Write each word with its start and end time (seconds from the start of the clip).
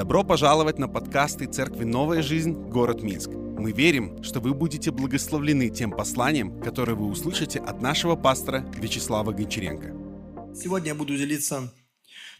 Добро 0.00 0.24
пожаловать 0.24 0.78
на 0.78 0.88
подкасты 0.88 1.44
Церкви 1.44 1.84
«Новая 1.84 2.22
жизнь. 2.22 2.54
Город 2.54 3.02
Минск». 3.02 3.28
Мы 3.28 3.72
верим, 3.72 4.22
что 4.22 4.40
вы 4.40 4.54
будете 4.54 4.90
благословлены 4.90 5.68
тем 5.68 5.90
посланием, 5.90 6.58
которое 6.62 6.94
вы 6.94 7.04
услышите 7.04 7.58
от 7.58 7.82
нашего 7.82 8.16
пастора 8.16 8.60
Вячеслава 8.78 9.32
Гончаренко. 9.32 10.54
Сегодня 10.56 10.88
я 10.88 10.94
буду 10.94 11.14
делиться 11.18 11.70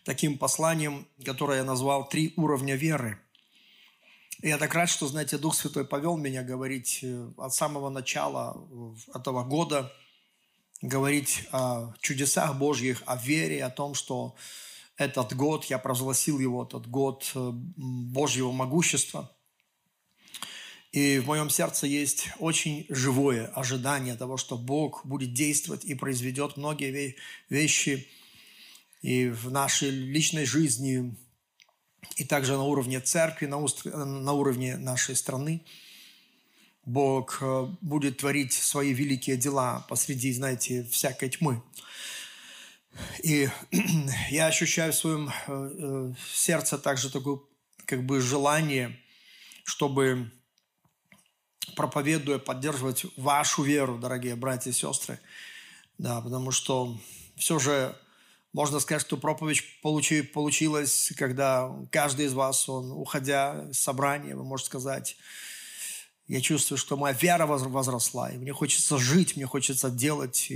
таким 0.05 0.39
посланием, 0.39 1.07
которое 1.23 1.59
я 1.59 1.65
назвал 1.65 2.09
«Три 2.09 2.33
уровня 2.39 2.77
веры». 2.77 3.19
Я 4.41 4.57
так 4.57 4.73
рад, 4.73 4.89
что, 4.89 5.07
знаете, 5.07 5.37
Дух 5.37 5.55
Святой 5.55 5.85
повел 5.85 6.17
меня 6.17 6.43
говорить 6.43 7.01
э, 7.03 7.29
от 7.37 7.53
самого 7.53 7.91
начала 7.91 8.57
этого 9.15 9.45
года, 9.45 9.93
говорить 10.81 11.47
о 11.53 11.93
чудесах 12.01 12.57
Божьих, 12.57 13.03
о 13.05 13.17
вере, 13.17 13.63
о 13.63 13.69
том, 13.69 13.93
что 13.93 14.35
этот 15.01 15.35
год, 15.35 15.65
я 15.65 15.79
провозгласил 15.79 16.39
его, 16.39 16.63
этот 16.63 16.87
год 16.87 17.31
э, 17.35 17.51
Божьего 17.53 18.53
могущества. 18.53 19.35
И 20.93 21.19
в 21.19 21.27
моем 21.27 21.49
сердце 21.49 21.87
есть 21.87 22.29
очень 22.39 22.85
живое 22.91 23.47
ожидание 23.47 24.15
того, 24.15 24.37
что 24.37 24.59
Бог 24.59 25.07
будет 25.07 25.33
действовать 25.33 25.85
и 25.85 25.95
произведет 25.95 26.57
многие 26.57 27.17
вещи 27.49 28.09
и 29.01 29.29
в 29.29 29.51
нашей 29.51 29.91
личной 29.91 30.45
жизни, 30.45 31.17
и 32.17 32.25
также 32.25 32.53
на 32.53 32.65
уровне 32.65 33.01
церкви, 33.01 33.47
на, 33.47 33.59
на 34.05 34.33
уровне 34.33 34.77
нашей 34.77 35.17
страны. 35.17 35.65
Бог 36.85 37.39
э, 37.41 37.67
будет 37.81 38.19
творить 38.19 38.53
свои 38.53 38.93
великие 38.93 39.37
дела 39.37 39.87
посреди, 39.89 40.33
знаете, 40.33 40.85
всякой 40.85 41.31
тьмы. 41.31 41.63
И 43.23 43.49
я 44.31 44.47
ощущаю 44.47 44.93
в 44.93 44.97
своем 44.97 45.29
э, 45.29 45.33
э, 45.49 46.13
сердце 46.33 46.79
также 46.79 47.11
такое 47.11 47.41
как 47.85 48.05
бы 48.05 48.21
желание, 48.21 48.99
чтобы 49.65 50.31
проповедуя, 51.77 52.39
поддерживать 52.39 53.07
вашу 53.17 53.63
веру, 53.63 53.99
дорогие 53.99 54.37
братья 54.37 54.71
и 54.71 54.75
сестры. 54.75 55.19
Да, 55.99 56.21
потому 56.21 56.51
что 56.51 56.99
все 57.37 57.59
же 57.59 57.97
можно 58.53 58.81
сказать, 58.81 59.03
что 59.03 59.17
проповедь 59.17 59.63
получи, 59.81 60.23
получилась, 60.23 61.13
когда 61.17 61.71
каждый 61.93 62.27
из 62.27 62.33
вас, 62.33 62.69
он, 62.69 62.91
уходя 62.91 63.73
с 63.73 63.79
собрания, 63.79 64.35
вы 64.35 64.45
можете 64.45 64.67
сказать, 64.67 65.17
я 66.31 66.41
чувствую, 66.41 66.79
что 66.79 66.97
моя 66.97 67.13
вера 67.13 67.45
возросла, 67.45 68.31
и 68.31 68.39
мне 68.39 68.53
хочется 68.53 68.99
жить, 68.99 69.35
мне 69.37 69.47
хочется 69.47 69.91
делать 69.91 70.53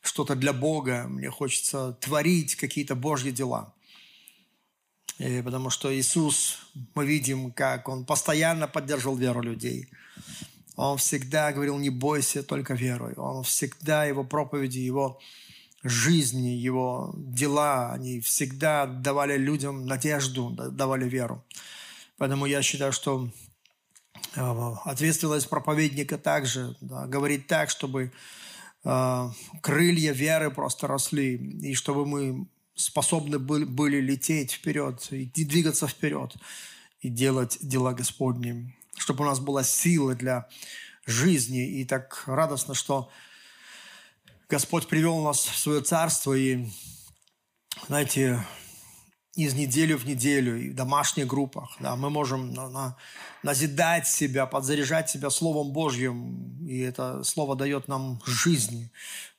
что-то 0.00 0.34
для 0.34 0.54
Бога, 0.54 1.04
мне 1.06 1.28
хочется 1.28 1.92
творить 2.00 2.56
какие-то 2.56 2.94
Божьи 2.94 3.30
дела. 3.30 3.74
И 5.18 5.42
потому 5.42 5.68
что 5.68 5.94
Иисус, 5.94 6.60
мы 6.94 7.04
видим, 7.04 7.52
как 7.52 7.90
Он 7.90 8.06
постоянно 8.06 8.66
поддерживал 8.66 9.16
веру 9.16 9.42
людей. 9.42 9.90
Он 10.76 10.96
всегда 10.96 11.52
говорил, 11.52 11.76
не 11.76 11.90
бойся, 11.90 12.42
только 12.42 12.72
веруй. 12.72 13.12
Он 13.16 13.42
всегда, 13.42 14.06
Его 14.06 14.24
проповеди, 14.24 14.78
Его 14.78 15.20
жизни, 15.82 16.56
Его 16.56 17.12
дела, 17.18 17.92
они 17.92 18.20
всегда 18.20 18.86
давали 18.86 19.36
людям 19.36 19.84
надежду, 19.84 20.48
давали 20.50 21.06
веру. 21.06 21.44
Поэтому 22.16 22.46
я 22.46 22.62
считаю, 22.62 22.92
что 22.92 23.28
Э, 23.28 23.53
ответственность 24.36 25.48
проповедника 25.48 26.18
также 26.18 26.76
да, 26.80 27.06
говорить 27.06 27.46
так, 27.46 27.70
чтобы 27.70 28.12
э, 28.84 29.30
крылья 29.60 30.12
веры 30.12 30.50
просто 30.50 30.86
росли, 30.86 31.36
и 31.36 31.74
чтобы 31.74 32.06
мы 32.06 32.46
способны 32.74 33.38
были, 33.38 33.64
были 33.64 34.00
лететь 34.00 34.52
вперед, 34.52 35.06
и 35.12 35.26
двигаться 35.26 35.86
вперед, 35.86 36.34
и 37.00 37.08
делать 37.08 37.58
дела 37.60 37.92
Господни, 37.92 38.74
чтобы 38.96 39.24
у 39.24 39.28
нас 39.28 39.38
была 39.38 39.62
сила 39.62 40.14
для 40.14 40.48
жизни. 41.06 41.80
И 41.80 41.84
так 41.84 42.24
радостно, 42.26 42.74
что 42.74 43.10
Господь 44.48 44.88
привел 44.88 45.22
нас 45.22 45.38
в 45.38 45.58
свое 45.58 45.80
царство, 45.80 46.34
и, 46.34 46.66
знаете, 47.86 48.44
из 49.36 49.54
недели 49.54 49.94
в 49.94 50.06
неделю, 50.06 50.60
и 50.60 50.70
в 50.70 50.74
домашних 50.74 51.26
группах. 51.26 51.76
Да, 51.80 51.96
мы 51.96 52.10
можем 52.10 52.52
на, 52.52 52.68
на, 52.68 52.96
назидать 53.42 54.06
себя, 54.06 54.46
подзаряжать 54.46 55.10
себя 55.10 55.30
Словом 55.30 55.72
Божьим, 55.72 56.66
и 56.66 56.78
это 56.78 57.24
Слово 57.24 57.56
дает 57.56 57.88
нам 57.88 58.22
жизнь. 58.26 58.90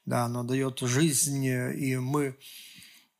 Да, 0.06 0.26
оно 0.26 0.44
дает 0.44 0.80
жизнь, 0.80 1.46
и 1.46 1.98
мы 1.98 2.38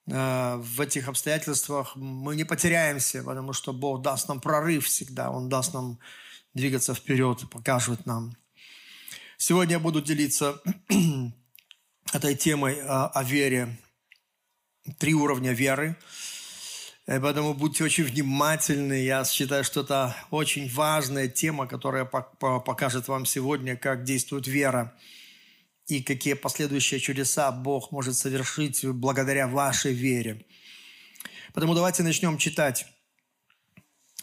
э, 0.08 0.56
в 0.58 0.82
этих 0.82 1.08
обстоятельствах 1.08 1.96
мы 1.96 2.36
не 2.36 2.44
потеряемся, 2.44 3.24
потому 3.24 3.54
что 3.54 3.74
Бог 3.74 4.02
даст 4.02 4.28
нам 4.28 4.40
прорыв 4.42 4.86
всегда, 4.86 5.32
Он 5.32 5.50
даст 5.50 5.74
нам 5.74 5.98
двигаться 6.54 6.94
вперед, 6.94 7.50
покажет 7.50 8.06
нам. 8.06 8.36
Сегодня 9.38 9.74
я 9.74 9.80
буду 9.80 10.02
делиться 10.02 10.62
этой 12.14 12.36
темой 12.36 12.82
о, 12.82 13.08
о 13.08 13.24
вере. 13.24 13.78
Три 15.00 15.14
уровня 15.14 15.54
веры– 15.54 15.96
поэтому 17.06 17.54
будьте 17.54 17.84
очень 17.84 18.04
внимательны. 18.04 19.04
Я 19.04 19.24
считаю, 19.26 19.64
что 19.64 19.82
это 19.82 20.16
очень 20.32 20.68
важная 20.70 21.28
тема, 21.28 21.68
которая 21.68 22.06
покажет 22.06 23.08
вам 23.08 23.26
сегодня, 23.26 23.78
как 23.78 24.04
действует 24.04 24.48
вера 24.48 24.98
и 25.88 26.02
какие 26.02 26.34
последующие 26.34 27.00
чудеса 27.00 27.52
Бог 27.52 27.92
может 27.92 28.16
совершить 28.18 28.84
благодаря 28.86 29.48
вашей 29.48 29.94
вере. 29.94 30.46
Поэтому 31.54 31.76
давайте 31.76 32.02
начнем 32.02 32.38
читать. 32.38 32.88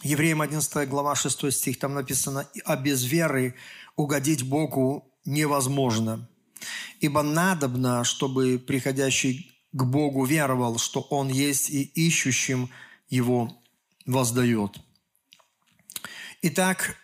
Евреям 0.03 0.41
11 0.41 0.89
глава 0.89 1.15
6 1.15 1.51
стих, 1.53 1.79
там 1.79 1.93
написано, 1.93 2.49
«А 2.65 2.75
без 2.75 3.05
веры 3.05 3.55
угодить 3.95 4.43
Богу 4.43 5.09
невозможно, 5.23 6.29
ибо 6.99 7.21
надобно, 7.21 8.03
чтобы 8.03 8.59
приходящий 8.59 9.52
к 9.73 9.83
Богу 9.83 10.23
веровал, 10.25 10.77
что 10.77 11.01
Он 11.01 11.27
есть 11.27 11.69
и 11.69 11.81
ищущим 11.83 12.69
Его 13.09 13.61
воздает. 14.05 14.79
Итак, 16.41 16.97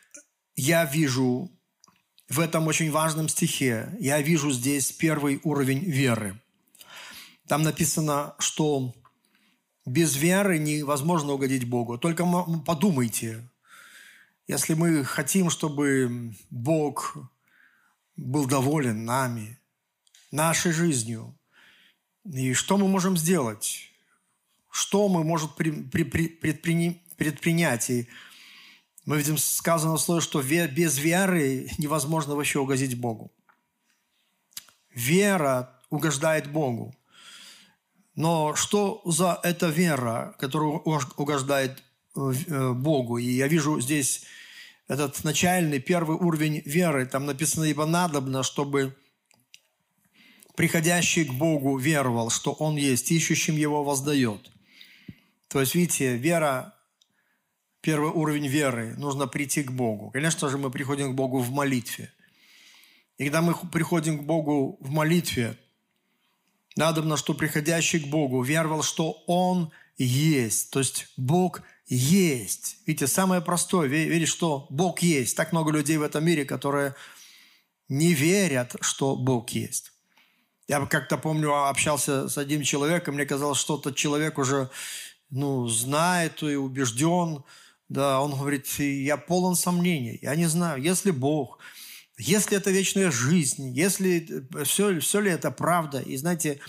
я 0.56 0.85
вижу 0.85 1.52
в 2.28 2.40
этом 2.40 2.68
очень 2.68 2.91
важном 2.91 3.28
стихе, 3.28 3.96
я 4.00 4.22
вижу 4.22 4.52
здесь 4.52 4.91
первый 4.91 5.40
уровень 5.44 5.80
веры. 5.80 6.40
Там 7.47 7.63
написано, 7.63 8.35
что 8.38 8.94
без 9.86 10.16
веры 10.16 10.59
невозможно 10.59 11.34
угодить 11.34 11.68
Богу. 11.68 11.97
Только 11.97 12.24
подумайте, 12.66 13.50
если 14.47 14.75
мы 14.75 15.03
хотим, 15.03 15.50
чтобы 15.50 16.36
Бог 16.51 17.18
был 18.16 18.46
доволен 18.46 19.06
нами, 19.06 19.57
нашей 20.31 20.72
жизнью, 20.72 21.39
и 22.32 22.54
что 22.54 22.78
мы 22.78 22.88
можем 22.88 23.18
сделать? 23.18 23.90
Что 24.70 25.10
мы 25.10 25.24
можем 25.24 25.50
предпринять? 25.50 27.90
И 27.90 28.08
мы 29.06 29.18
видим 29.18 29.38
сказано 29.38 29.98
слово, 29.98 30.22
что 30.22 30.42
без 30.42 31.00
веры 31.00 31.70
невозможно 31.80 32.36
вообще 32.36 32.60
угодить 32.60 33.00
Богу. 33.00 33.32
Вера 34.94 35.74
угождает 35.90 36.52
Богу. 36.52 36.96
Но 38.14 38.54
что 38.56 39.02
за 39.06 39.40
эта 39.44 39.70
вера, 39.70 40.36
которая 40.38 40.70
угождает 40.70 41.82
э, 42.16 42.74
Богу? 42.74 43.18
И 43.18 43.26
я 43.26 43.48
вижу 43.48 43.82
здесь 43.82 44.26
этот 44.88 45.24
начальный, 45.24 45.80
первый 45.80 46.18
уровень 46.18 46.62
веры. 46.66 47.06
Там 47.06 47.26
написано, 47.26 47.64
ибо 47.64 47.86
надобно, 47.86 48.44
чтобы 48.44 48.96
приходящий 50.59 51.24
к 51.24 51.31
Богу 51.31 51.78
веровал, 51.78 52.30
что 52.30 52.52
Он 52.52 52.75
есть, 52.75 53.12
ищущим 53.12 53.56
Его 53.56 53.81
воздает. 53.86 54.52
То 55.47 55.62
есть, 55.62 55.74
видите, 55.74 56.18
вера, 56.18 56.75
первый 57.80 58.12
уровень 58.12 58.48
веры, 58.48 58.94
нужно 58.98 59.25
прийти 59.25 59.63
к 59.63 59.72
Богу. 59.72 60.12
Конечно 60.12 60.50
же, 60.50 60.57
мы 60.57 60.69
приходим 60.69 61.13
к 61.13 61.16
Богу 61.16 61.39
в 61.39 61.50
молитве. 61.51 62.12
И 63.18 63.24
когда 63.24 63.42
мы 63.42 63.56
приходим 63.56 64.19
к 64.19 64.24
Богу 64.24 64.78
в 64.81 64.89
молитве, 64.89 65.57
надо, 66.75 67.16
что 67.16 67.34
приходящий 67.34 68.01
к 68.01 68.07
Богу 68.07 68.42
веровал, 68.42 68.84
что 68.84 69.24
Он 69.28 69.72
есть. 69.98 70.72
То 70.72 70.80
есть 70.80 71.07
Бог 71.16 71.62
есть. 71.88 72.80
Видите, 72.86 73.07
самое 73.07 73.39
простое, 73.39 73.88
верить, 73.88 74.28
что 74.28 74.68
Бог 74.69 75.01
есть. 75.04 75.38
Так 75.38 75.54
много 75.54 75.72
людей 75.72 75.95
в 75.95 76.04
этом 76.04 76.25
мире, 76.25 76.44
которые 76.44 76.95
не 77.88 78.13
верят, 78.13 78.75
что 78.81 79.16
Бог 79.16 79.51
есть. 79.51 79.94
Я 80.69 80.86
как-то 80.86 81.18
помню, 81.18 81.68
общался 81.68 82.30
с 82.30 82.38
одним 82.38 82.62
человеком, 82.62 83.16
мне 83.16 83.25
казалось, 83.25 83.57
что 83.57 83.80
этот 83.80 83.95
человек 83.95 84.38
уже 84.38 84.69
ну, 85.31 85.68
знает 85.68 86.44
и 86.44 86.56
убежден. 86.56 87.44
Да, 87.89 88.21
он 88.21 88.36
говорит, 88.36 88.68
я 88.77 89.18
полон 89.18 89.56
сомнений, 89.56 90.19
я 90.21 90.36
не 90.36 90.45
знаю, 90.45 90.80
если 90.80 91.10
Бог, 91.10 91.57
если 92.19 92.56
это 92.56 92.69
вечная 92.69 93.10
жизнь, 93.10 93.75
если 93.75 94.48
все, 94.63 95.00
все 95.00 95.19
ли 95.21 95.31
это 95.31 95.50
правда. 95.50 96.01
И 96.01 96.16
знаете, 96.18 96.60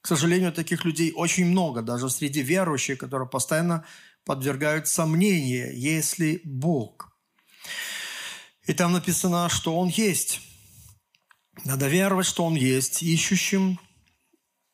к 0.00 0.08
сожалению, 0.08 0.52
таких 0.52 0.84
людей 0.84 1.12
очень 1.14 1.46
много, 1.46 1.80
даже 1.80 2.10
среди 2.10 2.42
верующих, 2.42 2.98
которые 2.98 3.28
постоянно 3.28 3.86
подвергают 4.24 4.88
сомнению, 4.88 5.78
если 5.78 6.40
Бог. 6.42 7.08
И 8.66 8.72
там 8.72 8.92
написано, 8.92 9.48
что 9.48 9.78
Он 9.78 9.86
есть. 9.86 10.40
Надо 11.62 11.88
веровать, 11.88 12.26
что 12.26 12.44
Он 12.44 12.54
есть. 12.54 13.02
Ищущим 13.02 13.78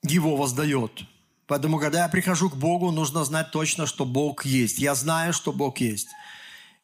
Его 0.02 0.36
воздает. 0.36 1.04
Поэтому, 1.46 1.78
когда 1.78 2.04
я 2.04 2.08
прихожу 2.08 2.48
к 2.48 2.56
Богу, 2.56 2.90
нужно 2.92 3.24
знать 3.24 3.50
точно, 3.50 3.86
что 3.86 4.06
Бог 4.06 4.46
есть. 4.46 4.78
Я 4.78 4.94
знаю, 4.94 5.32
что 5.32 5.52
Бог 5.52 5.78
есть. 5.78 6.08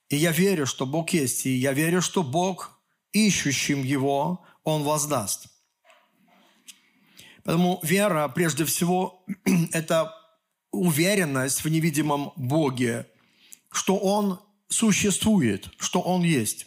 И 0.08 0.16
я 0.16 0.32
верю, 0.32 0.66
что 0.66 0.86
Бог 0.86 1.10
есть. 1.10 1.46
И 1.46 1.50
я 1.50 1.72
верю, 1.72 2.02
что 2.02 2.22
Бог, 2.22 2.80
ищущим 3.12 3.82
Его, 3.82 4.44
Он 4.64 4.82
воздаст. 4.82 5.46
Поэтому 7.44 7.78
вера, 7.84 8.26
прежде 8.28 8.64
всего, 8.64 9.24
это 9.72 10.12
уверенность 10.72 11.62
в 11.62 11.68
невидимом 11.68 12.32
Боге, 12.34 13.06
что 13.70 13.96
Он 13.96 14.40
существует, 14.68 15.68
что 15.78 16.00
Он 16.00 16.22
есть. 16.22 16.66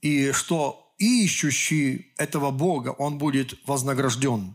И 0.00 0.32
что 0.32 0.81
ищущий 1.24 2.12
этого 2.16 2.50
Бога, 2.50 2.90
он 2.90 3.18
будет 3.18 3.54
вознагражден. 3.66 4.54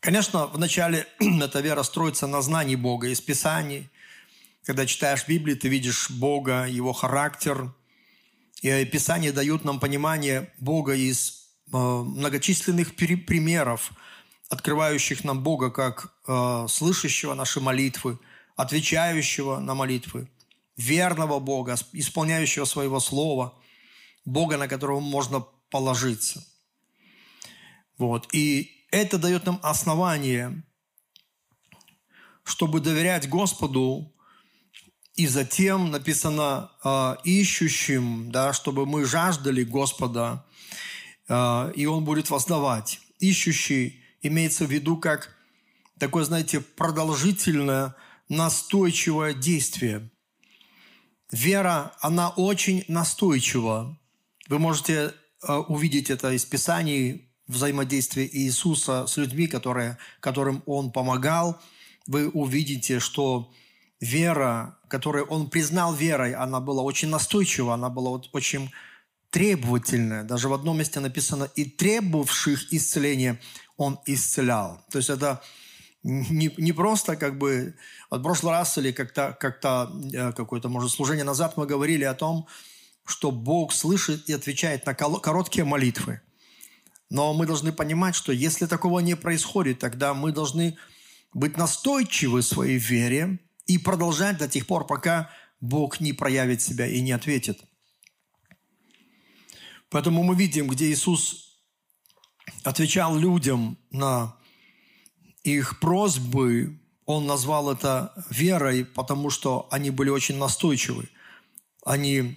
Конечно, 0.00 0.46
вначале 0.46 1.06
эта 1.18 1.60
вера 1.60 1.82
строится 1.82 2.26
на 2.26 2.42
знании 2.42 2.76
Бога 2.76 3.08
из 3.08 3.20
Писаний. 3.20 3.88
Когда 4.64 4.86
читаешь 4.86 5.26
Библию, 5.26 5.56
ты 5.56 5.68
видишь 5.68 6.10
Бога, 6.10 6.66
Его 6.66 6.92
характер. 6.92 7.72
И 8.62 8.84
Писания 8.84 9.32
дают 9.32 9.64
нам 9.64 9.80
понимание 9.80 10.52
Бога 10.58 10.94
из 10.94 11.44
Э, 11.72 11.76
многочисленных 11.76 12.94
примеров, 12.94 13.92
открывающих 14.48 15.24
нам 15.24 15.42
Бога 15.42 15.70
как 15.70 16.14
э, 16.28 16.66
слышащего 16.68 17.34
наши 17.34 17.60
молитвы, 17.60 18.18
отвечающего 18.54 19.58
на 19.58 19.74
молитвы, 19.74 20.28
верного 20.76 21.40
Бога, 21.40 21.76
исполняющего 21.92 22.64
своего 22.64 23.00
слова, 23.00 23.54
Бога, 24.24 24.56
на 24.56 24.68
которого 24.68 25.00
можно 25.00 25.40
положиться. 25.70 26.44
Вот. 27.98 28.28
И 28.32 28.86
это 28.90 29.18
дает 29.18 29.46
нам 29.46 29.60
основание, 29.62 30.62
чтобы 32.42 32.80
доверять 32.80 33.28
Господу, 33.28 34.10
и 35.14 35.28
затем 35.28 35.90
написано 35.90 36.70
э, 36.82 37.16
ищущим, 37.24 38.32
да, 38.32 38.52
чтобы 38.52 38.84
мы 38.84 39.04
жаждали 39.04 39.62
Господа, 39.62 40.44
а, 41.28 41.70
и 41.74 41.86
он 41.86 42.04
будет 42.04 42.30
воздавать. 42.30 43.00
Ищущий 43.18 44.02
имеется 44.22 44.66
в 44.66 44.70
виду 44.70 44.96
как 44.96 45.36
такое, 45.98 46.24
знаете, 46.24 46.60
продолжительное, 46.60 47.94
настойчивое 48.28 49.34
действие. 49.34 50.10
Вера, 51.30 51.94
она 52.00 52.30
очень 52.30 52.84
настойчива. 52.88 53.98
Вы 54.48 54.58
можете 54.58 55.14
а, 55.42 55.60
увидеть 55.60 56.10
это 56.10 56.32
из 56.32 56.44
Писаний, 56.44 57.30
взаимодействие 57.46 58.28
Иисуса 58.38 59.06
с 59.06 59.16
людьми, 59.16 59.46
которые, 59.46 59.98
которым 60.20 60.62
Он 60.66 60.90
помогал. 60.90 61.60
Вы 62.06 62.28
увидите, 62.28 63.00
что 63.00 63.52
вера, 64.00 64.78
которую 64.88 65.26
Он 65.26 65.50
признал 65.50 65.94
верой, 65.94 66.34
она 66.34 66.60
была 66.60 66.82
очень 66.82 67.08
настойчива, 67.08 67.74
она 67.74 67.88
была 67.88 68.22
очень 68.32 68.70
требовательное. 69.30 70.24
Даже 70.24 70.48
в 70.48 70.54
одном 70.54 70.78
месте 70.78 71.00
написано 71.00 71.50
«и 71.56 71.64
требовавших 71.64 72.72
исцеления 72.72 73.40
он 73.76 73.98
исцелял». 74.06 74.84
То 74.90 74.98
есть 74.98 75.10
это 75.10 75.42
не, 76.02 76.52
не 76.56 76.72
просто 76.72 77.16
как 77.16 77.38
бы... 77.38 77.74
От 78.10 78.22
прошлый 78.22 78.52
раз 78.52 78.78
или 78.78 78.92
как-то, 78.92 79.36
как-то 79.40 79.90
э, 80.12 80.32
какое-то, 80.32 80.68
может, 80.68 80.92
служение 80.92 81.24
назад 81.24 81.56
мы 81.56 81.66
говорили 81.66 82.04
о 82.04 82.14
том, 82.14 82.46
что 82.46 82.73
Бог 83.30 83.72
слышит 83.72 84.28
и 84.28 84.32
отвечает 84.32 84.86
на 84.86 84.94
короткие 84.94 85.64
молитвы. 85.64 86.20
Но 87.10 87.32
мы 87.34 87.46
должны 87.46 87.72
понимать, 87.72 88.14
что 88.14 88.32
если 88.32 88.66
такого 88.66 89.00
не 89.00 89.14
происходит, 89.14 89.78
тогда 89.78 90.14
мы 90.14 90.32
должны 90.32 90.76
быть 91.32 91.56
настойчивы 91.56 92.40
в 92.40 92.46
своей 92.46 92.78
вере 92.78 93.38
и 93.66 93.78
продолжать 93.78 94.38
до 94.38 94.48
тех 94.48 94.66
пор, 94.66 94.86
пока 94.86 95.30
Бог 95.60 96.00
не 96.00 96.12
проявит 96.12 96.62
себя 96.62 96.86
и 96.86 97.00
не 97.00 97.12
ответит– 97.12 97.60
Поэтому 99.94 100.24
мы 100.24 100.34
видим, 100.34 100.66
где 100.66 100.90
Иисус 100.90 101.56
отвечал 102.64 103.16
людям 103.16 103.78
на 103.92 104.36
их 105.44 105.78
просьбы, 105.78 106.80
Он 107.06 107.26
назвал 107.26 107.70
это 107.70 108.12
верой, 108.28 108.84
потому 108.84 109.30
что 109.30 109.68
они 109.70 109.90
были 109.90 110.10
очень 110.10 110.36
настойчивы. 110.36 111.10
Они 111.86 112.36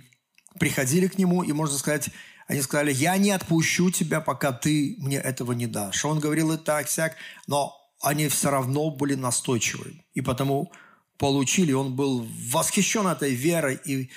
приходили 0.59 1.07
к 1.07 1.18
Нему, 1.18 1.44
и, 1.44 1.51
можно 1.54 1.77
сказать, 1.77 2.09
они 2.48 2.62
сказали, 2.62 2.94
я 2.94 3.18
не 3.18 3.31
отпущу 3.31 3.92
тебя, 3.92 4.21
пока 4.21 4.51
ты 4.51 4.95
мне 5.00 5.18
этого 5.18 5.51
не 5.51 5.68
дашь. 5.68 6.06
Он 6.06 6.19
говорил 6.19 6.54
и 6.54 6.57
так, 6.57 6.89
сяк, 6.89 7.15
но 7.48 7.75
они 8.01 8.27
все 8.27 8.50
равно 8.50 8.89
были 8.89 9.15
настойчивы. 9.15 10.06
И 10.13 10.21
потому 10.21 10.71
получили, 11.18 11.74
он 11.74 11.95
был 11.95 12.27
восхищен 12.51 13.07
этой 13.07 13.33
верой 13.33 13.80
и, 13.86 14.09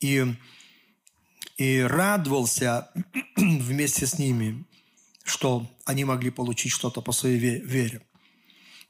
и 0.00 0.34
и 1.60 1.80
радовался 1.80 2.88
вместе 3.36 4.06
с 4.06 4.18
ними, 4.18 4.64
что 5.24 5.70
они 5.84 6.06
могли 6.06 6.30
получить 6.30 6.72
что-то 6.72 7.02
по 7.02 7.12
своей 7.12 7.38
вере. 7.38 8.00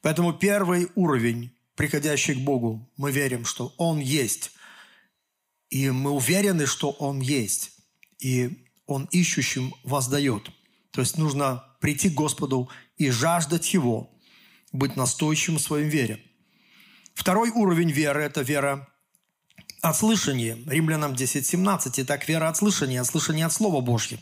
Поэтому 0.02 0.32
первый 0.32 0.88
уровень, 0.94 1.50
приходящий 1.74 2.34
к 2.34 2.38
Богу, 2.38 2.88
мы 2.96 3.10
верим, 3.10 3.44
что 3.44 3.74
Он 3.76 3.98
есть. 3.98 4.52
И 5.70 5.90
мы 5.90 6.10
уверены, 6.10 6.66
что 6.66 6.90
Он 6.90 7.20
есть. 7.20 7.72
И 8.18 8.66
Он 8.86 9.08
ищущим 9.12 9.74
воздает. 9.84 10.50
То 10.90 11.00
есть 11.00 11.16
нужно 11.16 11.64
прийти 11.80 12.10
к 12.10 12.14
Господу 12.14 12.68
и 12.96 13.10
жаждать 13.10 13.72
Его, 13.72 14.10
быть 14.72 14.96
настойчивым 14.96 15.58
в 15.58 15.62
своей 15.62 15.88
вере. 15.88 16.22
Второй 17.14 17.50
уровень 17.50 17.90
веры– 17.90 18.22
это 18.24 18.42
вера 18.42 18.88
от 19.80 19.96
слышания. 19.96 20.58
Римлянам 20.66 21.12
10.17. 21.12 21.92
Итак, 21.98 22.28
вера 22.28 22.48
от 22.48 22.56
слышания, 22.56 23.00
от 23.00 23.06
слышания 23.06 23.46
от 23.46 23.52
Слова 23.52 23.80
Божьего. 23.80 24.20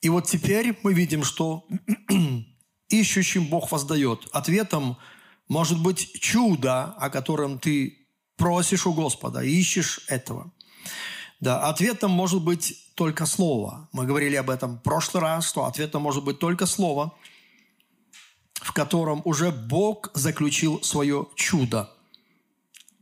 И 0.00 0.08
вот 0.08 0.26
теперь 0.26 0.76
мы 0.82 0.94
видим, 0.94 1.22
что 1.22 1.66
ищущим 2.88 3.46
Бог 3.46 3.70
воздает. 3.70 4.28
Ответом 4.32 4.98
может 5.48 5.80
быть 5.80 6.20
чудо, 6.20 6.84
о 6.84 7.10
котором 7.10 7.58
ты 7.58 8.01
просишь 8.36 8.86
у 8.86 8.92
Господа, 8.92 9.42
ищешь 9.42 10.00
этого. 10.08 10.52
Да, 11.40 11.68
ответом 11.68 12.10
может 12.10 12.42
быть 12.42 12.94
только 12.94 13.26
Слово. 13.26 13.88
Мы 13.92 14.06
говорили 14.06 14.36
об 14.36 14.50
этом 14.50 14.76
в 14.76 14.82
прошлый 14.82 15.22
раз, 15.22 15.48
что 15.48 15.64
ответом 15.64 16.02
может 16.02 16.24
быть 16.24 16.38
только 16.38 16.66
Слово, 16.66 17.16
в 18.54 18.72
котором 18.72 19.22
уже 19.24 19.50
Бог 19.50 20.10
заключил 20.14 20.82
свое 20.82 21.26
чудо. 21.34 21.90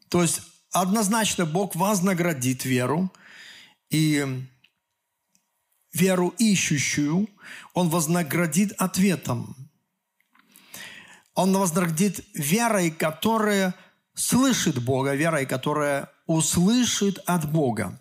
То 0.09 0.23
есть 0.23 0.41
однозначно 0.73 1.45
Бог 1.45 1.75
вознаградит 1.77 2.65
веру, 2.65 3.13
и 3.91 4.47
веру 5.93 6.35
ищущую 6.39 7.29
Он 7.75 7.89
вознаградит 7.89 8.73
ответом. 8.79 9.57
Он 11.35 11.57
вознаградит 11.57 12.25
верой, 12.35 12.91
которая 12.91 13.75
слышит 14.15 14.83
Бога, 14.83 15.15
верой, 15.15 15.47
которая 15.47 16.11
услышит 16.27 17.19
от 17.27 17.51
Бога. 17.51 17.99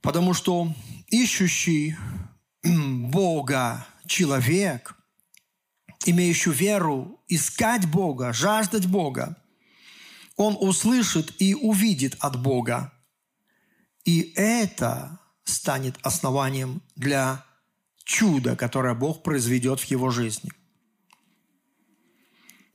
Потому 0.00 0.34
что 0.34 0.72
ищущий 1.08 1.96
Бога 2.62 3.86
человек, 4.06 4.96
имеющий 6.04 6.50
веру, 6.50 7.22
искать 7.28 7.86
Бога, 7.86 8.32
жаждать 8.32 8.86
Бога, 8.86 9.36
он 10.36 10.56
услышит 10.60 11.34
и 11.40 11.54
увидит 11.54 12.16
от 12.20 12.40
Бога. 12.40 12.92
И 14.04 14.32
это 14.36 15.20
станет 15.44 15.96
основанием 16.02 16.82
для 16.96 17.44
чуда, 18.04 18.56
которое 18.56 18.94
Бог 18.94 19.22
произведет 19.22 19.80
в 19.80 19.84
его 19.84 20.10
жизни. 20.10 20.50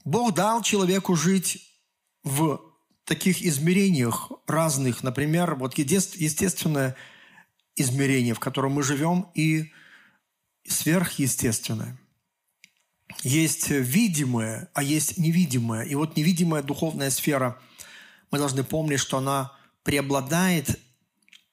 Бог 0.05 0.33
дал 0.33 0.63
человеку 0.63 1.15
жить 1.15 1.68
в 2.23 2.61
таких 3.05 3.41
измерениях 3.41 4.31
разных. 4.47 5.03
Например, 5.03 5.55
вот 5.55 5.77
естественное 5.77 6.95
измерение, 7.75 8.33
в 8.33 8.39
котором 8.39 8.73
мы 8.73 8.83
живем, 8.83 9.29
и 9.33 9.71
сверхъестественное– 10.67 11.99
есть 13.23 13.69
видимое, 13.69 14.69
а 14.73 14.83
есть 14.83 15.17
невидимое. 15.17 15.83
И 15.83 15.95
вот 15.95 16.15
невидимая 16.15 16.61
духовная 16.61 17.09
сфера, 17.09 17.59
мы 18.31 18.37
должны 18.37 18.63
помнить, 18.63 18.99
что 18.99 19.17
она 19.17 19.53
преобладает 19.83 20.79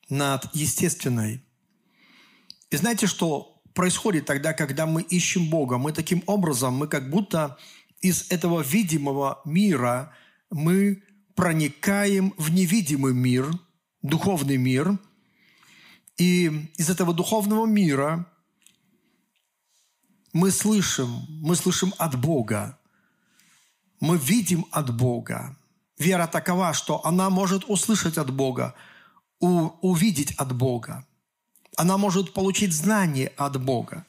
над 0.08 0.54
естественной. 0.54 1.42
И 2.70 2.76
знаете, 2.76 3.06
что 3.06 3.60
происходит 3.74 4.26
тогда, 4.26 4.52
когда 4.52 4.86
мы 4.86 5.02
ищем 5.02 5.48
Бога? 5.48 5.78
Мы 5.78 5.92
таким 5.92 6.22
образом, 6.26 6.74
мы 6.74 6.88
как 6.88 7.10
будто 7.10 7.58
из 8.00 8.30
этого 8.30 8.60
видимого 8.60 9.40
мира 9.44 10.14
мы 10.50 11.02
проникаем 11.34 12.34
в 12.36 12.50
невидимый 12.50 13.14
мир, 13.14 13.50
духовный 14.02 14.56
мир, 14.56 14.98
и 16.16 16.70
из 16.76 16.88
этого 16.88 17.12
духовного 17.12 17.66
мира 17.66 18.26
мы 20.32 20.50
слышим, 20.50 21.26
мы 21.28 21.56
слышим 21.56 21.92
от 21.98 22.18
Бога, 22.18 22.78
мы 24.00 24.18
видим 24.18 24.66
от 24.70 24.94
Бога. 24.96 25.56
Вера 25.98 26.26
такова, 26.26 26.74
что 26.74 27.04
она 27.06 27.30
может 27.30 27.64
услышать 27.68 28.18
от 28.18 28.30
Бога, 28.30 28.74
увидеть 29.40 30.32
от 30.32 30.54
Бога. 30.54 31.06
Она 31.76 31.98
может 31.98 32.32
получить 32.32 32.72
знание 32.72 33.32
от 33.36 33.62
Бога. 33.62 34.06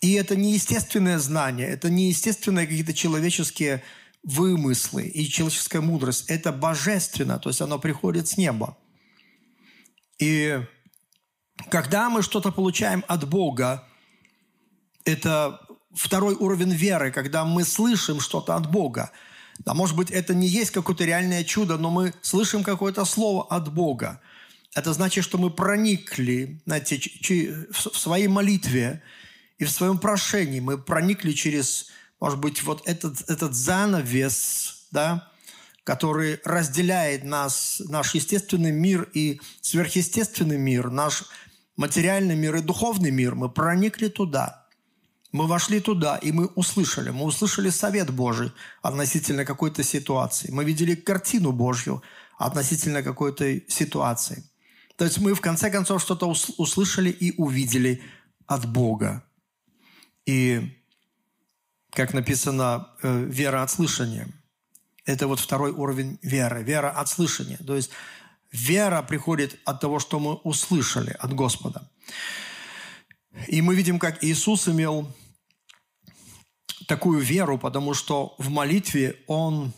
И 0.00 0.12
это 0.12 0.36
не 0.36 0.54
естественное 0.54 1.18
знание, 1.18 1.68
это 1.68 1.90
не 1.90 2.08
естественные 2.08 2.66
какие-то 2.66 2.94
человеческие 2.94 3.82
вымыслы 4.22 5.06
и 5.06 5.28
человеческая 5.28 5.80
мудрость. 5.80 6.28
Это 6.28 6.52
божественно, 6.52 7.38
то 7.38 7.48
есть 7.48 7.60
оно 7.60 7.78
приходит 7.78 8.28
с 8.28 8.36
неба. 8.36 8.76
И 10.18 10.60
когда 11.70 12.10
мы 12.10 12.22
что-то 12.22 12.52
получаем 12.52 13.04
от 13.08 13.28
Бога, 13.28 13.86
это 15.04 15.60
второй 15.94 16.34
уровень 16.34 16.72
веры, 16.72 17.10
когда 17.10 17.44
мы 17.44 17.64
слышим 17.64 18.20
что-то 18.20 18.54
от 18.56 18.70
Бога. 18.70 19.10
Да, 19.60 19.74
может 19.74 19.96
быть, 19.96 20.10
это 20.10 20.34
не 20.34 20.46
есть 20.46 20.70
какое-то 20.70 21.04
реальное 21.04 21.44
чудо, 21.44 21.76
но 21.76 21.90
мы 21.90 22.14
слышим 22.22 22.62
какое-то 22.62 23.04
слово 23.04 23.46
от 23.46 23.72
Бога. 23.72 24.20
Это 24.74 24.92
значит, 24.92 25.24
что 25.24 25.36
мы 25.36 25.50
проникли, 25.50 26.62
знаете, 26.64 27.00
в 27.70 27.98
своей 27.98 28.28
молитве 28.28 29.02
и 29.58 29.64
в 29.64 29.70
своем 29.70 29.98
прошении. 29.98 30.60
Мы 30.60 30.78
проникли 30.78 31.32
через, 31.32 31.90
может 32.20 32.38
быть, 32.38 32.62
вот 32.62 32.82
этот, 32.86 33.28
этот 33.28 33.54
занавес, 33.54 34.86
да, 34.90 35.30
который 35.84 36.40
разделяет 36.44 37.24
нас, 37.24 37.82
наш 37.88 38.14
естественный 38.14 38.72
мир 38.72 39.08
и 39.14 39.40
сверхъестественный 39.60 40.58
мир, 40.58 40.90
наш 40.90 41.24
материальный 41.76 42.36
мир 42.36 42.56
и 42.56 42.60
духовный 42.60 43.10
мир. 43.10 43.34
Мы 43.34 43.48
проникли 43.48 44.08
туда– 44.08 44.58
мы 45.32 45.46
вошли 45.46 45.80
туда, 45.80 46.16
и 46.16 46.32
мы 46.32 46.46
услышали. 46.46 47.10
Мы 47.10 47.24
услышали 47.24 47.70
совет 47.70 48.10
Божий 48.10 48.52
относительно 48.82 49.44
какой-то 49.44 49.84
ситуации. 49.84 50.50
Мы 50.50 50.64
видели 50.64 50.94
картину 50.96 51.52
Божью 51.52 52.02
относительно 52.36 53.02
какой-то 53.02 53.60
ситуации. 53.68 54.44
То 54.96 55.04
есть 55.04 55.18
мы 55.18 55.34
в 55.34 55.40
конце 55.40 55.70
концов 55.70 56.02
что-то 56.02 56.26
услышали 56.26 57.10
и 57.10 57.32
увидели 57.36 58.02
от 58.46 58.66
Бога. 58.66 59.24
И, 60.26 60.79
как 61.92 62.14
написано, 62.14 62.88
э, 63.02 63.24
вера 63.24 63.62
от 63.62 63.70
слышания. 63.70 64.28
Это 65.04 65.26
вот 65.26 65.40
второй 65.40 65.70
уровень 65.70 66.18
веры. 66.22 66.62
Вера 66.62 66.90
от 66.90 67.08
слышания. 67.08 67.58
То 67.58 67.74
есть 67.76 67.90
вера 68.52 69.02
приходит 69.02 69.58
от 69.64 69.80
того, 69.80 69.98
что 69.98 70.18
мы 70.20 70.34
услышали 70.34 71.16
от 71.18 71.32
Господа. 71.34 71.88
И 73.48 73.62
мы 73.62 73.74
видим, 73.74 73.98
как 73.98 74.24
Иисус 74.24 74.68
имел 74.68 75.12
такую 76.86 77.20
веру, 77.20 77.58
потому 77.58 77.94
что 77.94 78.34
в 78.38 78.50
молитве 78.50 79.16
он 79.26 79.72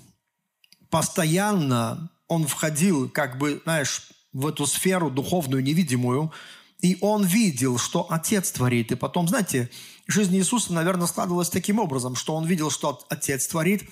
постоянно, 0.91 2.11
он 2.29 2.47
входил, 2.47 3.09
как 3.09 3.39
бы, 3.39 3.61
знаешь, 3.65 4.09
в 4.33 4.47
эту 4.47 4.67
сферу 4.67 5.11
духовную, 5.11 5.63
невидимую, 5.63 6.33
и 6.81 6.97
он 7.01 7.25
видел, 7.25 7.79
что 7.79 8.07
Отец 8.11 8.51
творит. 8.51 8.93
И 8.93 8.97
потом, 8.97 9.29
знаете, 9.29 9.71
жизнь 10.07 10.37
Иисуса, 10.37 10.73
наверное, 10.73 11.07
складывалась 11.07 11.51
таким 11.51 11.79
образом, 11.79 12.15
что 12.15 12.35
он 12.35 12.47
видел, 12.47 12.71
что 12.71 13.05
Отец 13.09 13.47
творит, 13.47 13.89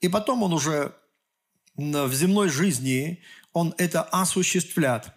и 0.00 0.08
потом 0.08 0.42
он 0.42 0.52
уже 0.52 0.94
в 1.76 2.12
земной 2.12 2.48
жизни, 2.48 3.22
он 3.52 3.74
это 3.78 4.02
осуществляет. 4.02 5.10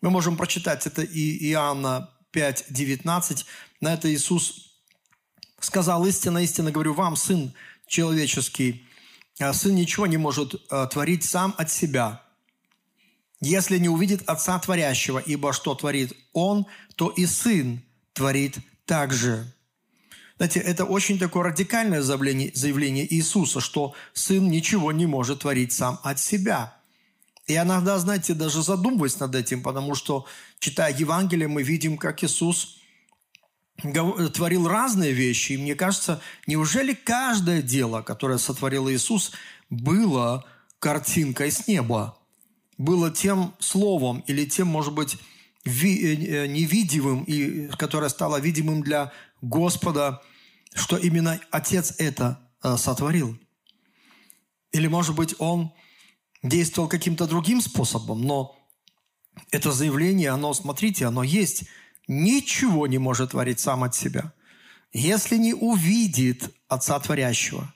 Мы 0.00 0.10
можем 0.10 0.36
прочитать 0.36 0.86
это 0.86 1.02
и 1.02 1.50
Иоанна 1.50 2.10
5, 2.30 2.66
19. 2.68 3.46
На 3.80 3.94
это 3.94 4.12
Иисус 4.12 4.76
сказал, 5.60 6.06
истинно, 6.06 6.38
истинно 6.38 6.70
говорю 6.70 6.94
вам, 6.94 7.16
Сын 7.16 7.52
человеческий, 7.86 8.86
а 9.40 9.52
Сын 9.52 9.74
ничего 9.74 10.06
не 10.06 10.16
может 10.16 10.54
э, 10.54 10.86
творить 10.90 11.24
сам 11.24 11.54
от 11.56 11.70
себя, 11.70 12.22
если 13.40 13.78
не 13.78 13.88
увидит 13.88 14.22
Отца 14.28 14.58
Творящего, 14.58 15.18
ибо 15.18 15.52
что 15.52 15.74
творит 15.74 16.12
Он, 16.32 16.66
то 16.96 17.10
и 17.10 17.26
Сын 17.26 17.82
творит 18.12 18.58
так 18.86 19.12
же. 19.12 19.52
Знаете, 20.36 20.60
это 20.60 20.84
очень 20.84 21.18
такое 21.18 21.44
радикальное 21.44 22.02
заявление, 22.02 22.50
заявление 22.54 23.12
Иисуса, 23.14 23.60
что 23.60 23.94
Сын 24.12 24.48
ничего 24.48 24.92
не 24.92 25.06
может 25.06 25.40
творить 25.40 25.72
сам 25.72 25.98
от 26.02 26.18
себя. 26.18 26.76
И 27.46 27.54
иногда, 27.54 27.98
знаете, 27.98 28.34
даже 28.34 28.62
задумываясь 28.62 29.18
над 29.18 29.34
этим, 29.34 29.62
потому 29.62 29.94
что, 29.94 30.26
читая 30.58 30.94
Евангелие, 30.94 31.48
мы 31.48 31.62
видим, 31.62 31.96
как 31.96 32.22
Иисус 32.22 32.78
творил 34.34 34.68
разные 34.68 35.12
вещи. 35.12 35.52
И 35.52 35.58
мне 35.58 35.74
кажется, 35.74 36.20
неужели 36.46 36.92
каждое 36.92 37.62
дело, 37.62 38.02
которое 38.02 38.38
сотворил 38.38 38.90
Иисус, 38.90 39.32
было 39.70 40.44
картинкой 40.80 41.50
с 41.50 41.66
неба? 41.66 42.18
Было 42.78 43.10
тем 43.10 43.54
словом 43.58 44.22
или 44.26 44.44
тем, 44.44 44.68
может 44.68 44.92
быть, 44.92 45.16
э, 45.64 45.68
э, 45.68 46.46
невидимым, 46.46 47.24
и, 47.24 47.68
которое 47.78 48.08
стало 48.08 48.38
видимым 48.38 48.82
для 48.82 49.12
Господа, 49.48 50.22
что 50.74 50.96
именно 50.96 51.40
Отец 51.50 51.94
это 51.98 52.50
э, 52.62 52.76
сотворил? 52.76 53.38
Или, 54.72 54.86
может 54.88 55.14
быть, 55.14 55.34
Он 55.38 55.72
действовал 56.42 56.88
каким-то 56.88 57.26
другим 57.26 57.60
способом, 57.60 58.22
но 58.22 58.56
это 59.50 59.72
заявление, 59.72 60.30
оно, 60.30 60.54
смотрите, 60.54 61.06
оно 61.06 61.22
есть– 61.22 61.64
ничего 62.08 62.86
не 62.86 62.98
может 62.98 63.30
творить 63.30 63.60
сам 63.60 63.84
от 63.84 63.94
себя, 63.94 64.32
если 64.92 65.36
не 65.36 65.54
увидит 65.54 66.54
Отца 66.68 66.98
Творящего. 67.00 67.72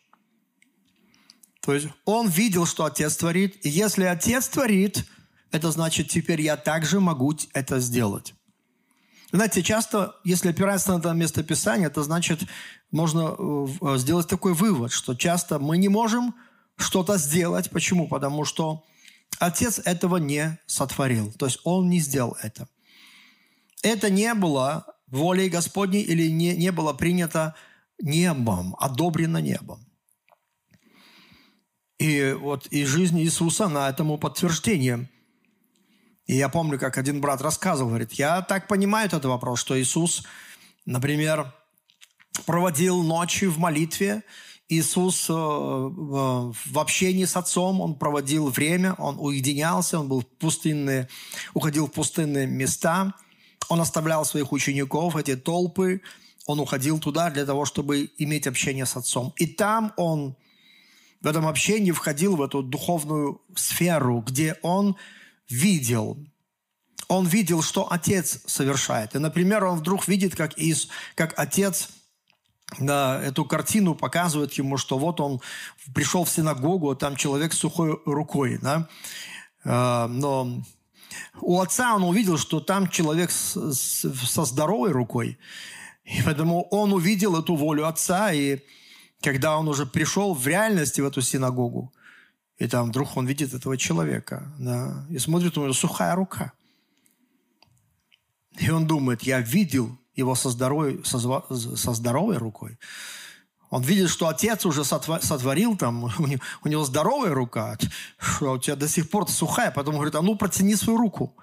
То 1.61 1.75
есть 1.75 1.89
он 2.05 2.29
видел, 2.29 2.67
что 2.67 2.85
Отец 2.85 3.17
творит, 3.17 3.65
и 3.65 3.69
если 3.69 4.05
Отец 4.05 4.49
творит, 4.49 5.07
это 5.51 5.71
значит, 5.71 6.09
теперь 6.09 6.41
я 6.41 6.57
также 6.57 7.01
могу 7.01 7.37
это 7.53 7.81
сделать. 7.81 8.35
Знаете, 9.33 9.63
часто, 9.63 10.17
если 10.25 10.51
опираться 10.51 10.93
на 10.93 10.99
это 10.99 11.13
местописание, 11.13 11.87
это 11.87 12.03
значит, 12.03 12.41
можно 12.91 13.37
э, 13.39 13.97
сделать 13.99 14.29
такой 14.29 14.55
вывод, 14.55 14.93
что 14.93 15.15
часто 15.15 15.59
мы 15.59 15.79
не 15.79 15.89
можем 15.89 16.35
что-то 16.77 17.19
сделать. 17.19 17.71
Почему? 17.71 18.09
Потому 18.09 18.45
что 18.45 18.85
Отец 19.39 19.79
этого 19.85 20.17
не 20.17 20.59
сотворил. 20.67 21.33
То 21.33 21.47
есть 21.47 21.61
Он 21.65 21.89
не 21.89 22.01
сделал 22.01 22.37
это 22.43 22.69
это 23.83 24.11
не 24.11 24.35
было 24.35 24.87
волей 25.07 25.49
Господней 25.49 26.03
или 26.03 26.29
не, 26.29 26.57
не 26.57 26.73
было 26.73 26.93
принято 26.93 27.55
небом, 28.01 28.77
одобрено 28.79 29.39
небом. 29.39 29.87
И 31.99 32.33
вот 32.33 32.67
и 32.69 32.85
жизнь 32.85 33.21
Иисуса 33.21 33.69
на 33.69 33.89
этому 33.89 34.19
подтверждение. 34.19 35.09
И 36.27 36.37
я 36.37 36.49
помню, 36.49 36.79
как 36.79 36.99
один 36.99 37.21
брат 37.21 37.41
рассказывал, 37.41 37.91
говорит, 37.91 38.13
я 38.13 38.43
так 38.43 38.69
понимаю 38.69 39.07
этот 39.07 39.25
вопрос, 39.25 39.61
что 39.61 39.81
Иисус, 39.81 40.25
например, 40.87 41.53
проводил 42.47 43.03
ночи 43.03 43.47
в 43.47 43.59
молитве, 43.59 44.23
Иисус 44.69 45.29
э, 45.29 45.33
в 45.33 46.79
общении 46.79 47.25
с 47.25 47.37
Отцом, 47.37 47.81
Он 47.81 47.97
проводил 47.97 48.49
время, 48.51 48.95
Он 48.95 49.19
уединялся, 49.19 49.99
Он 49.99 50.09
был 50.09 50.21
в 50.21 50.27
пустынные, 50.27 51.09
уходил 51.55 51.87
в 51.87 51.93
пустынные 51.93 52.47
места– 52.47 53.15
он 53.71 53.81
оставлял 53.81 54.25
своих 54.25 54.53
учеников, 54.53 55.17
эти 55.17 55.37
толпы, 55.37 56.03
он 56.45 56.59
уходил 56.59 56.99
туда 56.99 57.31
для 57.31 57.47
того, 57.47 57.65
чтобы 57.65 58.11
иметь 58.19 58.49
общение 58.49 58.85
с 58.85 58.97
Отцом. 58.97 59.33
И 59.37 59.47
там 59.47 59.93
он 59.97 60.35
в 61.21 61.27
этом 61.29 61.47
общении 61.47 61.93
входил 61.93 62.35
в 62.35 62.43
эту 62.43 62.65
духовную 62.65 63.41
сферу, 63.55 64.25
где 64.27 64.57
он 64.63 64.97
видел, 65.51 66.19
он 67.09 67.27
видел, 67.27 67.63
что 67.63 67.93
Отец 67.93 68.41
совершает. 68.47 69.15
И, 69.15 69.19
например, 69.19 69.65
он 69.65 69.79
вдруг 69.79 70.07
видит, 70.07 70.37
как, 70.37 70.59
Иис, 70.59 70.89
как 71.17 71.37
Отец 71.37 71.91
да, 72.79 73.21
эту 73.21 73.45
картину 73.45 73.95
показывает 73.95 74.53
ему, 74.55 74.77
что 74.77 74.99
вот 74.99 75.21
он 75.21 75.41
пришел 75.93 76.25
в 76.25 76.31
синагогу, 76.31 76.91
а 76.91 76.97
там 76.97 77.17
человек 77.17 77.53
с 77.53 77.59
сухой 77.59 78.01
рукой. 78.07 78.59
Да? 78.63 78.89
А, 79.65 80.07
но 80.07 80.63
у 81.41 81.61
отца 81.61 81.95
он 81.95 82.05
увидел, 82.05 82.39
что 82.39 82.61
там 82.61 82.89
человек 82.89 83.31
со 83.33 84.45
здоровой 84.45 84.93
рукой. 84.93 85.39
И 86.05 86.23
поэтому 86.25 86.63
он 86.71 86.93
увидел 86.93 87.37
эту 87.37 87.57
волю 87.57 87.87
отца, 87.87 88.33
и 88.33 88.61
когда 89.21 89.59
он 89.59 89.69
уже 89.69 89.87
пришел 89.87 90.35
в 90.35 90.47
реальности 90.47 91.01
в 91.01 91.07
эту 91.07 91.23
синагогу, 91.23 91.93
и 92.61 92.69
там 92.69 92.91
вдруг 92.91 93.17
он 93.17 93.27
видит 93.27 93.55
этого 93.55 93.79
человека, 93.79 94.53
да, 94.59 95.07
и 95.09 95.19
смотрит, 95.19 95.57
у 95.57 95.63
него 95.63 95.73
сухая 95.73 96.15
рука. 96.15 96.53
И 98.59 98.69
он 98.69 98.87
думает, 98.87 99.23
я 99.23 99.41
видел 99.41 99.99
его 100.15 100.35
со 100.35 100.51
здоровой, 100.51 101.01
со, 101.03 101.19
со 101.49 101.95
здоровой 101.95 102.37
рукой. 102.37 102.79
Он 103.71 103.83
видит, 103.83 104.11
что 104.11 104.29
отец 104.29 104.67
уже 104.67 104.85
сотворил 104.85 105.75
там, 105.75 106.05
у 106.19 106.27
него, 106.27 106.43
у 106.63 106.69
него 106.69 106.85
здоровая 106.85 107.33
рука, 107.33 107.79
что 108.19 108.53
у 108.53 108.59
тебя 108.59 108.77
до 108.77 108.89
сих 108.89 109.09
пор 109.09 109.31
сухая, 109.31 109.71
потом 109.71 109.95
говорит, 109.95 110.15
а 110.15 110.21
ну 110.21 110.37
протяни 110.37 110.77
свою 110.77 110.99
руку. 110.99 111.35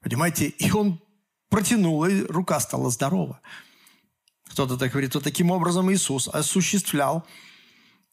Понимаете? 0.00 0.46
И 0.46 0.70
он 0.70 1.00
протянул, 1.48 2.04
и 2.04 2.22
рука 2.22 2.60
стала 2.60 2.90
здорова. 2.90 3.40
Кто-то 4.50 4.76
так 4.76 4.92
говорит, 4.92 5.12
то 5.12 5.20
таким 5.20 5.50
образом 5.50 5.90
Иисус 5.92 6.28
осуществлял 6.28 7.26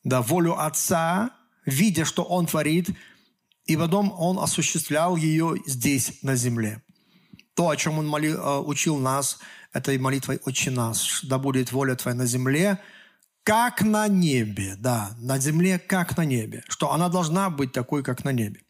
да, 0.04 0.24
волю 0.24 0.60
Отца, 0.60 1.35
видя, 1.66 2.06
что 2.06 2.24
Он 2.24 2.46
творит, 2.46 2.90
и 3.66 3.78
потом 3.78 4.14
Он 4.18 4.40
осуществлял 4.40 5.16
ее 5.16 5.56
здесь, 5.66 6.20
на 6.22 6.36
земле. 6.36 6.82
То, 7.54 7.70
о 7.70 7.78
чем 7.78 8.00
Он 8.00 8.08
моли, 8.08 8.30
э, 8.30 8.60
учил 8.60 8.98
нас, 8.98 9.40
этой 9.74 9.98
молитвой 9.98 10.40
«Отче 10.46 10.72
наш», 10.72 11.22
да 11.24 11.38
будет 11.38 11.72
воля 11.72 11.96
Твоя 11.96 12.16
на 12.16 12.26
земле, 12.26 12.80
как 13.44 13.82
на 13.82 14.08
небе, 14.08 14.76
да, 14.78 15.12
на 15.20 15.38
земле, 15.38 15.80
как 15.80 16.18
на 16.18 16.24
небе, 16.26 16.64
что 16.70 16.94
она 16.94 17.10
должна 17.10 17.50
быть 17.50 17.74
такой, 17.74 18.02
как 18.02 18.24
на 18.24 18.32
небе. 18.32 18.62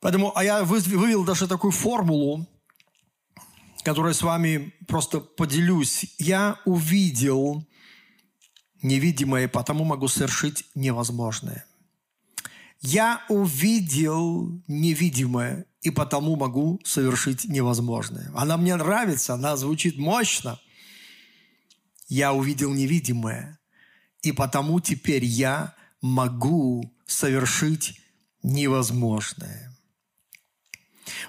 Поэтому, 0.00 0.36
а 0.36 0.44
я 0.44 0.64
вывел 0.64 1.24
даже 1.24 1.46
такую 1.46 1.70
формулу, 1.70 2.46
которой 3.82 4.14
с 4.14 4.22
вами 4.22 4.74
просто 4.88 5.20
поделюсь. 5.20 6.14
Я 6.18 6.58
увидел 6.64 7.64
невидимое, 8.86 9.48
потому 9.48 9.84
могу 9.84 10.08
совершить 10.08 10.64
невозможное. 10.74 11.64
Я 12.80 13.24
увидел 13.28 14.62
невидимое, 14.68 15.66
и 15.82 15.90
потому 15.90 16.36
могу 16.36 16.80
совершить 16.84 17.44
невозможное. 17.44 18.30
Она 18.34 18.56
мне 18.56 18.76
нравится, 18.76 19.34
она 19.34 19.56
звучит 19.56 19.98
мощно. 19.98 20.60
Я 22.08 22.32
увидел 22.32 22.72
невидимое, 22.72 23.58
и 24.22 24.32
потому 24.32 24.80
теперь 24.80 25.24
я 25.24 25.74
могу 26.00 26.92
совершить 27.06 28.00
невозможное. 28.42 29.72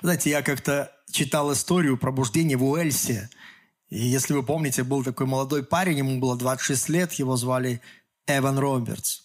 Знаете, 0.01 0.29
я 0.31 0.41
как-то 0.41 0.91
читал 1.11 1.53
историю 1.53 1.97
пробуждения 1.97 2.57
в 2.57 2.63
Уэльсе. 2.63 3.29
И 3.89 3.99
если 3.99 4.33
вы 4.33 4.43
помните, 4.43 4.83
был 4.83 5.03
такой 5.03 5.25
молодой 5.25 5.63
парень, 5.63 5.99
ему 5.99 6.19
было 6.19 6.37
26 6.37 6.89
лет, 6.89 7.13
его 7.13 7.37
звали 7.37 7.81
Эван 8.27 8.59
Робертс. 8.59 9.21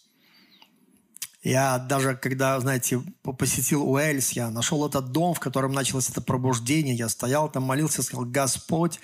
Я 1.43 1.79
даже, 1.79 2.15
когда, 2.15 2.61
знаете, 2.61 3.03
посетил 3.23 3.83
Уэльс, 3.91 4.31
я 4.31 4.51
нашел 4.51 4.87
этот 4.87 5.11
дом, 5.11 5.35
в 5.35 5.41
котором 5.41 5.73
началось 5.73 6.09
это 6.09 6.21
пробуждение. 6.21 6.95
Я 6.95 7.09
стоял 7.09 7.51
там, 7.51 7.65
молился, 7.65 8.05
сказал, 8.05 8.25
Господь, 8.27 9.01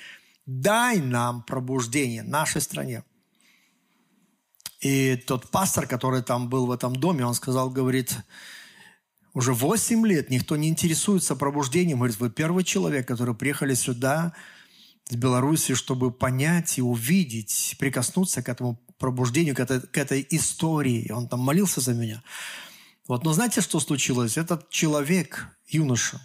дай 0.47 0.99
нам 0.99 1.43
пробуждение 1.43 2.23
нашей 2.23 2.61
стране. 2.61 3.03
И 4.81 5.17
тот 5.17 5.51
пастор, 5.51 5.89
который 5.89 6.23
там 6.23 6.49
был 6.49 6.67
в 6.67 6.71
этом 6.71 6.95
доме, 6.95 7.27
он 7.27 7.35
сказал, 7.35 7.71
говорит, 7.71 8.17
уже 9.35 9.53
8 9.53 10.07
лет 10.07 10.31
никто 10.31 10.57
не 10.57 10.69
интересуется 10.69 11.35
пробуждением. 11.35 11.99
Говорит, 11.99 12.21
вы 12.21 12.31
первый 12.31 12.63
человек, 12.63 13.09
который 13.09 13.35
приехали 13.35 13.75
сюда, 13.75 14.33
с 15.09 15.15
Беларуси, 15.15 15.75
чтобы 15.75 16.11
понять 16.11 16.79
и 16.79 16.83
увидеть, 16.83 17.77
прикоснуться 17.79 18.43
к 18.43 18.49
этому 18.49 18.79
пробуждению, 18.99 19.55
к 19.55 19.61
этой, 19.61 19.81
к 19.81 19.97
этой 19.97 20.27
истории. 20.31 21.11
Он 21.11 21.29
там 21.29 21.41
молился 21.41 21.81
за 21.81 21.95
меня. 21.95 22.23
Вот, 23.07 23.25
но 23.25 23.33
знаете, 23.33 23.61
что 23.61 23.81
случилось? 23.81 24.37
Этот 24.37 24.69
человек, 24.71 25.49
юноша, 25.67 26.21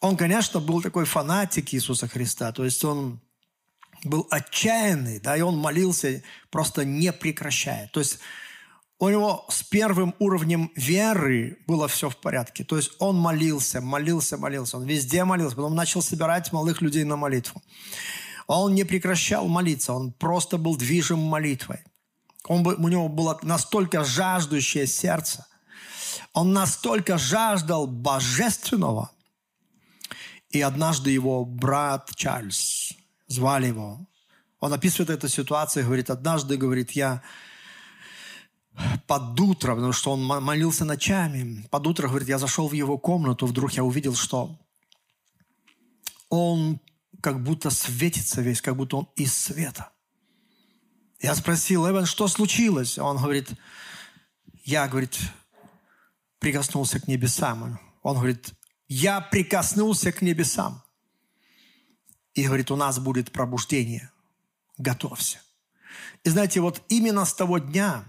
он, 0.00 0.16
конечно, 0.16 0.60
был 0.60 0.82
такой 0.82 1.04
фанатик 1.04 1.72
Иисуса 1.72 2.08
Христа. 2.08 2.52
То 2.52 2.64
есть 2.64 2.84
он 2.84 3.20
был 4.02 4.26
отчаянный, 4.30 5.18
да, 5.20 5.36
и 5.36 5.40
он 5.40 5.56
молился 5.56 6.22
просто 6.50 6.84
не 6.84 7.12
прекращая. 7.12 7.88
То 7.92 8.00
есть 8.00 8.18
у 8.98 9.08
него 9.08 9.44
с 9.48 9.62
первым 9.62 10.14
уровнем 10.18 10.70
веры 10.76 11.58
было 11.66 11.88
все 11.88 12.08
в 12.08 12.16
порядке. 12.16 12.64
То 12.64 12.76
есть 12.76 12.92
он 12.98 13.16
молился, 13.16 13.80
молился, 13.80 14.36
молился. 14.38 14.76
Он 14.76 14.84
везде 14.84 15.24
молился. 15.24 15.56
Потом 15.56 15.74
начал 15.74 16.00
собирать 16.00 16.52
малых 16.52 16.80
людей 16.80 17.04
на 17.04 17.16
молитву. 17.16 17.62
Он 18.46 18.74
не 18.74 18.84
прекращал 18.84 19.48
молиться. 19.48 19.92
Он 19.92 20.12
просто 20.12 20.58
был 20.58 20.76
движим 20.76 21.18
молитвой. 21.18 21.80
Он, 22.46 22.66
у 22.66 22.88
него 22.88 23.08
было 23.08 23.38
настолько 23.42 24.04
жаждущее 24.04 24.86
сердце. 24.86 25.46
Он 26.32 26.52
настолько 26.52 27.18
жаждал 27.18 27.86
божественного. 27.86 29.10
И 30.50 30.60
однажды 30.60 31.10
его 31.10 31.44
брат 31.44 32.10
Чарльз, 32.14 32.92
звали 33.26 33.66
его, 33.66 34.06
он 34.60 34.72
описывает 34.72 35.10
эту 35.10 35.28
ситуацию, 35.28 35.84
говорит, 35.84 36.10
однажды, 36.10 36.56
говорит, 36.56 36.92
я 36.92 37.22
под 39.06 39.38
утро, 39.40 39.74
потому 39.74 39.92
что 39.92 40.12
он 40.12 40.24
молился 40.24 40.84
ночами. 40.84 41.66
Под 41.70 41.86
утро, 41.86 42.08
говорит, 42.08 42.28
я 42.28 42.38
зашел 42.38 42.68
в 42.68 42.72
его 42.72 42.98
комнату, 42.98 43.46
вдруг 43.46 43.72
я 43.72 43.84
увидел, 43.84 44.14
что 44.14 44.58
он 46.28 46.80
как 47.20 47.42
будто 47.42 47.70
светится 47.70 48.42
весь, 48.42 48.60
как 48.60 48.76
будто 48.76 48.96
он 48.96 49.08
из 49.16 49.34
света. 49.34 49.90
Я 51.20 51.34
спросил, 51.34 51.88
Эван, 51.88 52.06
что 52.06 52.28
случилось? 52.28 52.98
Он 52.98 53.16
говорит, 53.16 53.50
я, 54.64 54.88
говорит, 54.88 55.18
прикоснулся 56.38 57.00
к 57.00 57.08
небесам. 57.08 57.80
Он 58.02 58.16
говорит, 58.16 58.52
я 58.88 59.20
прикоснулся 59.20 60.12
к 60.12 60.20
небесам. 60.20 60.82
И 62.34 62.44
говорит, 62.44 62.70
у 62.70 62.76
нас 62.76 62.98
будет 62.98 63.32
пробуждение. 63.32 64.10
Готовься. 64.76 65.38
И 66.24 66.28
знаете, 66.28 66.60
вот 66.60 66.82
именно 66.88 67.24
с 67.24 67.32
того 67.32 67.58
дня 67.58 68.04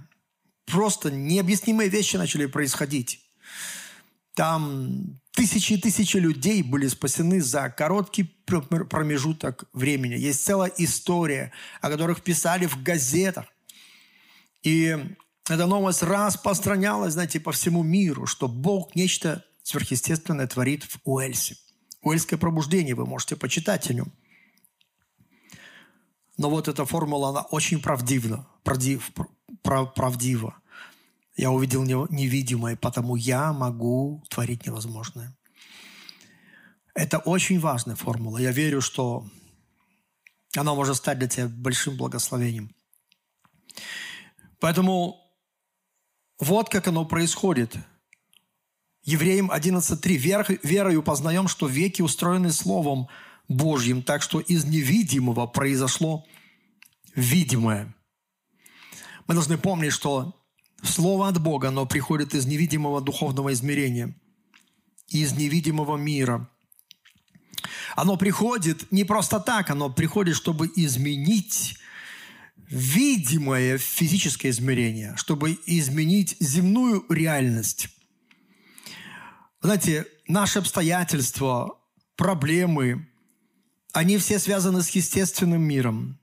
просто 0.66 1.12
необъяснимые 1.12 1.90
вещи 1.90 2.18
начали 2.18 2.46
происходить. 2.46 3.22
Там 4.36 5.20
тысячи 5.32 5.74
и 5.74 5.78
тысячи 5.78 6.18
людей 6.18 6.62
были 6.62 6.88
спасены 6.88 7.42
за 7.42 7.70
короткий 7.70 8.24
промежуток 8.24 9.66
времени. 9.74 10.16
Есть 10.16 10.44
целая 10.44 10.72
история, 10.78 11.52
о 11.82 11.90
которых 11.90 12.22
писали 12.22 12.66
в 12.66 12.84
газетах. 12.84 13.46
И 14.64 14.98
эта 15.48 15.68
новость 15.68 16.04
распространялась, 16.04 17.14
знаете, 17.14 17.40
по 17.40 17.52
всему 17.52 17.84
миру, 17.84 18.26
что 18.26 18.48
Бог 18.48 18.96
нечто 18.96 19.46
сверхъестественное 19.64 20.48
творит 20.48 20.84
в 20.84 21.00
Уэльсе. 21.06 21.58
Уэльское 22.02 22.38
пробуждение, 22.38 22.96
вы 22.96 23.06
можете 23.06 23.36
почитать 23.36 23.90
о 23.90 23.94
нем. 23.94 24.12
Но 26.38 26.50
вот 26.50 26.68
эта 26.68 26.86
формула, 26.86 27.30
она 27.30 27.42
очень 27.42 27.82
правдива, 27.82 28.48
правдив, 28.64 29.12
правдиво. 29.66 30.56
Я 31.36 31.52
увидел 31.52 31.84
невидимое, 31.84 32.76
потому 32.78 33.16
я 33.16 33.52
могу 33.52 34.24
творить 34.30 34.66
невозможное. 34.66 35.36
Это 36.94 37.18
очень 37.18 37.60
важная 37.60 37.96
формула. 37.96 38.38
Я 38.38 38.52
верю, 38.52 38.80
что 38.80 39.28
она 40.56 40.74
может 40.74 40.96
стать 40.96 41.20
для 41.20 41.28
тебя 41.28 41.48
большим 41.50 41.98
благословением. 41.98 42.74
Поэтому 44.60 45.22
вот 46.40 46.70
как 46.70 46.88
оно 46.88 47.06
происходит. 47.06 47.76
Евреям 49.04 49.52
11.3. 49.52 50.16
Вер, 50.16 50.60
«Верою 50.64 51.04
познаем, 51.04 51.48
что 51.48 51.68
веки 51.68 52.02
устроены 52.02 52.52
Словом 52.52 53.08
Божьим, 53.48 54.02
так 54.02 54.22
что 54.22 54.40
из 54.40 54.66
невидимого 54.66 55.48
произошло 55.48 56.26
видимое». 57.14 57.94
Мы 59.28 59.34
должны 59.34 59.58
помнить, 59.58 59.94
что 59.94 60.36
Слово 60.84 61.30
от 61.30 61.42
Бога, 61.42 61.70
оно 61.70 61.86
приходит 61.86 62.34
из 62.36 62.46
невидимого 62.46 63.02
духовного 63.02 63.54
измерения, 63.54 64.16
из 65.08 65.34
невидимого 65.34 65.98
мира. 65.98 66.50
Оно 67.96 68.18
приходит 68.18 68.92
не 68.92 69.04
просто 69.04 69.40
так, 69.40 69.70
оно 69.70 69.90
приходит, 69.90 70.36
чтобы 70.36 70.72
изменить 70.76 71.78
видимое 72.70 73.78
физическое 73.78 74.50
измерение, 74.50 75.16
чтобы 75.18 75.58
изменить 75.66 76.36
земную 76.40 77.06
реальность. 77.10 77.90
Знаете, 79.62 80.06
наши 80.28 80.60
обстоятельства, 80.60 81.80
проблемы, 82.16 83.08
они 83.94 84.18
все 84.18 84.40
связаны 84.40 84.82
с 84.82 84.90
естественным 84.90 85.62
миром. 85.62 86.20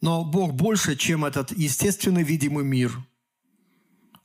Но 0.00 0.24
Бог 0.24 0.52
больше, 0.54 0.96
чем 0.96 1.24
этот 1.24 1.56
естественный 1.56 2.22
видимый 2.22 2.64
мир. 2.64 2.92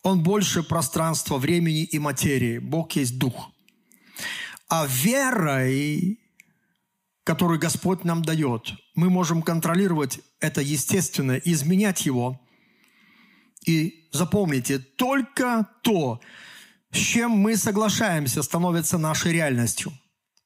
Он 0.04 0.24
больше 0.24 0.64
пространства, 0.64 1.38
времени 1.38 1.84
и 1.84 2.00
материи. 2.00 2.58
Бог 2.58 2.94
есть 2.94 3.18
Дух. 3.18 3.52
А 4.68 4.86
верой, 4.88 6.20
которую 7.24 7.60
Господь 7.60 8.04
нам 8.04 8.24
дает, 8.24 8.74
мы 8.96 9.10
можем 9.10 9.42
контролировать 9.42 10.20
это 10.40 10.62
естественное, 10.62 11.38
изменять 11.38 12.06
его. 12.06 12.42
И 13.66 14.10
запомните, 14.12 14.80
только 14.80 15.68
то, 15.84 16.20
с 16.92 16.98
чем 16.98 17.32
мы 17.32 17.56
соглашаемся, 17.58 18.42
становится 18.42 18.98
нашей 18.98 19.34
реальностью. 19.34 19.94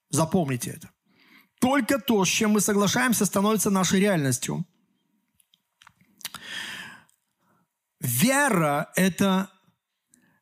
Запомните 0.10 0.72
это. 0.72 0.90
Только 1.60 2.00
то, 2.00 2.26
с 2.26 2.28
чем 2.28 2.52
мы 2.52 2.62
соглашаемся, 2.62 3.26
становится 3.26 3.70
нашей 3.70 4.00
реальностью. 4.00 4.66
Вера– 8.06 8.92
это 8.96 9.50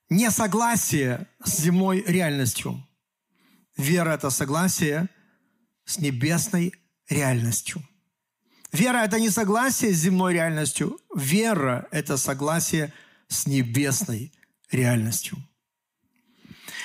не 0.09 0.29
согласие 0.31 1.27
с 1.43 1.59
земной 1.59 2.01
реальностью. 2.01 2.85
Вера– 3.77 4.09
это 4.15 4.29
согласие 4.29 5.07
с 5.85 5.97
небесной 5.97 6.73
реальностью. 7.07 7.81
Вера– 8.73 8.97
это 9.05 9.17
не 9.17 9.29
согласие 9.29 9.93
с 9.93 9.97
земной 9.97 10.33
реальностью. 10.33 10.99
Вера– 11.15 11.87
это 11.91 12.17
согласие 12.17 12.93
с 13.29 13.47
небесной 13.47 14.33
реальностью. 14.69 15.37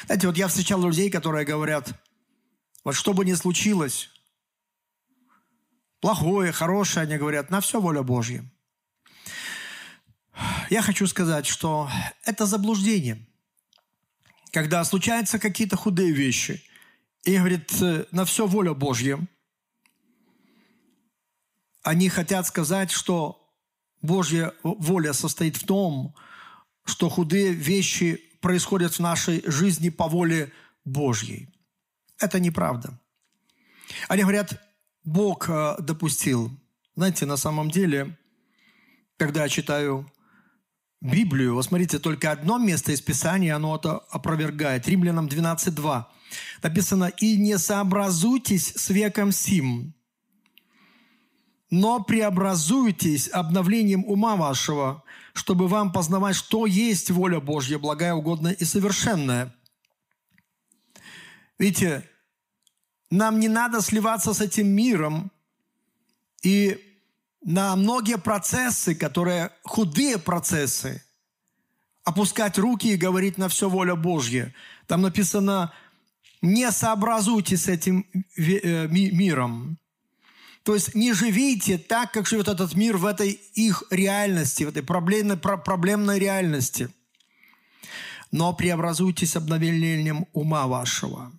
Знаете, 0.06 0.28
вот 0.28 0.36
я 0.36 0.46
встречал 0.46 0.80
людей, 0.80 1.10
которые 1.10 1.44
говорят, 1.44 1.92
вот 2.84 2.94
что 2.94 3.14
бы 3.14 3.24
ни 3.24 3.34
случилось, 3.34 4.10
плохое, 6.00 6.52
хорошее, 6.52 7.02
они 7.02 7.16
говорят, 7.16 7.50
на 7.50 7.60
все 7.60 7.80
воля 7.80 8.04
Божья. 8.04 8.48
Я 10.70 10.82
хочу 10.82 11.06
сказать, 11.06 11.46
что 11.46 11.90
это 12.24 12.46
заблуждение. 12.46 13.26
Когда 14.52 14.84
случаются 14.84 15.38
какие-то 15.38 15.76
худые 15.76 16.12
вещи, 16.12 16.62
и 17.24 17.36
говорит, 17.36 17.70
на 18.12 18.24
все 18.24 18.46
воля 18.46 18.74
Божья, 18.74 19.18
они 21.82 22.08
хотят 22.08 22.46
сказать, 22.46 22.90
что 22.90 23.52
Божья 24.00 24.54
воля 24.62 25.12
состоит 25.12 25.56
в 25.56 25.66
том, 25.66 26.14
что 26.84 27.08
худые 27.08 27.52
вещи 27.52 28.22
происходят 28.40 28.94
в 28.94 29.00
нашей 29.00 29.42
жизни 29.50 29.88
по 29.88 30.08
воле 30.08 30.52
Божьей. 30.84 31.48
Это 32.18 32.40
неправда. 32.40 32.98
Они 34.08 34.22
говорят, 34.22 34.60
Бог 35.04 35.48
э, 35.48 35.76
допустил. 35.80 36.50
Знаете, 36.94 37.26
на 37.26 37.36
самом 37.36 37.70
деле, 37.70 38.16
когда 39.16 39.42
я 39.42 39.48
читаю 39.48 40.10
Библию, 41.00 41.54
вот 41.54 41.64
смотрите, 41.64 42.00
только 42.00 42.32
одно 42.32 42.58
место 42.58 42.90
из 42.90 43.00
Писания, 43.00 43.54
оно 43.54 43.76
это 43.76 43.98
опровергает. 44.10 44.88
Римлянам 44.88 45.28
12.2. 45.28 46.04
Написано, 46.62 47.04
«И 47.20 47.36
не 47.36 47.56
сообразуйтесь 47.56 48.74
с 48.74 48.90
веком 48.90 49.30
сим, 49.30 49.94
но 51.70 52.02
преобразуйтесь 52.02 53.28
обновлением 53.28 54.04
ума 54.06 54.34
вашего, 54.34 55.04
чтобы 55.34 55.68
вам 55.68 55.92
познавать, 55.92 56.34
что 56.34 56.66
есть 56.66 57.10
воля 57.10 57.38
Божья, 57.38 57.78
благая, 57.78 58.14
угодная 58.14 58.52
и 58.52 58.64
совершенная». 58.64 59.54
Видите, 61.58 62.08
нам 63.10 63.38
не 63.38 63.48
надо 63.48 63.82
сливаться 63.82 64.32
с 64.32 64.40
этим 64.40 64.68
миром 64.68 65.30
и 66.42 66.87
на 67.42 67.76
многие 67.76 68.18
процессы, 68.18 68.94
которые 68.94 69.50
худые 69.62 70.18
процессы, 70.18 71.02
опускать 72.04 72.58
руки 72.58 72.88
и 72.88 72.96
говорить 72.96 73.38
на 73.38 73.48
все 73.48 73.68
воля 73.68 73.94
Божья. 73.94 74.54
Там 74.86 75.02
написано, 75.02 75.72
не 76.40 76.70
сообразуйтесь 76.70 77.64
с 77.64 77.68
этим 77.68 78.06
э, 78.36 78.86
миром. 78.88 79.78
То 80.62 80.74
есть 80.74 80.94
не 80.94 81.12
живите 81.12 81.78
так, 81.78 82.12
как 82.12 82.26
живет 82.26 82.48
этот 82.48 82.74
мир 82.74 82.96
в 82.96 83.06
этой 83.06 83.30
их 83.54 83.82
реальности, 83.90 84.64
в 84.64 84.68
этой 84.68 84.82
проблемной, 84.82 85.36
проблемной 85.36 86.18
реальности. 86.18 86.90
Но 88.30 88.52
преобразуйтесь 88.52 89.36
обновлением 89.36 90.26
ума 90.32 90.66
вашего. 90.66 91.32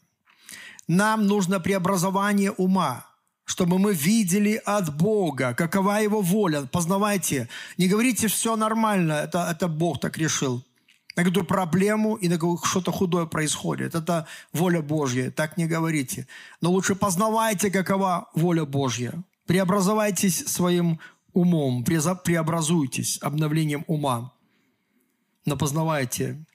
Нам 0.88 1.28
нужно 1.28 1.60
преобразование 1.60 2.52
ума, 2.52 3.06
чтобы 3.50 3.80
мы 3.80 3.96
видели 3.96 4.62
от 4.64 4.96
Бога, 4.96 5.56
какова 5.56 6.04
Его 6.04 6.22
воля. 6.22 6.68
Познавайте. 6.72 7.50
Не 7.78 7.88
говорите, 7.88 8.28
все 8.28 8.56
нормально, 8.56 9.14
это, 9.14 9.48
это 9.52 9.68
Бог 9.68 10.00
так 10.00 10.20
решил. 10.20 10.64
На 11.16 11.24
какую-то 11.24 11.46
проблему 11.46 12.16
и 12.16 12.30
на 12.30 12.38
что-то 12.64 12.92
худое 12.92 13.26
происходит. 13.26 13.96
Это 13.96 14.28
воля 14.54 14.84
Божья. 14.84 15.32
Так 15.32 15.58
не 15.58 15.66
говорите. 15.66 16.28
Но 16.62 16.70
лучше 16.70 16.94
познавайте, 16.94 17.72
какова 17.72 18.30
воля 18.36 18.66
Божья. 18.66 19.14
Преобразовайтесь 19.48 20.46
своим 20.46 21.00
умом, 21.34 21.84
преобразуйтесь 21.84 23.18
обновлением 23.20 23.84
ума. 23.88 24.32
Но 25.46 25.58
познавайте, 25.58 26.46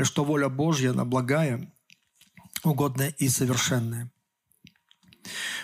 что 0.00 0.24
воля 0.24 0.48
Божья, 0.48 0.92
она 0.92 1.04
благая, 1.04 1.70
угодное 2.64 3.14
и 3.18 3.28
совершенное. 3.28 4.10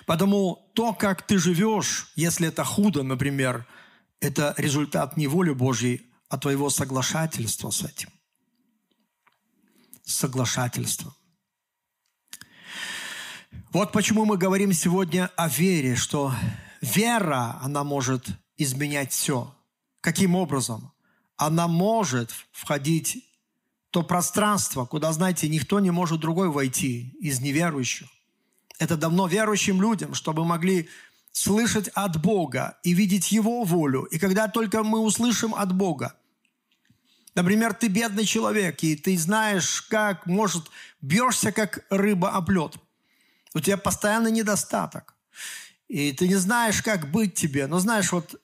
Потому 0.06 0.70
то, 0.74 0.92
как 0.92 1.26
ты 1.26 1.38
живешь, 1.38 2.12
если 2.16 2.48
это 2.48 2.64
худо, 2.64 3.02
например, 3.02 3.66
это 4.20 4.54
результат 4.56 5.16
не 5.16 5.26
воли 5.26 5.52
Божьей, 5.52 6.06
а 6.28 6.38
твоего 6.38 6.70
соглашательства 6.70 7.70
с 7.70 7.82
этим. 7.82 8.08
Соглашательство. 10.04 11.14
Вот 13.70 13.92
почему 13.92 14.24
мы 14.24 14.36
говорим 14.36 14.72
сегодня 14.72 15.30
о 15.36 15.48
вере, 15.48 15.96
что 15.96 16.32
вера, 16.80 17.58
она 17.60 17.82
может 17.82 18.28
изменять 18.56 19.12
все. 19.12 19.54
Каким 20.00 20.36
образом? 20.36 20.92
Она 21.36 21.66
может 21.66 22.30
входить 22.52 23.24
то 23.90 24.02
пространство, 24.02 24.84
куда, 24.86 25.12
знаете, 25.12 25.48
никто 25.48 25.80
не 25.80 25.90
может 25.90 26.20
другой 26.20 26.50
войти 26.50 27.16
из 27.20 27.40
неверующих. 27.40 28.08
Это 28.78 28.96
давно 28.96 29.26
верующим 29.26 29.80
людям, 29.80 30.14
чтобы 30.14 30.44
могли 30.44 30.88
слышать 31.32 31.88
от 31.88 32.20
Бога 32.20 32.78
и 32.82 32.92
видеть 32.94 33.32
Его 33.32 33.64
волю. 33.64 34.02
И 34.04 34.18
когда 34.18 34.48
только 34.48 34.82
мы 34.82 35.00
услышим 35.00 35.54
от 35.54 35.74
Бога, 35.74 36.14
например, 37.34 37.74
ты 37.74 37.88
бедный 37.88 38.24
человек, 38.24 38.82
и 38.82 38.96
ты 38.96 39.16
знаешь, 39.18 39.82
как, 39.82 40.26
может, 40.26 40.70
бьешься, 41.00 41.52
как 41.52 41.84
рыба 41.90 42.30
об 42.30 42.50
лед. 42.50 42.76
У 43.54 43.60
тебя 43.60 43.76
постоянно 43.76 44.28
недостаток. 44.28 45.14
И 45.88 46.12
ты 46.12 46.26
не 46.28 46.36
знаешь, 46.36 46.82
как 46.82 47.10
быть 47.10 47.34
тебе. 47.34 47.66
Но 47.66 47.78
знаешь, 47.78 48.10
вот 48.10 48.40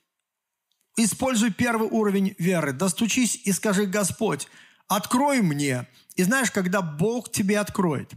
используй 0.97 1.53
первый 1.53 1.89
уровень 1.89 2.35
веры. 2.39 2.73
Достучись 2.73 3.41
и 3.45 3.53
скажи, 3.53 3.87
Господь, 3.87 4.49
открой 4.87 5.43
мне. 5.43 5.89
И 6.17 6.23
знаешь, 6.23 6.51
когда 6.51 6.83
Бог 6.83 7.31
тебе 7.31 7.59
откроет, 7.59 8.13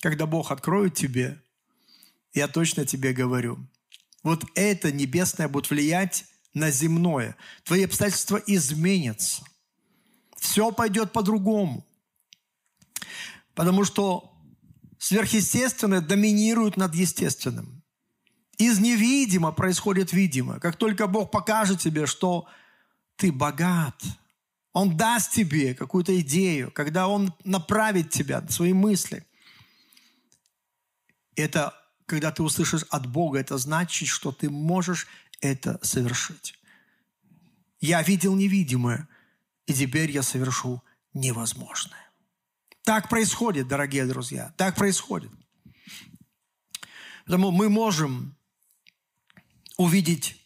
когда 0.00 0.26
Бог 0.26 0.50
откроет 0.50 0.94
тебе, 0.94 1.40
я 2.32 2.48
точно 2.48 2.84
тебе 2.84 3.12
говорю, 3.12 3.58
вот 4.22 4.44
это 4.54 4.92
небесное 4.92 5.48
будет 5.48 5.70
влиять 5.70 6.24
на 6.54 6.70
земное. 6.70 7.36
Твои 7.64 7.84
обстоятельства 7.84 8.36
изменятся. 8.46 9.42
Все 10.36 10.70
пойдет 10.72 11.12
по-другому. 11.12 11.86
Потому 13.54 13.84
что 13.84 14.32
сверхъестественное 14.98 16.00
доминирует 16.00 16.76
над 16.76 16.94
естественным. 16.94 17.82
Из 18.56 18.78
невидимо 18.78 19.52
происходит 19.52 20.12
видимо. 20.12 20.58
Как 20.60 20.76
только 20.76 21.06
Бог 21.06 21.30
покажет 21.30 21.80
тебе, 21.80 22.06
что 22.06 22.46
ты 23.16 23.32
богат– 23.32 24.02
он 24.78 24.96
даст 24.96 25.32
тебе 25.32 25.74
какую-то 25.74 26.18
идею, 26.20 26.70
когда 26.70 27.08
Он 27.08 27.34
направит 27.42 28.10
тебя, 28.10 28.46
свои 28.48 28.72
мысли. 28.72 29.26
Это, 31.38 31.74
когда 32.06 32.30
ты 32.30 32.42
услышишь 32.42 32.84
от 32.90 33.06
Бога, 33.06 33.38
это 33.38 33.58
значит, 33.58 34.08
что 34.08 34.32
ты 34.32 34.50
можешь 34.50 35.06
это 35.40 35.78
совершить. 35.82 36.58
Я 37.80 38.02
видел 38.02 38.34
невидимое, 38.34 39.08
и 39.66 39.74
теперь 39.74 40.10
я 40.10 40.22
совершу 40.22 40.82
невозможное. 41.14 42.10
Так 42.82 43.08
происходит, 43.08 43.68
дорогие 43.68 44.06
друзья, 44.06 44.52
так 44.56 44.76
происходит. 44.76 45.30
Поэтому 47.26 47.50
мы 47.50 47.68
можем 47.68 48.36
увидеть 49.76 50.42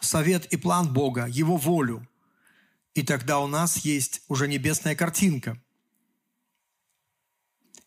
совет 0.00 0.52
и 0.52 0.56
план 0.56 0.92
Бога, 0.92 1.26
Его 1.26 1.56
волю– 1.56 2.06
и 2.94 3.02
тогда 3.02 3.40
у 3.40 3.48
нас 3.48 3.78
есть 3.78 4.22
уже 4.28 4.46
небесная 4.46 4.94
картинка. 4.94 5.60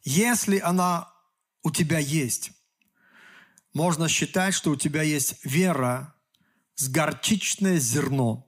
Если 0.03 0.59
она 0.59 1.11
у 1.63 1.71
тебя 1.71 1.99
есть, 1.99 2.51
можно 3.73 4.07
считать, 4.09 4.53
что 4.53 4.71
у 4.71 4.75
тебя 4.75 5.03
есть 5.03 5.35
вера 5.43 6.15
с 6.75 6.89
горчичное 6.89 7.77
зерно. 7.77 8.47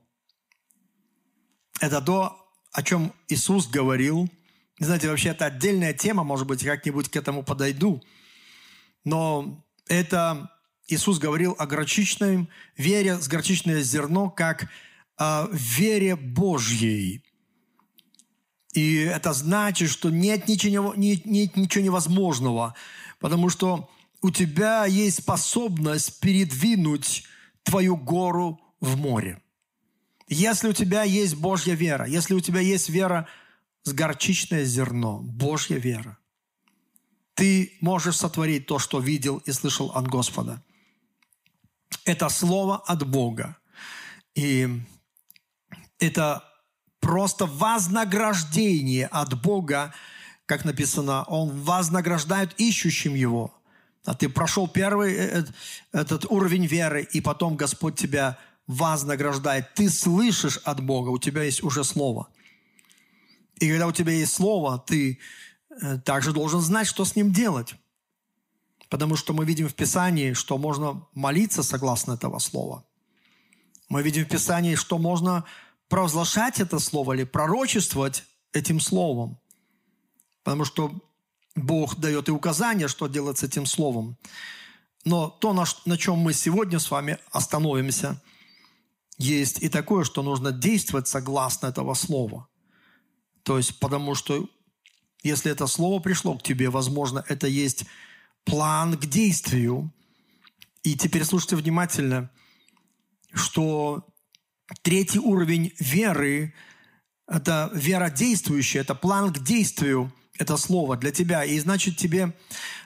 Это 1.80 2.02
то, 2.02 2.52
о 2.72 2.84
чем 2.84 3.14
Иисус 3.28 3.68
говорил. 3.68 4.30
Знаете, 4.80 5.10
вообще 5.10 5.30
это 5.30 5.46
отдельная 5.46 5.94
тема, 5.94 6.24
может 6.24 6.48
быть, 6.48 6.64
как-нибудь 6.64 7.10
к 7.10 7.16
этому 7.16 7.44
подойду. 7.44 8.04
Но 9.04 9.66
это 9.88 10.52
Иисус 10.88 11.20
говорил 11.20 11.56
о 11.60 11.68
горчичной 11.68 12.50
вере 12.76 13.20
с 13.20 13.28
горчичное 13.28 13.82
зерно, 13.82 14.30
как 14.30 14.70
в 15.18 15.54
вере 15.54 16.16
Божьей. 16.16 17.24
И 18.74 18.96
это 18.98 19.34
значит, 19.34 19.90
что 19.90 20.10
нет 20.10 20.48
ничего, 20.48 20.94
нет, 20.96 21.26
нет 21.26 21.58
ничего 21.58 21.84
невозможного, 21.84 22.76
потому 23.20 23.50
что 23.50 23.90
у 24.22 24.32
тебя 24.32 24.86
есть 24.86 25.20
способность 25.20 26.20
передвинуть 26.20 27.26
твою 27.64 27.96
гору 27.96 28.60
в 28.80 28.98
море. 28.98 29.42
Если 30.28 30.70
у 30.70 30.74
тебя 30.74 31.04
есть 31.04 31.36
Божья 31.36 31.74
вера, 31.74 32.06
если 32.06 32.34
у 32.34 32.40
тебя 32.40 32.60
есть 32.60 32.90
вера 32.90 33.28
с 33.84 33.94
горчичное 33.94 34.64
зерно, 34.64 35.20
Божья 35.20 35.78
вера, 35.78 36.18
ты 37.34 37.78
можешь 37.82 38.18
сотворить 38.18 38.66
то, 38.66 38.80
что 38.80 39.00
видел 39.00 39.38
и 39.38 39.52
слышал 39.52 39.92
от 39.92 40.08
Господа. 40.08 40.62
Это 42.06 42.30
слово 42.30 42.78
от 42.78 43.08
Бога. 43.08 43.58
И 44.36 44.68
это 46.00 46.44
просто 47.00 47.46
вознаграждение 47.46 49.08
от 49.08 49.42
Бога, 49.42 49.94
как 50.50 50.66
написано, 50.66 51.26
Он 51.26 51.52
вознаграждает 51.52 52.60
ищущим 52.60 53.14
Его. 53.14 53.54
А 54.04 54.16
ты 54.16 54.28
прошел 54.28 54.68
первый 54.68 55.14
э, 55.14 55.42
э, 55.42 55.44
этот 55.92 56.26
уровень 56.26 56.66
веры, 56.66 57.08
и 57.14 57.22
потом 57.22 57.56
Господь 57.56 57.96
тебя 57.96 58.40
вознаграждает. 58.66 59.76
Ты 59.76 59.92
слышишь 59.92 60.58
от 60.64 60.84
Бога, 60.84 61.10
у 61.10 61.20
тебя 61.20 61.44
есть 61.44 61.62
уже 61.62 61.84
Слово. 61.84 62.30
И 63.60 63.70
когда 63.70 63.86
у 63.86 63.92
тебя 63.92 64.12
есть 64.12 64.34
Слово, 64.34 64.80
ты 64.80 65.20
э, 65.70 66.00
также 66.00 66.34
должен 66.34 66.62
знать, 66.62 66.88
что 66.88 67.06
с 67.06 67.16
ним 67.16 67.32
делать. 67.32 67.76
Потому 68.90 69.16
что 69.18 69.34
мы 69.34 69.46
видим 69.46 69.70
в 69.70 69.76
Писании, 69.76 70.34
что 70.34 70.58
можно 70.58 71.06
молиться 71.14 71.62
согласно 71.62 72.14
этого 72.14 72.40
Слова. 72.40 72.84
Мы 73.88 74.02
видим 74.02 74.26
в 74.26 74.30
Писании, 74.30 74.74
что 74.74 74.98
можно 74.98 75.46
провозглашать 75.90 76.60
это 76.60 76.80
слово 76.80 77.14
или 77.14 77.24
пророчествовать 77.24 78.24
этим 78.52 78.80
словом. 78.80 79.39
Потому 80.44 80.66
что 80.66 80.92
Бог 81.56 81.98
дает 81.98 82.30
и 82.30 82.32
указания, 82.32 82.88
что 82.88 83.08
делать 83.08 83.38
с 83.38 83.44
этим 83.44 83.66
словом. 83.66 84.18
Но 85.06 85.30
то, 85.30 85.54
на, 85.54 85.66
на 85.86 85.98
чем 85.98 86.18
мы 86.18 86.34
сегодня 86.34 86.80
с 86.80 86.92
вами 86.92 87.18
остановимся, 87.32 88.22
есть 89.18 89.62
и 89.62 89.70
такое, 89.70 90.04
что 90.04 90.22
нужно 90.22 90.52
действовать 90.52 91.08
согласно 91.08 91.68
этого 91.68 91.94
слова. 91.94 92.48
То 93.44 93.58
есть, 93.58 93.80
потому 93.80 94.16
что 94.16 94.50
если 95.24 95.52
это 95.52 95.68
слово 95.68 96.00
пришло 96.00 96.38
к 96.38 96.44
тебе, 96.44 96.70
возможно, 96.70 97.24
это 97.28 97.48
есть 97.48 97.86
план 98.46 98.98
к 98.98 99.06
действию. 99.06 99.94
И 100.84 100.96
теперь 100.96 101.26
слушайте 101.26 101.56
внимательно, 101.56 102.30
что 103.34 104.10
Третий 104.84 105.20
уровень 105.20 105.74
веры– 105.80 106.54
это 107.28 107.72
вера 107.74 108.10
действующая, 108.10 108.82
это 108.82 108.94
план 108.94 109.34
к 109.34 109.40
действию, 109.40 110.14
это 110.40 110.58
слово 110.58 110.98
для 110.98 111.12
тебя. 111.12 111.44
И 111.44 111.60
значит, 111.60 111.98
тебе 111.98 112.34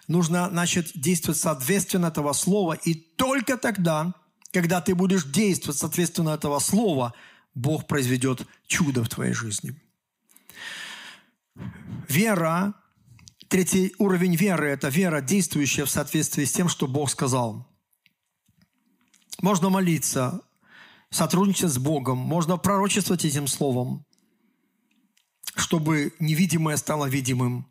нужно 0.08 0.50
значит, 0.50 0.92
действовать 0.96 1.40
соответственно 1.40 2.08
этого 2.08 2.34
слова. 2.34 2.74
И 2.74 2.96
только 2.96 3.58
тогда, 3.58 4.14
когда 4.52 4.82
ты 4.82 4.96
будешь 4.96 5.24
действовать 5.24 5.78
соответственно 5.78 6.32
этого 6.32 6.60
слова, 6.60 7.14
Бог 7.56 7.88
произведет 7.88 8.46
чудо 8.68 9.04
в 9.04 9.10
твоей 9.10 9.34
жизни. 9.34 9.76
Вера, 12.10 12.74
третий 13.48 13.94
уровень 14.00 14.36
веры– 14.36 14.68
это 14.70 14.90
вера, 14.90 15.22
действующая 15.22 15.86
в 15.86 15.90
соответствии 15.92 16.46
с 16.46 16.52
тем, 16.52 16.68
что 16.68 16.88
Бог 16.88 17.12
сказал. 17.12 17.70
Можно 19.42 19.70
молиться, 19.70 20.42
сотрудничать 21.12 21.70
с 21.70 21.78
Богом, 21.78 22.18
можно 22.18 22.58
пророчествовать 22.58 23.26
этим 23.26 23.46
словом, 23.46 24.06
чтобы 25.56 26.14
невидимое 26.20 26.78
стало 26.78 27.06
видимым. 27.06 27.68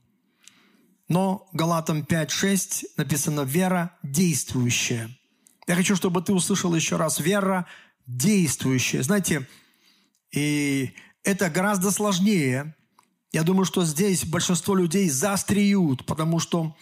Но 1.09 1.49
Галатам 1.53 2.03
5.6 2.03 2.85
написано 2.97 3.43
«вера 3.43 3.97
действующая». 4.03 5.11
Я 5.67 5.77
хочу, 5.77 5.95
чтобы 5.95 6.23
ты 6.23 6.33
услышал 6.33 6.75
еще 6.75 6.97
раз 6.97 7.21
«вера 7.21 7.67
действующая». 8.07 9.03
Знаете, 9.03 9.49
и 10.31 10.95
это 11.25 11.51
гораздо 11.51 11.91
сложнее. 11.91 12.75
Я 13.33 13.43
думаю, 13.43 13.65
что 13.65 13.85
здесь 13.85 14.25
большинство 14.25 14.75
людей 14.75 15.09
заостреют, 15.09 16.07
потому 16.07 16.39
что 16.39 16.77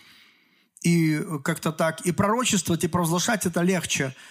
и 0.83 1.21
как-то 1.45 1.73
так, 1.73 2.01
и 2.07 2.13
пророчествовать, 2.13 2.85
и 2.85 2.89
провозглашать 2.89 3.47
это 3.47 3.63
легче– 3.63 4.15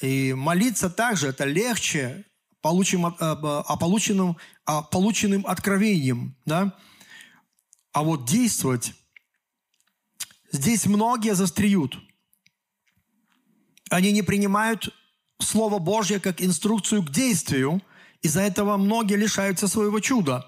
и 0.00 0.32
молиться 0.32 0.90
также 0.90 1.28
это 1.28 1.44
легче 1.44 2.24
получим, 2.68 3.06
о, 3.06 3.14
о, 3.18 3.76
полученном, 3.78 4.36
о 4.66 4.82
полученным 4.82 5.46
откровением. 5.46 6.36
Да? 6.44 6.76
А 7.92 8.02
вот 8.02 8.28
действовать, 8.28 8.92
здесь 10.52 10.84
многие 10.84 11.34
застреют. 11.34 11.98
Они 13.88 14.12
не 14.12 14.20
принимают 14.20 14.94
Слово 15.40 15.78
Божье 15.78 16.20
как 16.20 16.42
инструкцию 16.42 17.02
к 17.02 17.10
действию. 17.10 17.80
Из-за 18.20 18.42
этого 18.42 18.76
многие 18.76 19.16
лишаются 19.16 19.66
своего 19.66 20.00
чуда. 20.00 20.46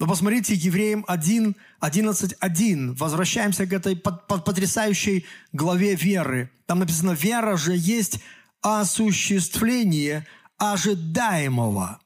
Но 0.00 0.08
посмотрите, 0.08 0.54
Евреям 0.54 1.04
1, 1.06 1.54
11, 1.78 2.34
1. 2.40 2.94
Возвращаемся 2.94 3.64
к 3.66 3.72
этой 3.72 3.94
потрясающей 3.94 5.24
главе 5.52 5.94
веры. 5.94 6.50
Там 6.66 6.80
написано, 6.80 7.12
вера 7.12 7.56
же 7.56 7.76
есть 7.76 8.18
осуществление 8.60 10.26
ожидаемого. 10.58 12.00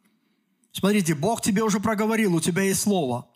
Смотрите, 0.73 1.15
Бог 1.15 1.43
тебе 1.43 1.63
уже 1.63 1.81
проговорил, 1.81 2.35
у 2.35 2.41
тебя 2.41 2.63
есть 2.63 2.83
слово. 2.83 3.29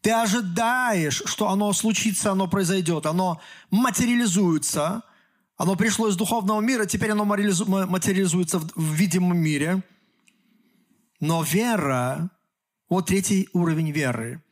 Ты 0.00 0.12
ожидаешь, 0.12 1.22
что 1.26 1.48
оно 1.48 1.72
случится, 1.72 2.32
оно 2.32 2.46
произойдет, 2.46 3.06
оно 3.06 3.40
материализуется, 3.70 5.02
оно 5.56 5.74
пришло 5.74 6.08
из 6.08 6.16
духовного 6.16 6.60
мира, 6.60 6.86
теперь 6.86 7.10
оно 7.10 7.24
материализуется 7.24 8.60
в 8.60 8.92
видимом 8.94 9.38
мире. 9.38 9.82
Но 11.18 11.42
вера, 11.42 12.30
вот 12.88 13.06
третий 13.06 13.48
уровень 13.52 13.90
веры, 13.90 14.42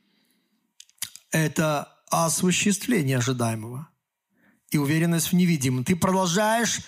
это 1.30 1.92
осуществление 2.10 3.18
ожидаемого 3.18 3.88
и 4.70 4.78
уверенность 4.78 5.30
в 5.30 5.34
невидимом. 5.34 5.84
Ты 5.84 5.94
продолжаешь 5.94 6.80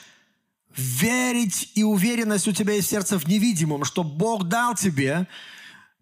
верить 0.76 1.72
и 1.74 1.82
уверенность 1.82 2.48
у 2.48 2.52
тебя 2.52 2.74
есть 2.74 2.88
в 2.88 2.90
сердце 2.90 3.18
в 3.18 3.26
невидимом, 3.26 3.84
что 3.84 4.04
Бог 4.04 4.44
дал 4.44 4.74
тебе, 4.74 5.26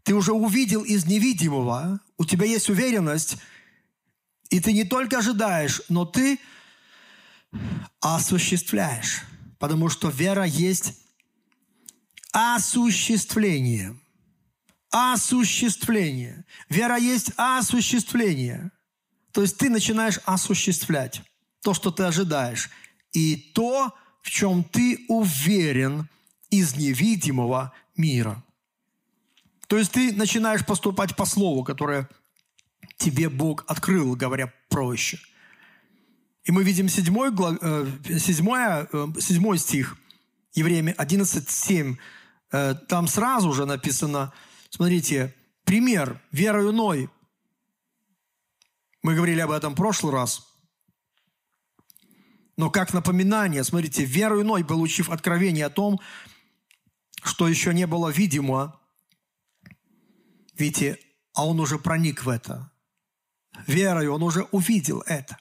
ты 0.02 0.14
уже 0.14 0.32
увидел 0.32 0.82
из 0.82 1.06
невидимого, 1.06 2.00
у 2.18 2.24
тебя 2.24 2.46
есть 2.46 2.68
уверенность, 2.68 3.38
и 4.50 4.60
ты 4.60 4.72
не 4.72 4.84
только 4.84 5.18
ожидаешь, 5.18 5.80
но 5.88 6.04
ты 6.04 6.38
осуществляешь. 8.00 9.22
Потому 9.58 9.88
что 9.88 10.10
вера 10.10 10.44
есть 10.44 11.00
осуществление. 12.32 13.98
Осуществление. 14.90 16.44
Вера 16.68 16.98
есть 16.98 17.32
осуществление. 17.36 18.70
То 19.32 19.42
есть 19.42 19.56
ты 19.56 19.70
начинаешь 19.70 20.20
осуществлять 20.24 21.22
то, 21.62 21.74
что 21.74 21.90
ты 21.90 22.04
ожидаешь. 22.04 22.70
И 23.12 23.36
то, 23.54 23.94
в 24.24 24.30
чем 24.30 24.64
ты 24.64 25.04
уверен 25.08 26.08
из 26.48 26.76
невидимого 26.76 27.72
мира. 27.94 28.42
То 29.68 29.76
есть 29.76 29.92
ты 29.92 30.14
начинаешь 30.14 30.64
поступать 30.64 31.14
по 31.14 31.26
слову, 31.26 31.62
которое 31.62 32.08
тебе 32.96 33.28
Бог 33.28 33.64
открыл, 33.68 34.16
говоря 34.16 34.52
проще. 34.70 35.18
И 36.44 36.52
мы 36.52 36.64
видим 36.64 36.88
седьмой, 36.88 37.32
э, 37.60 38.18
седьмой, 38.18 38.60
э, 38.90 39.06
седьмой 39.20 39.58
стих, 39.58 39.98
Евреями 40.54 40.94
11.7. 40.96 41.98
Э, 42.50 42.74
там 42.88 43.08
сразу 43.08 43.52
же 43.52 43.66
написано, 43.66 44.32
смотрите, 44.70 45.34
пример, 45.64 46.18
верою 46.32 46.72
Ной. 46.72 47.10
Мы 49.02 49.14
говорили 49.16 49.40
об 49.40 49.50
этом 49.50 49.74
в 49.74 49.76
прошлый 49.76 50.14
раз– 50.14 50.48
но 52.56 52.70
как 52.70 52.94
напоминание, 52.94 53.64
смотрите, 53.64 54.04
веру 54.04 54.42
иной, 54.42 54.64
получив 54.64 55.10
откровение 55.10 55.66
о 55.66 55.70
том, 55.70 56.00
что 57.22 57.48
еще 57.48 57.74
не 57.74 57.86
было 57.86 58.10
видимо, 58.10 58.80
видите, 60.54 60.98
а 61.32 61.46
он 61.46 61.58
уже 61.60 61.78
проник 61.78 62.24
в 62.24 62.28
это. 62.28 62.70
Верою 63.66 64.14
он 64.14 64.22
уже 64.22 64.42
увидел 64.52 65.00
это. 65.06 65.38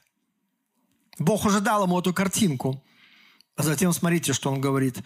Бог 1.18 1.44
уже 1.44 1.60
дал 1.60 1.84
ему 1.84 1.98
эту 1.98 2.12
картинку. 2.12 2.82
А 3.56 3.62
затем 3.62 3.92
смотрите, 3.92 4.32
что 4.32 4.50
он 4.50 4.60
говорит, 4.60 5.02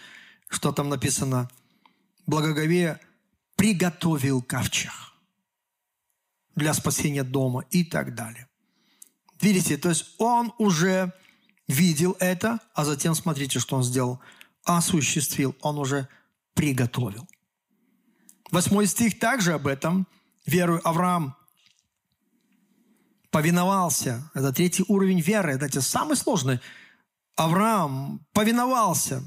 что 0.49 0.73
там 0.73 0.89
написано. 0.89 1.51
Благоговея 2.27 3.01
приготовил 3.57 4.43
ковчег 4.43 4.93
для 6.55 6.73
спасения 6.75 7.25
дома 7.25 7.65
и 7.71 7.85
так 7.85 8.15
далее. 8.15 8.49
Видите, 9.41 9.77
то 9.77 9.91
есть 9.91 10.15
он 10.19 10.53
уже 10.59 11.13
видел 11.69 12.17
это, 12.19 12.59
а 12.75 12.85
затем 12.85 13.15
смотрите, 13.15 13.61
что 13.61 13.77
он 13.77 13.85
сделал. 13.85 14.21
Осуществил, 14.65 15.55
он 15.61 15.79
уже 15.79 16.09
приготовил. 16.55 17.29
Восьмой 18.51 18.87
стих 18.87 19.19
также 19.19 19.53
об 19.53 19.67
этом. 19.67 20.07
Верую 20.47 20.87
Авраам 20.89 21.37
повиновался. 23.31 24.31
Это 24.35 24.53
третий 24.53 24.85
уровень 24.89 25.21
веры. 25.21 25.53
Это 25.53 25.83
самый 25.83 26.17
сложный. 26.17 26.61
Авраам 27.37 28.27
повиновался. 28.33 29.23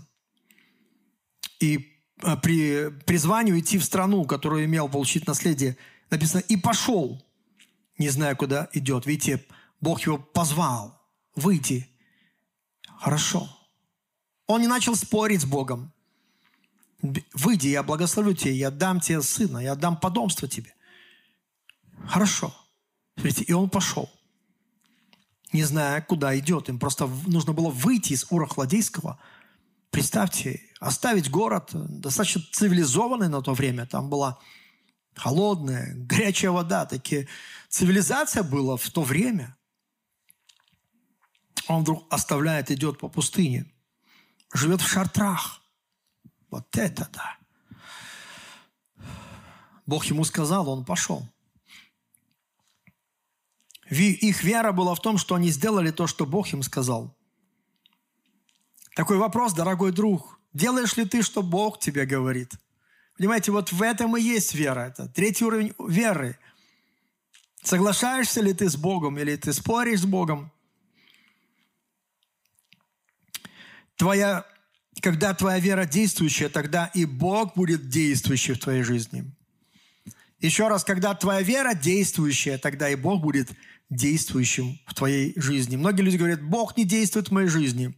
И 1.60 1.96
э, 2.24 2.36
при 2.38 2.90
призванию 3.06 3.60
идти 3.60 3.78
в 3.78 3.86
страну, 3.86 4.26
которую 4.26 4.66
имел 4.66 4.90
получить 4.90 5.28
наследие, 5.28 5.78
написано 6.10 6.42
«и 6.42 6.58
пошел», 6.58 7.24
не 8.00 8.10
зная, 8.10 8.34
куда 8.34 8.68
идет. 8.74 9.06
Видите, 9.06 9.46
Бог 9.80 10.02
его 10.02 10.18
позвал 10.18 11.00
выйти. 11.36 11.91
Хорошо. 13.02 13.50
Он 14.46 14.62
не 14.62 14.68
начал 14.68 14.96
спорить 14.96 15.42
с 15.42 15.46
Богом. 15.46 15.92
Выйди, 17.34 17.68
я 17.70 17.82
благословлю 17.82 18.36
тебя, 18.36 18.52
я 18.52 18.70
дам 18.70 19.00
тебе 19.00 19.24
сына, 19.24 19.58
я 19.58 19.74
дам 19.74 20.00
потомство 20.00 20.48
тебе. 20.48 20.76
Хорошо. 22.08 22.54
Смотрите, 23.16 23.44
и 23.44 23.54
он 23.54 23.72
пошел, 23.72 24.08
не 25.52 25.64
зная, 25.64 26.02
куда 26.02 26.38
идет. 26.38 26.70
Им 26.70 26.78
просто 26.78 27.08
нужно 27.26 27.54
было 27.54 27.72
выйти 27.72 28.14
из 28.14 28.28
Ура 28.30 28.46
Хладейского. 28.46 29.20
Представьте, 29.90 30.62
оставить 30.80 31.32
город, 31.32 31.72
достаточно 31.74 32.44
цивилизованный 32.52 33.30
на 33.30 33.42
то 33.42 33.54
время. 33.54 33.88
Там 33.88 34.12
была 34.12 34.38
холодная, 35.16 35.96
горячая 35.96 36.52
вода. 36.52 36.86
Такие 36.86 37.28
цивилизация 37.68 38.44
была 38.44 38.78
в 38.78 38.88
то 38.92 39.02
время. 39.02 39.58
Он 41.72 41.82
вдруг 41.82 42.06
оставляет, 42.10 42.70
идет 42.72 43.00
по 43.00 43.08
пустыне. 43.08 43.66
Живет 44.54 44.82
в 44.82 44.88
шартрах. 44.88 45.62
Вот 46.50 46.78
это 46.78 47.10
да. 47.14 47.38
Бог 49.86 50.06
ему 50.06 50.24
сказал, 50.24 50.70
он 50.70 50.86
пошел. 50.86 51.28
Их 53.90 54.44
вера 54.44 54.72
была 54.72 54.96
в 54.96 55.02
том, 55.02 55.18
что 55.18 55.36
они 55.36 55.50
сделали 55.50 55.92
то, 55.92 56.08
что 56.08 56.26
Бог 56.26 56.52
им 56.54 56.64
сказал. 56.64 57.16
Такой 58.96 59.18
вопрос, 59.18 59.54
дорогой 59.54 59.92
друг. 59.92 60.40
Делаешь 60.54 60.98
ли 60.98 61.06
ты, 61.06 61.22
что 61.22 61.42
Бог 61.42 61.80
тебе 61.80 62.06
говорит? 62.06 62.54
Понимаете, 63.18 63.52
вот 63.52 63.72
в 63.72 63.82
этом 63.82 64.18
и 64.18 64.22
есть 64.22 64.54
вера. 64.54 64.82
Это 64.82 65.08
третий 65.08 65.46
уровень 65.46 65.74
веры. 65.80 66.38
Соглашаешься 67.64 68.42
ли 68.42 68.54
ты 68.54 68.70
с 68.70 68.76
Богом 68.76 69.18
или 69.20 69.36
ты 69.36 69.54
споришь 69.54 70.02
с 70.02 70.06
Богом? 70.06 70.52
Твоя, 74.02 74.46
когда 75.00 75.32
твоя 75.36 75.60
вера 75.60 75.86
действующая, 75.86 76.50
тогда 76.50 76.88
и 76.96 77.06
Бог 77.06 77.54
будет 77.54 77.88
действующий 77.88 78.54
в 78.54 78.60
твоей 78.60 78.82
жизни. 78.82 79.32
Еще 80.40 80.68
раз, 80.68 80.84
когда 80.84 81.14
твоя 81.14 81.44
вера 81.44 81.76
действующая, 81.76 82.58
тогда 82.58 82.90
и 82.90 82.96
Бог 82.96 83.22
будет 83.22 83.52
действующим 83.92 84.80
в 84.88 84.96
твоей 84.96 85.40
жизни. 85.40 85.76
Многие 85.76 86.02
люди 86.02 86.18
говорят, 86.18 86.42
Бог 86.42 86.76
не 86.78 86.84
действует 86.84 87.28
в 87.28 87.32
моей 87.32 87.48
жизни. 87.48 87.96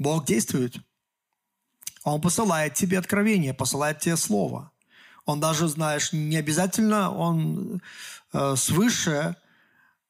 Бог 0.00 0.26
действует. 0.26 0.74
Он 2.02 2.20
посылает 2.20 2.74
тебе 2.74 2.98
откровение, 2.98 3.54
посылает 3.54 4.00
тебе 4.00 4.16
слово. 4.16 4.72
Он 5.24 5.38
даже, 5.38 5.68
знаешь, 5.68 6.12
не 6.12 6.36
обязательно 6.36 7.12
он 7.12 7.80
э, 8.32 8.56
свыше, 8.56 9.36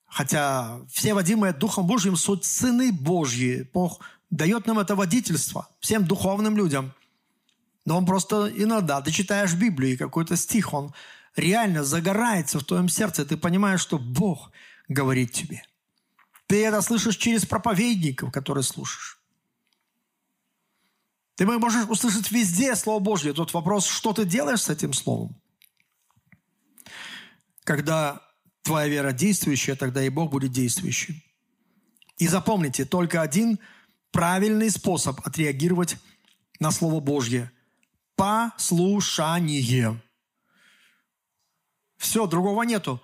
хотя 0.06 0.80
все 0.90 1.12
водимые 1.12 1.52
Духом 1.52 1.87
Божьим 1.87 2.16
суть 2.16 2.46
сыны 2.46 2.92
Божьи. 2.92 3.68
Бог 3.74 4.00
дает 4.37 4.66
нам 4.66 4.79
это 4.79 4.94
водительство 4.94 5.68
всем 5.81 6.05
духовным 6.05 6.57
людям. 6.57 6.92
Но 7.85 7.96
он 7.96 8.07
просто 8.07 8.53
иногда, 8.55 9.01
ты 9.01 9.11
читаешь 9.11 9.55
Библию, 9.55 9.99
какой-то 9.99 10.37
стих, 10.37 10.75
он 10.75 10.92
реально 11.37 11.85
загорается 11.85 12.59
в 12.59 12.64
твоем 12.64 12.88
сердце, 12.88 13.25
ты 13.25 13.37
понимаешь, 13.37 13.81
что 13.81 13.99
Бог 13.99 14.51
говорит 14.88 15.33
тебе. 15.33 15.62
Ты 16.46 16.64
это 16.64 16.81
слышишь 16.83 17.16
через 17.16 17.44
проповедников, 17.44 18.33
которые 18.33 18.62
слушаешь. 18.62 19.18
Ты 21.37 21.46
можешь 21.46 21.88
услышать 21.88 22.31
везде 22.31 22.75
Слово 22.75 23.01
Божье. 23.01 23.35
Тот 23.35 23.53
вопрос, 23.53 23.87
что 23.87 24.12
ты 24.12 24.25
делаешь 24.25 24.62
с 24.62 24.70
этим 24.70 24.92
Словом? 24.92 25.37
Когда 27.62 28.22
твоя 28.62 28.88
вера 28.88 29.12
действующая, 29.12 29.75
тогда 29.75 30.03
и 30.03 30.09
Бог 30.09 30.31
будет 30.31 30.53
действующим. 30.53 31.22
И 32.16 32.27
запомните, 32.27 32.85
только 32.85 33.20
один 33.20 33.59
правильный 34.11 34.71
способ 34.71 35.21
отреагировать 35.27 35.97
на 36.61 36.71
Слово 36.71 37.01
Божье– 37.01 37.51
послушание. 38.16 40.01
Все, 41.97 42.27
другого 42.27 42.62
нету. 42.62 43.01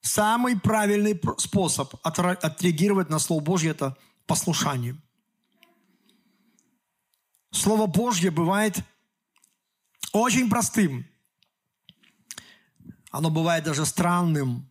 Самый 0.00 0.58
правильный 0.58 1.20
способ 1.38 1.94
отреагировать 2.02 3.10
на 3.10 3.18
Слово 3.18 3.40
Божье– 3.40 3.70
это 3.72 3.96
послушание. 4.26 4.96
Слово 7.50 7.86
Божье 7.86 8.30
бывает 8.30 8.78
очень 10.12 10.50
простым. 10.50 11.06
Оно 13.10 13.30
бывает 13.30 13.64
даже 13.64 13.86
странным. 13.86 14.68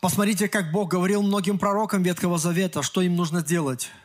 Посмотрите, 0.00 0.48
как 0.48 0.72
Бог 0.72 0.90
говорил 0.90 1.22
многим 1.22 1.58
пророкам 1.58 2.02
Ветхого 2.02 2.38
Завета, 2.38 2.82
что 2.82 3.00
им 3.00 3.16
нужно 3.16 3.42
делать– 3.42 3.90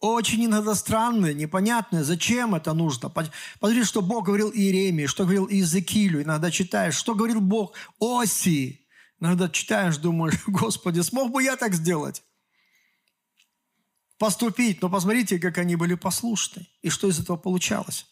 очень 0.00 0.44
иногда 0.44 0.74
странное, 0.74 1.32
непонятное, 1.32 2.04
зачем 2.04 2.54
это 2.54 2.74
нужно. 2.74 3.08
Посмотри, 3.08 3.82
что 3.84 4.02
Бог 4.02 4.26
говорил 4.26 4.50
Иеремии, 4.50 5.06
что 5.06 5.24
говорил 5.24 5.48
Иезекиилю. 5.48 6.22
Иногда 6.22 6.50
читаешь, 6.50 6.94
что 6.94 7.14
говорил 7.14 7.40
Бог 7.40 7.74
Оси. 7.98 8.86
Иногда 9.20 9.48
читаешь, 9.48 9.96
думаешь, 9.96 10.38
Господи, 10.46 11.00
смог 11.00 11.32
бы 11.32 11.42
я 11.42 11.56
так 11.56 11.72
сделать? 11.74 12.22
Поступить. 14.18 14.82
Но 14.82 14.90
посмотрите, 14.90 15.38
как 15.38 15.56
они 15.56 15.76
были 15.76 15.94
послушны. 15.94 16.66
И 16.82 16.90
что 16.90 17.08
из 17.08 17.18
этого 17.18 17.38
получалось. 17.38 18.06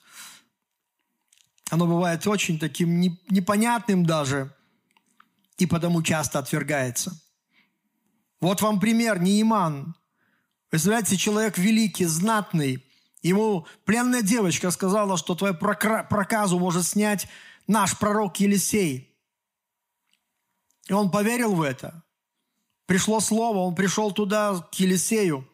Оно 1.70 1.86
бывает 1.86 2.26
очень 2.26 2.58
таким 2.58 2.98
непонятным 3.28 4.06
даже. 4.06 4.54
И 5.58 5.66
потому 5.66 6.02
часто 6.02 6.38
отвергается. 6.38 7.20
Вот 8.40 8.60
вам 8.60 8.80
пример. 8.80 9.20
Неиман 9.20 9.94
Представляете, 10.74 11.16
человек 11.16 11.56
великий, 11.56 12.04
знатный. 12.04 12.84
Ему 13.22 13.64
пленная 13.84 14.22
девочка 14.22 14.72
сказала, 14.72 15.16
что 15.16 15.36
твою 15.36 15.54
проказу 15.54 16.58
может 16.58 16.84
снять 16.84 17.28
наш 17.68 17.96
пророк 17.96 18.40
Елисей. 18.40 19.16
И 20.88 20.92
он 20.92 21.12
поверил 21.12 21.54
в 21.54 21.62
это. 21.62 22.02
Пришло 22.86 23.20
слово, 23.20 23.58
он 23.58 23.76
пришел 23.76 24.10
туда, 24.10 24.68
к 24.72 24.74
Елисею. 24.74 25.48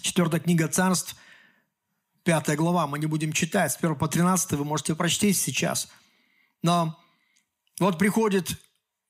Четвертая 0.00 0.40
книга 0.40 0.66
царств, 0.66 1.14
пятая 2.22 2.56
глава. 2.56 2.86
Мы 2.86 2.98
не 2.98 3.04
будем 3.04 3.34
читать. 3.34 3.72
С 3.72 3.76
1 3.76 3.96
по 3.96 4.08
13 4.08 4.52
вы 4.52 4.64
можете 4.64 4.94
прочесть 4.94 5.42
сейчас. 5.42 5.90
Но 6.62 6.98
вот 7.80 7.98
приходит, 7.98 8.58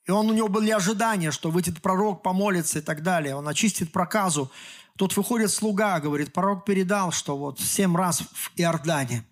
и 0.08 0.10
он 0.10 0.30
у 0.30 0.32
него 0.32 0.48
были 0.48 0.70
ожидания, 0.70 1.30
что 1.30 1.50
выйдет 1.50 1.82
пророк, 1.82 2.22
помолится 2.22 2.78
и 2.78 2.82
так 2.82 3.02
далее. 3.02 3.36
Он 3.36 3.46
очистит 3.46 3.92
проказу. 3.92 4.50
Тут 4.96 5.14
выходит 5.14 5.50
слуга, 5.50 6.00
говорит, 6.00 6.32
пророк 6.32 6.64
передал, 6.64 7.12
что 7.12 7.36
вот 7.36 7.60
семь 7.60 7.94
раз 7.94 8.20
в 8.20 8.52
Иордане. 8.56 9.26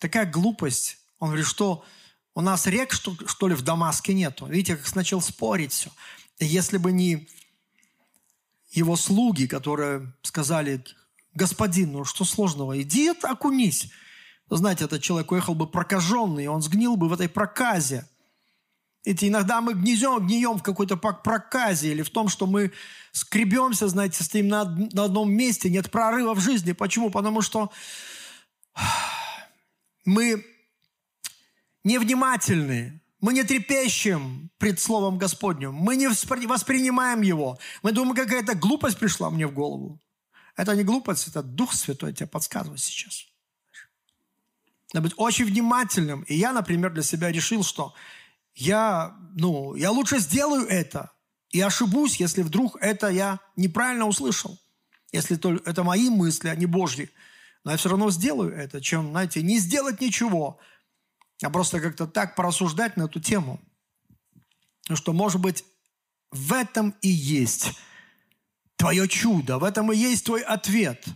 Такая 0.00 0.24
глупость. 0.24 0.96
Он 1.18 1.28
говорит, 1.28 1.46
что 1.46 1.84
у 2.34 2.40
нас 2.40 2.66
рек, 2.66 2.94
что, 2.94 3.14
что 3.26 3.46
ли, 3.46 3.54
в 3.54 3.60
Дамаске 3.60 4.14
нету. 4.14 4.46
Видите, 4.46 4.76
как 4.76 4.96
начал 4.96 5.20
спорить 5.20 5.72
все. 5.72 5.90
И 6.38 6.46
если 6.46 6.78
бы 6.78 6.90
не 6.90 7.28
его 8.70 8.96
слуги, 8.96 9.46
которые 9.46 10.10
сказали, 10.22 10.82
господин, 11.34 11.92
ну 11.92 12.04
что 12.06 12.24
сложного, 12.24 12.80
иди 12.80 13.12
окунись. 13.22 13.90
Знаете, 14.48 14.84
этот 14.84 15.02
человек 15.02 15.30
уехал 15.32 15.54
бы 15.54 15.66
прокаженный, 15.66 16.46
он 16.46 16.62
сгнил 16.62 16.96
бы 16.96 17.10
в 17.10 17.12
этой 17.12 17.28
проказе. 17.28 18.08
Эти 19.04 19.28
иногда 19.28 19.60
мы 19.60 19.74
гнезем, 19.74 20.26
гнием 20.26 20.56
в 20.56 20.62
какой-то 20.62 20.96
проказе 20.96 21.92
или 21.92 22.02
в 22.02 22.08
том, 22.08 22.28
что 22.28 22.46
мы 22.46 22.72
скребемся, 23.12 23.86
знаете, 23.88 24.24
стоим 24.24 24.48
на, 24.48 24.64
на 24.64 25.04
одном 25.04 25.30
месте, 25.30 25.68
нет 25.68 25.90
прорыва 25.90 26.34
в 26.34 26.40
жизни. 26.40 26.72
Почему? 26.72 27.10
Потому 27.10 27.42
что 27.42 27.70
мы 30.06 30.44
невнимательны, 31.84 33.02
мы 33.20 33.34
не 33.34 33.42
трепещем 33.42 34.50
пред 34.56 34.80
Словом 34.80 35.18
Господним, 35.18 35.74
мы 35.74 35.96
не 35.96 36.08
воспринимаем 36.08 37.20
Его. 37.20 37.58
Мы 37.82 37.92
думаем, 37.92 38.16
какая-то 38.16 38.54
глупость 38.54 38.98
пришла 38.98 39.28
мне 39.28 39.46
в 39.46 39.52
голову. 39.52 40.00
Это 40.56 40.74
не 40.74 40.82
глупость, 40.82 41.28
это 41.28 41.42
Дух 41.42 41.74
Святой 41.74 42.14
тебе 42.14 42.26
подсказывает 42.26 42.80
сейчас. 42.80 43.26
Надо 44.94 45.08
быть 45.08 45.14
очень 45.16 45.44
внимательным. 45.44 46.22
И 46.22 46.34
я, 46.34 46.52
например, 46.52 46.92
для 46.92 47.02
себя 47.02 47.30
решил, 47.30 47.64
что 47.64 47.94
я, 48.54 49.16
ну, 49.34 49.74
я 49.74 49.90
лучше 49.90 50.18
сделаю 50.18 50.66
это 50.66 51.10
и 51.50 51.60
ошибусь, 51.60 52.16
если 52.16 52.42
вдруг 52.42 52.76
это 52.80 53.08
я 53.08 53.40
неправильно 53.56 54.06
услышал. 54.06 54.58
Если 55.12 55.36
это 55.68 55.84
мои 55.84 56.10
мысли, 56.10 56.48
а 56.48 56.56
не 56.56 56.66
Божьи. 56.66 57.10
Но 57.62 57.70
я 57.70 57.76
все 57.76 57.88
равно 57.88 58.10
сделаю 58.10 58.52
это, 58.52 58.80
чем, 58.80 59.10
знаете, 59.10 59.42
не 59.42 59.58
сделать 59.58 60.00
ничего, 60.00 60.58
а 61.42 61.50
просто 61.50 61.80
как-то 61.80 62.06
так 62.06 62.34
порассуждать 62.34 62.96
на 62.96 63.04
эту 63.04 63.20
тему. 63.20 63.60
Что, 64.92 65.12
может 65.12 65.40
быть, 65.40 65.64
в 66.30 66.52
этом 66.52 66.94
и 67.00 67.08
есть 67.08 67.72
твое 68.76 69.08
чудо, 69.08 69.58
в 69.58 69.64
этом 69.64 69.92
и 69.92 69.96
есть 69.96 70.26
твой 70.26 70.42
ответ. 70.42 71.06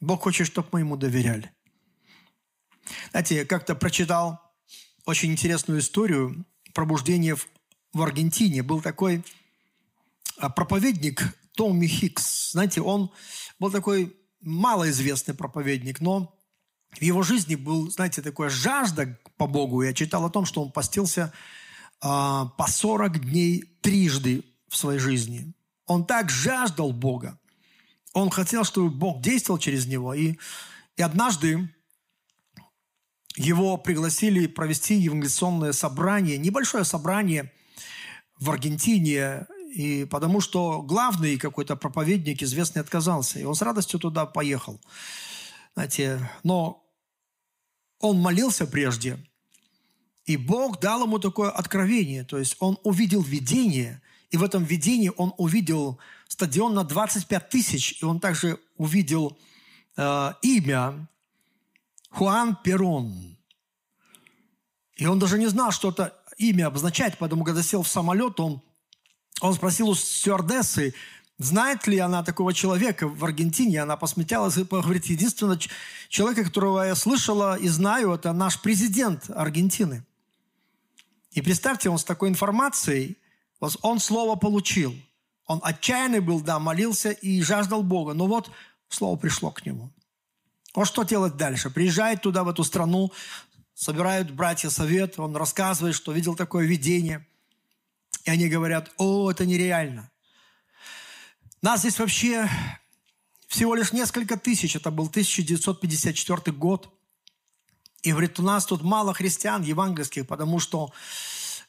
Бог 0.00 0.22
хочет, 0.22 0.46
чтобы 0.46 0.68
мы 0.72 0.80
ему 0.80 0.96
доверяли. 0.96 1.52
Знаете, 3.10 3.44
как-то 3.44 3.74
прочитал 3.74 4.40
очень 5.06 5.32
интересную 5.32 5.80
историю 5.80 6.44
пробуждения 6.74 7.34
в, 7.34 7.48
в 7.92 8.02
Аргентине. 8.02 8.62
Был 8.62 8.80
такой 8.80 9.24
а, 10.38 10.48
проповедник 10.48 11.36
Томми 11.54 11.86
Хикс. 11.86 12.52
Знаете, 12.52 12.80
он 12.80 13.10
был 13.58 13.70
такой 13.70 14.16
малоизвестный 14.40 15.34
проповедник, 15.34 16.00
но 16.00 16.34
в 16.90 17.02
его 17.02 17.22
жизни 17.22 17.54
был, 17.54 17.90
знаете, 17.90 18.22
такая 18.22 18.50
жажда 18.50 19.18
по 19.36 19.46
Богу. 19.46 19.82
Я 19.82 19.94
читал 19.94 20.24
о 20.24 20.30
том, 20.30 20.44
что 20.44 20.62
он 20.62 20.72
постился 20.72 21.32
а, 22.00 22.46
по 22.46 22.66
40 22.66 23.20
дней 23.20 23.64
трижды 23.80 24.44
в 24.68 24.76
своей 24.76 24.98
жизни. 24.98 25.52
Он 25.86 26.06
так 26.06 26.30
жаждал 26.30 26.92
Бога. 26.92 27.38
Он 28.12 28.30
хотел, 28.30 28.64
чтобы 28.64 28.90
Бог 28.90 29.22
действовал 29.22 29.58
через 29.58 29.86
него. 29.86 30.14
И, 30.14 30.36
и 30.96 31.02
однажды 31.02 31.68
его 33.36 33.76
пригласили 33.76 34.46
провести 34.46 34.94
евангелиционное 34.96 35.72
собрание, 35.72 36.38
небольшое 36.38 36.84
собрание 36.84 37.52
в 38.38 38.50
Аргентине, 38.50 39.46
и 39.74 40.04
потому 40.04 40.40
что 40.40 40.82
главный 40.82 41.38
какой-то 41.38 41.76
проповедник 41.76 42.42
известный 42.42 42.82
отказался, 42.82 43.38
и 43.38 43.44
он 43.44 43.54
с 43.54 43.62
радостью 43.62 43.98
туда 44.00 44.26
поехал. 44.26 44.80
Знаете, 45.74 46.30
но 46.42 46.84
он 48.00 48.18
молился 48.18 48.66
прежде, 48.66 49.18
и 50.26 50.36
Бог 50.36 50.80
дал 50.80 51.04
ему 51.04 51.18
такое 51.18 51.50
откровение, 51.50 52.24
то 52.24 52.38
есть 52.38 52.56
он 52.60 52.78
увидел 52.84 53.22
видение, 53.22 54.02
и 54.30 54.36
в 54.36 54.44
этом 54.44 54.64
видении 54.64 55.10
он 55.16 55.32
увидел 55.36 55.98
стадион 56.28 56.74
на 56.74 56.84
25 56.84 57.48
тысяч, 57.48 58.00
и 58.00 58.04
он 58.04 58.20
также 58.20 58.58
увидел 58.76 59.38
э, 59.96 60.32
имя 60.42 61.08
Хуан 62.12 62.56
Перон. 62.62 63.36
И 64.96 65.06
он 65.06 65.18
даже 65.18 65.38
не 65.38 65.46
знал, 65.46 65.72
что 65.72 65.90
это 65.90 66.16
имя 66.36 66.66
обозначает, 66.66 67.16
поэтому, 67.18 67.44
когда 67.44 67.62
сел 67.62 67.82
в 67.82 67.88
самолет, 67.88 68.38
он, 68.38 68.62
он 69.40 69.54
спросил 69.54 69.88
у 69.88 69.94
стюардессы, 69.94 70.94
знает 71.38 71.86
ли 71.86 71.98
она 71.98 72.22
такого 72.22 72.52
человека 72.52 73.08
в 73.08 73.24
Аргентине. 73.24 73.82
Она 73.82 73.96
посмеялась 73.96 74.56
и 74.58 74.64
говорит, 74.64 75.06
единственный 75.06 75.58
человек, 76.08 76.46
которого 76.46 76.86
я 76.86 76.94
слышала 76.94 77.58
и 77.58 77.68
знаю, 77.68 78.12
это 78.12 78.32
наш 78.32 78.60
президент 78.60 79.30
Аргентины. 79.30 80.04
И 81.32 81.40
представьте, 81.40 81.88
он 81.88 81.98
с 81.98 82.04
такой 82.04 82.28
информацией, 82.28 83.16
он 83.80 83.98
слово 83.98 84.36
получил. 84.36 84.94
Он 85.46 85.60
отчаянный 85.62 86.20
был, 86.20 86.40
да, 86.40 86.58
молился 86.58 87.10
и 87.10 87.42
жаждал 87.42 87.82
Бога. 87.82 88.12
Но 88.12 88.26
вот 88.26 88.50
слово 88.88 89.16
пришло 89.16 89.50
к 89.50 89.64
нему. 89.64 89.90
Вот 90.74 90.86
что 90.86 91.02
делать 91.02 91.36
дальше? 91.36 91.70
Приезжает 91.70 92.22
туда, 92.22 92.44
в 92.44 92.48
эту 92.48 92.64
страну, 92.64 93.12
собирают 93.74 94.30
братья 94.30 94.70
совет, 94.70 95.18
он 95.18 95.36
рассказывает, 95.36 95.94
что 95.94 96.12
видел 96.12 96.34
такое 96.34 96.66
видение. 96.66 97.26
И 98.24 98.30
они 98.30 98.48
говорят, 98.48 98.90
о, 98.96 99.30
это 99.30 99.44
нереально. 99.44 100.10
Нас 101.60 101.80
здесь 101.80 101.98
вообще 101.98 102.48
всего 103.48 103.74
лишь 103.74 103.92
несколько 103.92 104.38
тысяч, 104.38 104.74
это 104.76 104.90
был 104.90 105.06
1954 105.06 106.56
год. 106.56 106.88
И 108.02 108.10
говорит, 108.10 108.40
у 108.40 108.42
нас 108.42 108.64
тут 108.64 108.82
мало 108.82 109.12
христиан 109.14 109.62
евангельских, 109.62 110.26
потому 110.26 110.58
что 110.58 110.92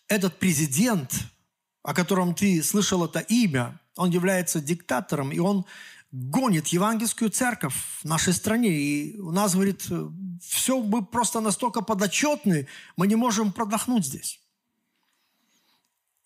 этот 0.07 0.39
президент, 0.39 1.13
о 1.83 1.93
котором 1.93 2.33
ты 2.33 2.63
слышал 2.63 3.03
это 3.05 3.19
имя, 3.19 3.79
он 3.95 4.09
является 4.09 4.61
диктатором, 4.61 5.31
и 5.31 5.39
он 5.39 5.65
гонит 6.14 6.68
евангельскую 6.68 7.32
церковь 7.32 7.74
в 7.74 8.05
нашей 8.05 8.34
стране. 8.34 8.70
И 8.70 9.20
у 9.20 9.32
нас, 9.32 9.55
говорит, 9.55 9.89
все, 10.41 10.80
мы 10.80 11.03
просто 11.03 11.39
настолько 11.41 11.82
подотчетны, 11.82 12.68
мы 12.95 13.07
не 13.07 13.16
можем 13.16 13.51
продохнуть 13.51 14.05
здесь. 14.05 14.39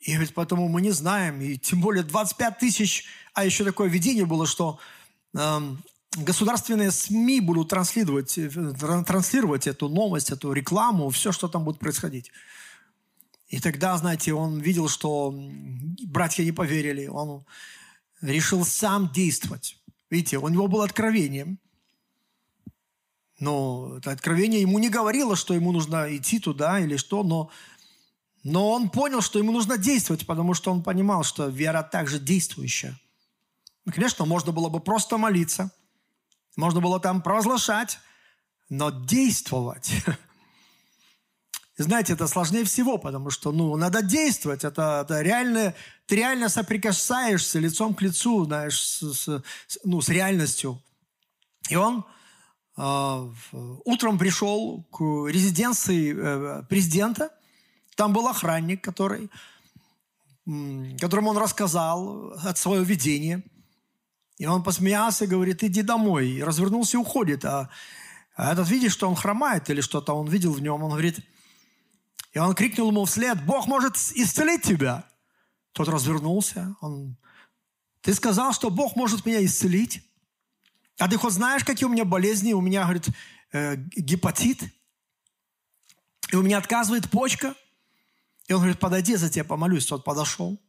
И 0.02 0.12
говорит, 0.12 0.34
поэтому 0.36 0.68
мы 0.68 0.82
не 0.82 0.92
знаем, 0.92 1.42
и 1.42 1.58
тем 1.58 1.80
более 1.80 2.04
25 2.04 2.60
тысяч, 2.60 3.06
а 3.34 3.46
еще 3.46 3.64
такое 3.64 3.90
видение 3.90 4.26
было, 4.26 4.46
что 4.46 4.78
э, 5.34 5.60
государственные 6.18 6.92
СМИ 6.92 7.40
будут 7.40 7.70
транслировать, 7.70 8.38
э, 8.38 8.50
транслировать 9.06 9.68
эту 9.68 9.88
новость, 9.88 10.32
эту 10.32 10.52
рекламу, 10.52 11.10
все, 11.10 11.32
что 11.32 11.48
там 11.48 11.64
будет 11.64 11.80
происходить. 11.80 12.32
И 13.48 13.62
тогда, 13.62 13.98
знаете, 13.98 14.34
он 14.34 14.60
видел, 14.60 14.90
что 14.90 15.34
братья 16.04 16.44
не 16.44 16.52
поверили, 16.52 17.08
он 17.08 17.46
решил 18.22 18.66
сам 18.66 19.12
действовать. 19.12 19.78
Видите, 20.10 20.38
у 20.38 20.48
него 20.48 20.68
было 20.68 20.86
откровение. 20.86 21.58
Но 23.40 23.98
это 23.98 24.12
откровение 24.12 24.62
ему 24.62 24.80
не 24.80 24.90
говорило, 24.90 25.36
что 25.36 25.54
ему 25.54 25.72
нужно 25.72 26.16
идти 26.16 26.40
туда 26.40 26.80
или 26.80 26.98
что, 26.98 27.24
но, 27.24 27.52
но 28.44 28.72
он 28.72 28.90
понял, 28.90 29.22
что 29.22 29.38
ему 29.38 29.52
нужно 29.52 29.78
действовать, 29.78 30.26
потому 30.26 30.56
что 30.56 30.72
он 30.72 30.82
понимал, 30.82 31.24
что 31.24 31.48
вера 31.48 31.84
также 31.84 32.20
действующая. 32.20 33.00
И, 33.86 33.92
конечно, 33.92 34.26
можно 34.26 34.52
было 34.52 34.70
бы 34.70 34.80
просто 34.80 35.18
молиться, 35.18 35.72
можно 36.56 36.82
было 36.82 37.00
там 37.00 37.22
провозглашать, 37.22 38.00
но 38.70 38.90
действовать– 38.90 39.92
и 41.78 41.84
знаете, 41.84 42.14
это 42.14 42.28
сложнее 42.28 42.64
всего, 42.64 42.98
потому 42.98 43.30
что, 43.30 43.52
ну, 43.52 43.76
надо 43.78 44.02
действовать. 44.02 44.64
Это, 44.64 45.02
это 45.04 45.22
реально, 45.22 45.76
ты 46.08 46.16
реально 46.16 46.50
соприкасаешься 46.50 47.60
лицом 47.60 47.94
к 47.94 48.02
лицу, 48.02 48.46
знаешь, 48.46 48.82
с, 48.82 49.04
с, 49.04 49.44
ну, 49.84 50.02
с 50.02 50.10
реальностью. 50.10 50.82
И 51.70 51.76
он 51.76 52.04
э, 52.78 53.32
утром 53.86 54.18
пришел 54.18 54.84
к 54.92 55.00
резиденции 55.30 56.16
э, 56.18 56.64
президента. 56.68 57.30
Там 57.96 58.12
был 58.12 58.28
охранник, 58.28 58.84
который, 58.84 59.30
э, 60.48 60.98
которому 61.00 61.30
он 61.30 61.38
рассказал 61.38 62.34
от 62.44 62.58
своего 62.58 62.84
видения. 62.84 63.44
И 64.40 64.48
он 64.48 64.64
посмеялся 64.64 65.26
и 65.26 65.28
говорит, 65.28 65.64
иди 65.64 65.84
домой. 65.84 66.30
И 66.30 66.44
развернулся 66.44 66.98
и 66.98 67.00
уходит. 67.00 67.46
А, 67.46 67.70
а 68.36 68.54
этот 68.54 68.68
видит, 68.68 68.92
что 68.92 69.08
он 69.08 69.16
хромает 69.16 69.70
или 69.70 69.82
что-то 69.82 70.14
он 70.14 70.28
видел 70.28 70.54
в 70.54 70.62
нем. 70.62 70.82
Он 70.82 70.90
говорит, 70.90 71.20
и 72.38 72.40
он 72.40 72.54
крикнул 72.54 72.92
ему 72.92 73.04
вслед, 73.06 73.44
Бог 73.48 73.66
может 73.66 73.96
исцелить 73.96 74.62
тебя. 74.62 75.04
Тот 75.72 75.88
развернулся. 75.88 76.76
Он, 76.82 77.18
ты 78.02 78.14
сказал, 78.14 78.54
что 78.54 78.70
Бог 78.70 78.96
может 78.96 79.26
меня 79.26 79.44
исцелить? 79.44 80.04
А 81.00 81.10
ты 81.10 81.18
хоть 81.18 81.34
знаешь, 81.34 81.64
какие 81.64 81.88
у 81.88 81.92
меня 81.92 82.06
болезни? 82.06 82.54
У 82.54 82.62
меня, 82.62 82.84
говорит, 82.84 83.08
э, 83.54 83.78
гепатит. 83.96 84.62
И 86.32 86.36
у 86.36 86.44
меня 86.44 86.60
отказывает 86.60 87.10
почка. 87.10 87.56
И 88.48 88.54
он 88.54 88.60
говорит, 88.60 88.80
подойди, 88.80 89.16
за 89.16 89.32
тебя 89.32 89.44
помолюсь. 89.44 89.88
Тот 89.88 90.04
подошел. 90.04 90.62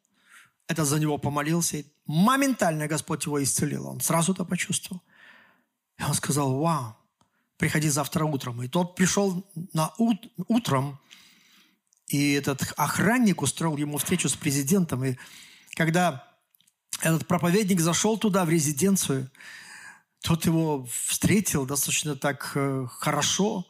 Это 0.68 0.86
за 0.86 0.98
него 0.98 1.18
помолился. 1.18 1.76
И 1.76 1.86
моментально 2.06 2.88
Господь 2.88 3.26
его 3.26 3.42
исцелил. 3.42 3.88
Он 3.88 4.00
сразу 4.00 4.32
это 4.32 4.46
почувствовал. 4.46 5.02
И 5.98 6.02
он 6.02 6.14
сказал, 6.14 6.60
вау, 6.60 6.96
приходи 7.58 7.90
завтра 7.90 8.24
утром. 8.24 8.62
И 8.62 8.68
тот 8.68 8.96
пришел 8.96 9.46
на 9.74 9.92
ут- 9.98 10.32
утром, 10.46 10.98
и 12.08 12.32
этот 12.32 12.72
охранник 12.76 13.42
устроил 13.42 13.76
ему 13.76 13.98
встречу 13.98 14.28
с 14.28 14.34
президентом. 14.34 15.04
И 15.04 15.16
когда 15.74 16.26
этот 17.02 17.26
проповедник 17.26 17.80
зашел 17.80 18.16
туда, 18.18 18.44
в 18.44 18.50
резиденцию, 18.50 19.30
тот 20.22 20.46
его 20.46 20.86
встретил 20.86 21.66
достаточно 21.66 22.16
так 22.16 22.52
э, 22.54 22.86
хорошо. 22.90 23.66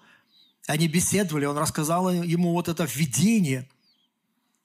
Они 0.66 0.86
беседовали, 0.86 1.46
он 1.46 1.58
рассказал 1.58 2.10
ему 2.10 2.52
вот 2.52 2.68
это 2.68 2.84
видение, 2.84 3.68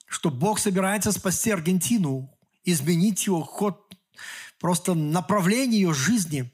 что 0.06 0.30
Бог 0.30 0.60
собирается 0.60 1.12
спасти 1.12 1.50
Аргентину, 1.50 2.30
изменить 2.64 3.26
его 3.26 3.42
ход, 3.44 3.96
просто 4.60 4.94
направление 4.94 5.82
ее 5.82 5.94
жизни. 5.94 6.52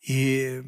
И 0.00 0.62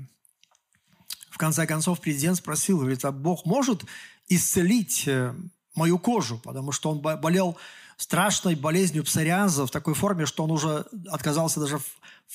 в 1.30 1.38
конце 1.38 1.66
концов 1.66 2.00
президент 2.00 2.36
спросил, 2.36 2.78
говорит, 2.78 3.04
а 3.04 3.12
Бог 3.12 3.46
может 3.46 3.84
исцелить 4.28 5.04
э, 5.06 5.34
мою 5.74 5.98
кожу, 5.98 6.38
потому 6.38 6.72
что 6.72 6.90
он 6.90 7.00
болел 7.00 7.56
страшной 7.96 8.54
болезнью 8.54 9.04
псориаза 9.04 9.66
в 9.66 9.70
такой 9.70 9.94
форме, 9.94 10.26
что 10.26 10.44
он 10.44 10.50
уже 10.50 10.86
отказался 11.08 11.60
даже 11.60 11.80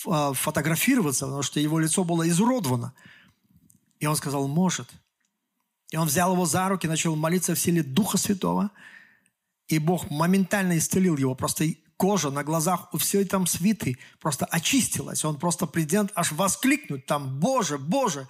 а, 0.07 0.33
фотографироваться, 0.33 1.25
потому 1.25 1.43
что 1.43 1.59
его 1.59 1.79
лицо 1.79 2.03
было 2.03 2.27
изуродовано. 2.27 2.93
И 3.99 4.07
он 4.07 4.15
сказал, 4.15 4.47
может. 4.47 4.89
И 5.91 5.97
он 5.97 6.07
взял 6.07 6.33
его 6.33 6.45
за 6.45 6.67
руки, 6.69 6.87
начал 6.87 7.15
молиться 7.15 7.53
в 7.53 7.59
силе 7.59 7.83
Духа 7.83 8.17
Святого, 8.17 8.71
и 9.67 9.77
Бог 9.77 10.09
моментально 10.09 10.77
исцелил 10.77 11.17
его. 11.17 11.35
Просто 11.35 11.65
кожа 11.97 12.31
на 12.31 12.43
глазах 12.43 12.93
у 12.93 12.97
всей 12.97 13.25
там 13.25 13.45
свиты 13.45 13.97
просто 14.19 14.45
очистилась. 14.45 15.23
Он 15.23 15.37
просто 15.37 15.67
президент 15.67 16.11
аж 16.15 16.31
воскликнуть 16.31 17.05
там, 17.05 17.39
Боже, 17.39 17.77
Боже. 17.77 18.27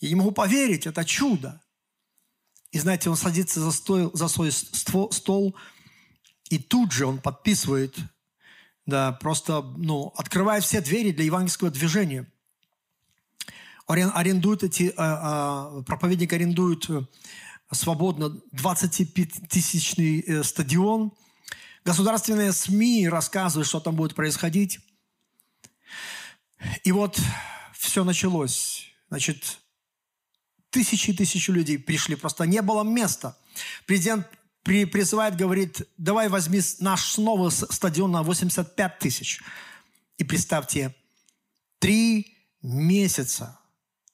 И 0.00 0.08
не 0.08 0.14
могу 0.14 0.32
поверить, 0.32 0.86
это 0.86 1.04
чудо. 1.04 1.60
И 2.72 2.78
знаете, 2.78 3.10
он 3.10 3.16
садится 3.16 3.60
за, 3.60 3.72
стол, 3.72 4.10
за 4.14 4.28
свой 4.28 4.52
стол, 4.52 5.56
и 6.48 6.58
тут 6.58 6.92
же 6.92 7.06
он 7.06 7.18
подписывает, 7.18 7.96
да, 8.86 9.12
просто, 9.12 9.62
ну, 9.76 10.12
открывает 10.16 10.64
все 10.64 10.80
двери 10.80 11.12
для 11.12 11.24
евангельского 11.24 11.70
движения. 11.70 12.26
арендует 13.86 14.62
эти, 14.62 14.90
проповедник 14.90 16.32
арендует 16.32 16.86
свободно 17.72 18.40
25-тысячный 18.52 20.44
стадион. 20.44 21.12
Государственные 21.84 22.52
СМИ 22.52 23.08
рассказывают, 23.08 23.66
что 23.68 23.80
там 23.80 23.96
будет 23.96 24.14
происходить. 24.14 24.80
И 26.84 26.92
вот 26.92 27.18
все 27.72 28.04
началось. 28.04 28.86
Значит, 29.08 29.60
тысячи 30.70 31.10
и 31.10 31.12
тысячи 31.12 31.50
людей 31.50 31.78
пришли, 31.78 32.16
просто 32.16 32.44
не 32.44 32.62
было 32.62 32.82
места. 32.82 33.36
Президент 33.86 34.26
при, 34.62 34.84
призывает, 34.84 35.36
говорит, 35.36 35.88
давай 35.96 36.28
возьми 36.28 36.60
наш 36.80 37.04
снова 37.04 37.50
стадион 37.50 38.12
на 38.12 38.22
85 38.22 38.98
тысяч. 38.98 39.40
И 40.18 40.24
представьте, 40.24 40.94
три 41.78 42.36
месяца 42.62 43.58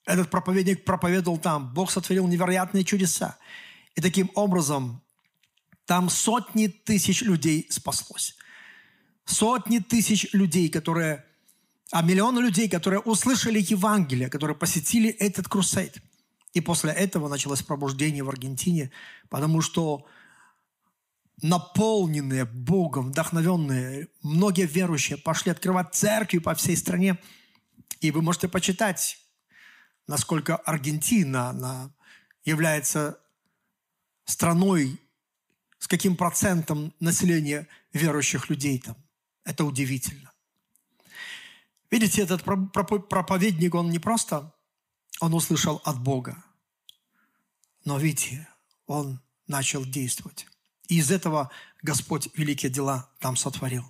этот 0.05 0.29
проповедник 0.29 0.85
проповедовал 0.85 1.37
там. 1.37 1.73
Бог 1.73 1.91
сотворил 1.91 2.27
невероятные 2.27 2.85
чудеса. 2.85 3.37
И 3.95 4.01
таким 4.01 4.31
образом 4.35 5.01
там 5.85 6.09
сотни 6.09 6.67
тысяч 6.67 7.21
людей 7.21 7.67
спаслось. 7.69 8.35
Сотни 9.25 9.79
тысяч 9.79 10.27
людей, 10.31 10.69
которые 10.69 11.25
а 11.91 12.01
миллионы 12.01 12.39
людей, 12.39 12.67
которые 12.67 12.99
услышали 12.99 13.59
Евангелие, 13.59 14.29
которые 14.29 14.57
посетили 14.57 15.09
этот 15.09 15.47
крусейд. 15.47 15.97
И 16.57 16.59
после 16.59 16.91
этого 16.91 17.27
началось 17.27 17.61
пробуждение 17.61 18.23
в 18.23 18.29
Аргентине, 18.29 18.89
потому 19.29 19.61
что 19.61 20.07
наполненные 21.43 22.45
Богом, 22.45 23.11
вдохновенные, 23.11 24.07
многие 24.23 24.65
верующие 24.65 25.19
пошли 25.19 25.51
открывать 25.51 25.93
церкви 25.93 26.39
по 26.39 26.55
всей 26.55 26.75
стране. 26.75 27.19
И 28.01 28.09
вы 28.09 28.23
можете 28.23 28.47
почитать, 28.47 29.19
насколько 30.07 30.55
Аргентина 30.55 31.49
она 31.49 31.91
является 32.43 33.19
страной, 34.25 34.99
с 35.77 35.87
каким 35.87 36.15
процентом 36.15 36.91
населения 36.99 37.67
верующих 37.93 38.49
людей 38.49 38.79
там. 38.79 38.95
Это 39.43 39.63
удивительно. 39.63 40.31
Видите, 41.91 42.23
этот 42.23 42.43
проповедник, 42.43 43.75
он 43.75 43.91
не 43.91 43.99
просто, 43.99 44.55
он 45.19 45.35
услышал 45.35 45.83
от 45.85 46.01
Бога, 46.01 46.43
но 47.87 47.97
видите, 47.97 48.45
он 48.85 49.21
начал 49.47 49.85
действовать. 49.85 50.45
И 50.89 50.97
из 50.97 51.09
этого 51.09 51.49
Господь 51.81 52.27
великие 52.35 52.69
дела 52.69 53.09
там 53.19 53.37
сотворил. 53.37 53.85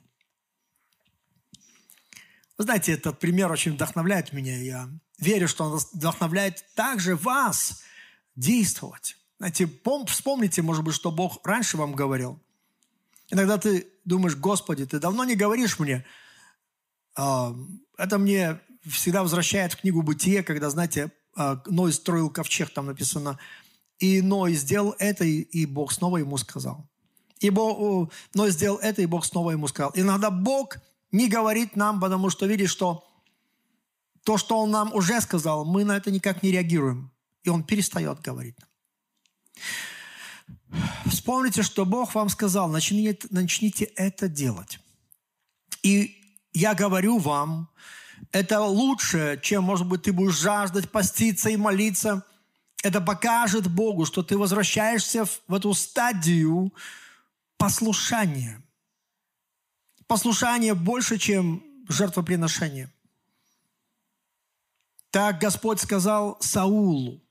Вы 2.60 2.66
знаете, 2.66 2.92
этот 2.92 3.20
пример 3.20 3.52
очень 3.52 3.74
вдохновляет 3.74 4.34
меня. 4.34 4.56
Я 4.62 4.88
верю, 5.18 5.48
что 5.48 5.64
он 5.64 5.80
вдохновляет 5.94 6.64
также 6.76 7.16
вас 7.16 7.82
действовать. 8.36 9.18
Знаете, 9.40 9.68
вспомните, 10.06 10.62
может 10.62 10.84
быть, 10.84 10.94
что 10.94 11.12
Бог 11.12 11.44
раньше 11.44 11.76
вам 11.78 11.94
говорил. 11.94 12.40
Иногда 13.32 13.58
ты 13.58 13.88
думаешь, 14.06 14.36
Господи, 14.36 14.86
ты 14.86 15.00
давно 15.00 15.24
не 15.24 15.36
говоришь 15.36 15.80
мне, 15.80 16.06
а, 17.16 17.56
это 17.98 18.20
мне 18.20 18.60
всегда 18.86 19.24
возвращает 19.24 19.74
в 19.74 19.78
книгу 19.78 20.04
«Бытие», 20.04 20.44
когда, 20.44 20.70
знаете, 20.70 21.12
а, 21.36 21.64
Ной 21.66 21.92
строил 21.94 22.30
ковчег, 22.30 22.70
там 22.70 22.86
написано, 22.86 23.40
и 24.00 24.22
Ной 24.22 24.54
сделал 24.54 24.96
это, 25.00 25.26
и 25.26 25.66
Бог 25.66 25.92
снова 25.92 26.18
ему 26.18 26.38
сказал. 26.38 26.88
И 27.40 27.50
Бог, 27.50 28.12
Ной 28.34 28.52
сделал 28.52 28.78
это, 28.78 29.02
и 29.02 29.06
Бог 29.06 29.26
снова 29.26 29.52
ему 29.52 29.68
сказал. 29.68 29.92
Иногда 29.96 30.30
Бог 30.32 30.78
не 31.12 31.28
говорит 31.28 31.76
нам, 31.76 32.00
потому 32.00 32.30
что 32.30 32.46
видит, 32.46 32.70
что 32.70 33.04
то, 34.24 34.38
что 34.38 34.60
Он 34.60 34.72
нам 34.72 34.94
уже 34.94 35.22
сказал, 35.22 35.66
мы 35.66 35.86
на 35.86 35.98
это 35.98 36.12
никак 36.12 36.44
не 36.44 36.52
реагируем. 36.52 37.12
И 37.44 37.50
Он 37.50 37.64
перестает 37.64 38.20
говорить 38.22 38.58
Вспомните, 41.06 41.64
что 41.64 41.86
Бог 41.86 42.14
вам 42.16 42.30
сказал, 42.30 42.68
начните, 42.68 43.28
начните 43.32 43.86
это 43.96 44.28
делать. 44.28 44.80
И 45.82 46.36
я 46.54 46.74
говорю 46.74 47.20
вам, 47.20 47.70
это 48.32 48.62
лучше, 48.62 49.40
чем, 49.42 49.64
может 49.64 49.88
быть, 49.88 50.04
ты 50.04 50.12
будешь 50.12 50.38
жаждать, 50.38 50.92
поститься 50.92 51.50
и 51.50 51.58
молиться. 51.58 52.26
Это 52.88 53.02
покажет 53.02 53.68
Богу, 53.68 54.06
что 54.06 54.24
ты 54.24 54.38
возвращаешься 54.38 55.26
в, 55.26 55.54
эту 55.54 55.74
стадию 55.74 56.74
послушания. 57.58 58.64
Послушание 60.08 60.74
больше, 60.74 61.18
чем 61.18 61.62
жертвоприношение. 61.90 62.90
Так 65.12 65.42
Господь 65.42 65.82
сказал 65.82 66.38
Саулу 66.40 67.22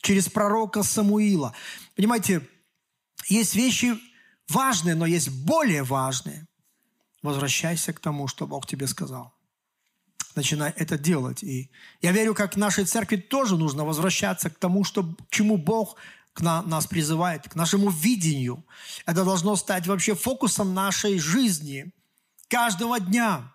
через 0.00 0.28
пророка 0.28 0.82
Самуила. 0.82 1.54
Понимаете, 1.94 2.44
есть 3.28 3.54
вещи 3.54 3.96
важные, 4.48 4.96
но 4.96 5.06
есть 5.06 5.28
более 5.28 5.84
важные– 5.84 6.48
возвращайся 7.22 7.92
к 7.92 8.00
тому, 8.00 8.26
что 8.26 8.48
Бог 8.48 8.66
тебе 8.66 8.88
сказал. 8.88 9.32
Начинай 10.34 10.72
это 10.76 10.98
делать. 10.98 11.42
И 11.42 11.70
я 12.00 12.12
верю, 12.12 12.34
как 12.34 12.56
нашей 12.56 12.84
церкви 12.84 13.16
тоже 13.16 13.56
нужно 13.56 13.84
возвращаться 13.84 14.50
к 14.50 14.58
тому, 14.58 14.84
что, 14.84 15.02
к 15.02 15.30
чему 15.30 15.56
Бог 15.56 15.96
к 16.32 16.40
на, 16.40 16.62
нас 16.62 16.86
призывает, 16.86 17.48
к 17.48 17.54
нашему 17.54 17.90
видению. 17.90 18.64
Это 19.04 19.24
должно 19.24 19.56
стать 19.56 19.86
вообще 19.86 20.14
фокусом 20.14 20.74
нашей 20.74 21.18
жизни 21.18 21.92
каждого 22.48 22.98
дня. 23.00 23.52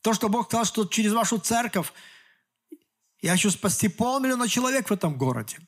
То, 0.00 0.14
что 0.14 0.28
Бог 0.28 0.46
сказал, 0.46 0.64
что 0.64 0.84
через 0.84 1.12
вашу 1.12 1.38
церковь 1.38 1.92
я 3.20 3.32
хочу 3.32 3.50
спасти 3.50 3.88
полмиллиона 3.88 4.48
человек 4.48 4.90
в 4.90 4.92
этом 4.92 5.16
городе. 5.16 5.58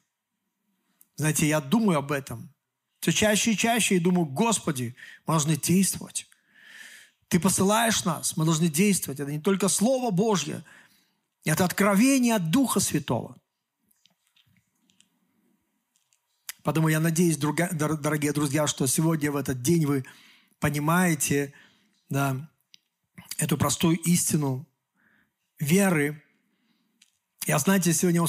Знаете, 1.17 1.49
я 1.49 1.61
думаю 1.61 1.99
об 1.99 2.13
этом. 2.13 2.53
Все 3.01 3.13
чаще 3.13 3.53
и 3.53 3.57
чаще 3.57 3.97
и 3.97 4.01
думаю, 4.01 4.27
Господи, 4.27 4.95
мы 5.27 5.35
должны 5.35 5.57
действовать. 5.57 6.26
Ты 7.29 7.41
посылаешь 7.41 8.05
нас, 8.05 8.37
мы 8.37 8.45
должны 8.45 8.69
действовать. 8.69 9.21
Это 9.21 9.31
не 9.31 9.41
только 9.41 9.69
Слово 9.69 10.11
Божье, 10.11 10.63
это 11.45 11.65
откровение 11.65 12.35
от 12.37 12.51
Духа 12.51 12.81
Святого. 12.81 13.37
Поэтому 16.63 16.89
я 16.89 16.99
надеюсь, 16.99 17.37
дорогие 17.37 18.33
друзья, 18.33 18.67
что 18.67 18.87
сегодня 18.87 19.31
в 19.31 19.37
этот 19.37 19.63
день 19.63 19.87
вы 19.87 20.05
понимаете 20.59 21.53
да, 22.09 22.51
эту 23.39 23.57
простую 23.57 23.97
истину 23.99 24.67
веры. 25.61 26.23
Я, 27.47 27.59
знаете, 27.59 27.93
сегодня 27.93 28.25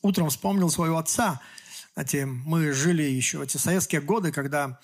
утром 0.00 0.30
вспомнил 0.30 0.70
своего 0.70 0.98
отца. 0.98 1.42
Знаете, 1.92 2.24
мы 2.24 2.72
жили 2.72 3.02
еще 3.02 3.38
в 3.38 3.42
эти 3.42 3.58
советские 3.58 4.00
годы, 4.00 4.32
когда 4.32 4.80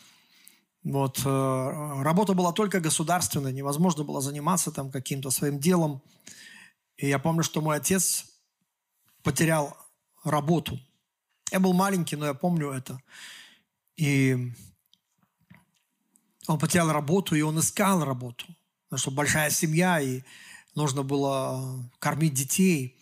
вот, 0.84 1.22
э, 1.24 2.02
работа 2.02 2.34
была 2.34 2.52
только 2.52 2.80
государственная, 2.80 3.52
невозможно 3.52 4.04
было 4.04 4.20
заниматься 4.20 4.70
там 4.70 4.90
каким-то 4.90 5.30
своим 5.30 5.58
делом. 5.58 6.02
И 6.96 7.08
я 7.08 7.18
помню, 7.18 7.42
что 7.42 7.60
мой 7.60 7.76
отец 7.76 8.26
потерял 9.22 9.76
работу. 10.24 10.78
Я 11.50 11.60
был 11.60 11.72
маленький, 11.72 12.16
но 12.16 12.26
я 12.26 12.34
помню 12.34 12.70
это. 12.70 13.00
И 13.96 14.52
он 16.46 16.58
потерял 16.58 16.90
работу, 16.92 17.34
и 17.34 17.42
он 17.42 17.58
искал 17.58 18.04
работу. 18.04 18.46
Потому 18.88 18.98
что 18.98 19.10
большая 19.10 19.50
семья, 19.50 20.00
и 20.00 20.22
нужно 20.74 21.02
было 21.02 21.90
кормить 21.98 22.34
детей. 22.34 22.98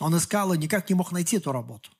Он 0.00 0.16
искал 0.16 0.52
и 0.52 0.58
никак 0.58 0.88
не 0.88 0.94
мог 0.94 1.10
найти 1.10 1.36
эту 1.38 1.52
работу. 1.52 1.90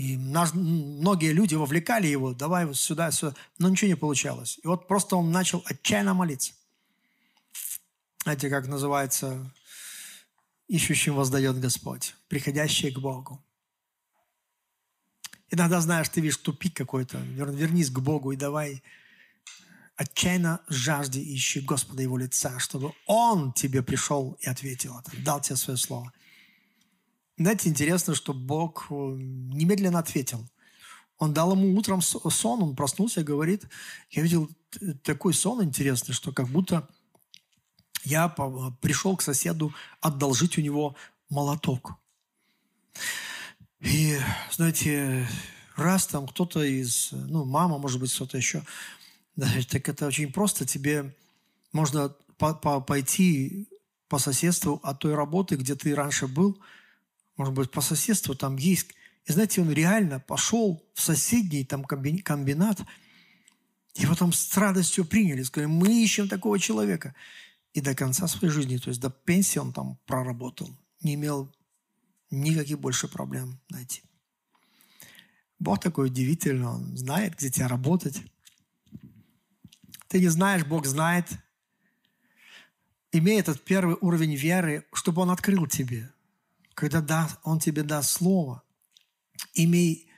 И 0.00 0.16
нас, 0.16 0.54
многие 0.54 1.32
люди 1.32 1.54
вовлекали 1.54 2.06
его, 2.06 2.32
давай 2.32 2.64
вот 2.64 2.78
сюда, 2.78 3.10
сюда, 3.10 3.34
но 3.58 3.68
ничего 3.68 3.88
не 3.88 3.96
получалось. 3.96 4.58
И 4.64 4.66
вот 4.66 4.88
просто 4.88 5.14
он 5.14 5.30
начал 5.30 5.62
отчаянно 5.66 6.14
молиться. 6.14 6.54
Знаете, 8.22 8.48
как 8.48 8.66
называется, 8.66 9.52
ищущим 10.68 11.16
воздает 11.16 11.60
Господь, 11.60 12.14
приходящие 12.28 12.92
к 12.92 12.98
Богу. 12.98 13.44
Иногда, 15.50 15.82
знаешь, 15.82 16.08
ты 16.08 16.22
видишь 16.22 16.38
тупик 16.38 16.74
какой-то, 16.74 17.18
вернись 17.18 17.90
к 17.90 17.98
Богу 17.98 18.32
и 18.32 18.36
давай 18.36 18.82
отчаянно 19.96 20.62
жажди 20.68 21.18
ищи 21.18 21.60
Господа 21.60 22.02
Его 22.02 22.16
лица, 22.16 22.58
чтобы 22.58 22.94
Он 23.04 23.52
тебе 23.52 23.82
пришел 23.82 24.38
и 24.40 24.48
ответил, 24.48 24.98
дал 25.18 25.42
тебе 25.42 25.56
свое 25.56 25.76
слово. 25.76 26.10
Знаете, 27.40 27.70
интересно, 27.70 28.14
что 28.14 28.34
Бог 28.34 28.88
э, 28.90 28.94
немедленно 28.94 29.98
ответил. 29.98 30.46
Он 31.16 31.32
дал 31.32 31.52
ему 31.52 31.74
утром 31.74 32.02
сон, 32.02 32.62
он 32.62 32.76
проснулся 32.76 33.22
и 33.22 33.24
говорит, 33.24 33.66
я 34.10 34.22
видел 34.22 34.50
такой 35.02 35.32
сон 35.32 35.64
интересный, 35.64 36.12
что 36.12 36.32
как 36.32 36.48
будто 36.48 36.86
я 38.04 38.28
пришел 38.28 39.16
к 39.16 39.22
соседу 39.22 39.72
одолжить 40.02 40.58
у 40.58 40.60
него 40.60 40.96
молоток. 41.30 41.94
И, 43.80 44.18
знаете, 44.52 45.26
раз 45.76 46.06
там 46.08 46.28
кто-то 46.28 46.62
из, 46.62 47.08
ну, 47.12 47.46
мама, 47.46 47.78
может 47.78 48.00
быть, 48.00 48.12
кто-то 48.12 48.36
еще, 48.36 48.62
так 49.70 49.88
это 49.88 50.08
очень 50.08 50.30
просто. 50.30 50.66
Тебе 50.66 51.16
можно 51.72 52.14
по 52.36 52.50
-по 52.50 52.84
пойти 52.84 53.66
по 54.08 54.18
соседству 54.18 54.78
от 54.82 54.98
той 54.98 55.14
работы, 55.14 55.56
где 55.56 55.74
ты 55.74 55.94
раньше 55.94 56.26
был– 56.26 56.58
может 57.40 57.54
быть, 57.54 57.70
по 57.70 57.80
соседству 57.80 58.34
там 58.34 58.56
есть. 58.56 58.90
И 59.24 59.32
знаете, 59.32 59.62
он 59.62 59.72
реально 59.72 60.20
пошел 60.20 60.84
в 60.92 61.00
соседний 61.00 61.64
там 61.64 61.84
комбинат, 61.84 62.78
его 63.94 64.14
там 64.14 64.30
с 64.30 64.54
радостью 64.58 65.06
приняли, 65.06 65.42
сказали, 65.42 65.66
мы 65.66 66.04
ищем 66.04 66.28
такого 66.28 66.58
человека. 66.58 67.14
И 67.72 67.80
до 67.80 67.94
конца 67.94 68.26
своей 68.28 68.52
жизни, 68.52 68.76
то 68.76 68.90
есть 68.90 69.00
до 69.00 69.08
пенсии 69.08 69.58
он 69.58 69.72
там 69.72 69.98
проработал, 70.04 70.68
не 71.00 71.14
имел 71.14 71.50
никаких 72.30 72.78
больше 72.78 73.08
проблем 73.08 73.58
найти. 73.70 74.02
Бог 75.58 75.80
такой 75.80 76.08
удивительный, 76.08 76.66
Он 76.66 76.94
знает, 76.94 77.36
где 77.36 77.48
тебе 77.48 77.68
работать. 77.68 78.20
Ты 80.08 80.20
не 80.20 80.28
знаешь, 80.28 80.66
Бог 80.66 80.84
знает. 80.86 81.24
Имей 83.12 83.40
этот 83.40 83.64
первый 83.64 83.96
уровень 84.02 84.34
веры, 84.34 84.84
чтобы 84.92 85.22
Он 85.22 85.30
открыл 85.30 85.66
тебе. 85.66 86.10
Когда 86.74 87.00
да, 87.00 87.28
Он 87.42 87.58
тебе 87.58 87.82
даст 87.82 88.10
слово, 88.10 88.62
имей 89.54 90.10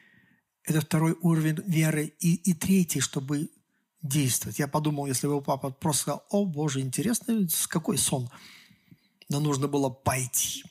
этот 0.64 0.84
второй 0.84 1.16
уровень 1.20 1.61
веры 1.66 2.12
и, 2.20 2.34
и 2.34 2.55
третий, 2.55 3.00
чтобы 3.00 3.50
действовать. 4.03 4.59
Я 4.59 4.68
подумал, 4.68 5.07
если 5.07 5.26
бы 5.26 5.40
папа 5.40 5.70
просто 5.70 6.03
сказал, 6.03 6.24
о, 6.30 6.44
Боже, 6.44 6.80
интересно, 6.80 7.46
какой 7.68 7.98
сон? 7.98 8.30
Но 9.28 9.40
нужно 9.40 9.68
было 9.68 9.88
пойти. 9.88 10.64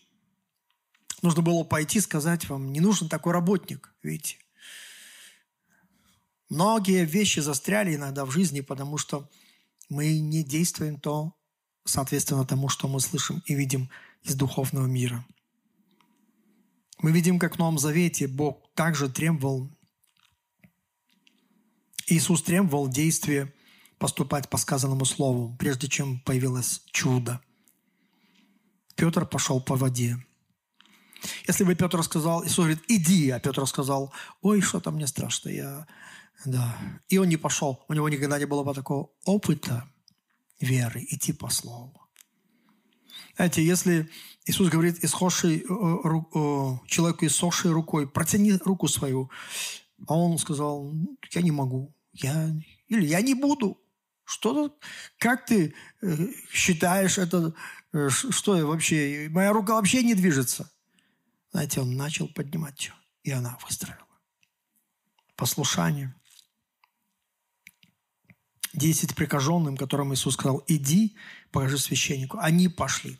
Нужно 1.21 1.41
было 1.41 1.63
пойти 1.63 1.99
сказать 1.99 2.49
вам, 2.49 2.71
не 2.71 2.79
нужен 2.79 3.07
такой 3.07 3.34
работник, 3.34 3.93
видите. 4.01 4.38
Многие 6.49 7.05
вещи 7.05 7.39
застряли 7.39 7.95
иногда 7.95 8.25
в 8.25 8.32
жизни, 8.32 8.61
потому 8.61 8.97
что 8.97 9.29
мы 9.88 10.19
не 10.19 10.43
действуем 10.43 10.99
то, 10.99 11.34
соответственно 11.86 12.45
тому, 12.45 12.69
что 12.69 12.88
мы 12.88 12.99
слышим 12.99 13.41
и 13.45 13.53
видим 13.53 13.89
из 14.23 14.36
духовного 14.36 14.88
мира. 14.88 15.25
Мы 17.02 17.12
видим, 17.12 17.39
как 17.39 17.56
в 17.56 17.60
Новом 17.60 17.78
Завете 17.80 18.28
Бог 18.28 18.72
также 18.76 19.10
требовал, 19.10 19.72
Иисус 22.08 22.43
требовал 22.43 22.88
действия 22.88 23.54
поступать 23.97 24.49
по 24.49 24.58
сказанному 24.58 25.06
слову, 25.06 25.56
прежде 25.58 25.88
чем 25.88 26.20
появилось 26.20 26.82
чудо. 26.91 27.41
Петр 28.95 29.26
пошел 29.26 29.62
по 29.62 29.76
воде. 29.76 30.18
Если 31.47 31.64
бы 31.64 31.76
Петр 31.76 32.04
сказал, 32.04 32.43
Иисус 32.43 32.58
говорит, 32.58 32.84
иди, 32.88 33.30
а 33.30 33.39
Петр 33.39 33.66
сказал, 33.68 34.14
ой, 34.41 34.62
что-то 34.62 34.91
мне 34.91 35.08
страшно, 35.08 35.49
я 35.49 35.88
да. 36.45 36.78
И 37.08 37.18
он 37.18 37.30
не 37.30 37.38
пошел. 37.38 37.84
У 37.88 37.93
него 37.93 38.10
никогда 38.10 38.39
не 38.39 38.45
было 38.45 38.74
такого 38.74 39.12
опыта 39.26 39.88
веры, 40.60 41.06
идти 41.10 41.34
по 41.34 41.49
слову. 41.49 42.10
Знаете, 43.36 43.66
если 43.66 44.10
Иисус 44.45 44.69
говорит 44.69 45.03
исхожий, 45.03 45.59
э, 45.59 45.63
э, 45.63 46.87
человеку 46.87 47.25
иссохшей 47.25 47.71
рукой, 47.71 48.09
протяни 48.09 48.53
руку 48.53 48.87
свою, 48.87 49.29
а 50.07 50.17
он 50.17 50.37
сказал, 50.37 50.93
я 51.31 51.41
не 51.41 51.51
могу, 51.51 51.93
я, 52.13 52.49
или 52.87 53.05
я 53.05 53.21
не 53.21 53.35
буду. 53.35 53.77
Что 54.23 54.77
как 55.17 55.45
ты 55.45 55.75
э, 56.01 56.27
считаешь 56.51 57.17
это, 57.17 57.53
что 58.09 58.57
я 58.57 58.65
вообще, 58.65 59.27
моя 59.29 59.51
рука 59.51 59.73
вообще 59.73 60.03
не 60.03 60.15
движется. 60.15 60.71
Знаете, 61.51 61.81
он 61.81 61.97
начал 61.97 62.29
поднимать 62.29 62.85
ее, 62.85 62.93
и 63.23 63.31
она 63.31 63.57
выстроила. 63.63 64.07
Послушание 65.35 66.15
десять 68.73 69.15
прикаженным, 69.15 69.75
которым 69.75 70.13
Иисус 70.13 70.35
сказал, 70.35 70.63
иди, 70.67 71.15
покажи 71.51 71.77
священнику. 71.77 72.37
Они 72.39 72.69
пошли. 72.69 73.19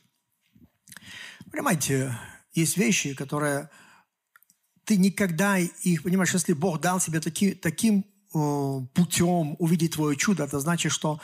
Понимаете, 1.52 2.18
есть 2.54 2.78
вещи, 2.78 3.14
которые 3.14 3.70
ты 4.86 4.98
никогда 4.98 5.58
их, 5.58 6.04
понимаешь, 6.04 6.34
если 6.34 6.54
Бог 6.54 6.82
дал 6.82 7.00
тебе 7.00 7.20
таки, 7.20 7.54
таким 7.54 8.06
э, 8.34 8.80
путем 8.94 9.56
увидеть 9.60 9.94
твое 9.94 10.16
чудо, 10.16 10.44
это 10.44 10.60
значит, 10.60 10.92
что 10.92 11.20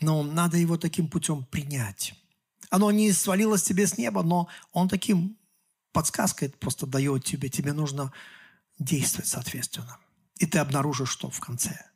ну, 0.00 0.22
надо 0.22 0.58
его 0.58 0.76
таким 0.76 1.08
путем 1.08 1.44
принять. 1.44 2.14
Оно 2.70 2.90
не 2.90 3.12
свалилось 3.12 3.62
тебе 3.62 3.86
с 3.86 3.98
неба, 3.98 4.22
но 4.22 4.48
он 4.72 4.88
таким 4.88 5.36
подсказкой 5.92 6.50
просто 6.50 6.86
дает 6.86 7.24
тебе. 7.24 7.48
Тебе 7.48 7.72
нужно 7.72 8.12
действовать 8.78 9.28
соответственно. 9.28 9.98
И 10.36 10.46
ты 10.46 10.58
обнаружишь, 10.58 11.10
что 11.10 11.30
в 11.30 11.40
конце– 11.40 11.76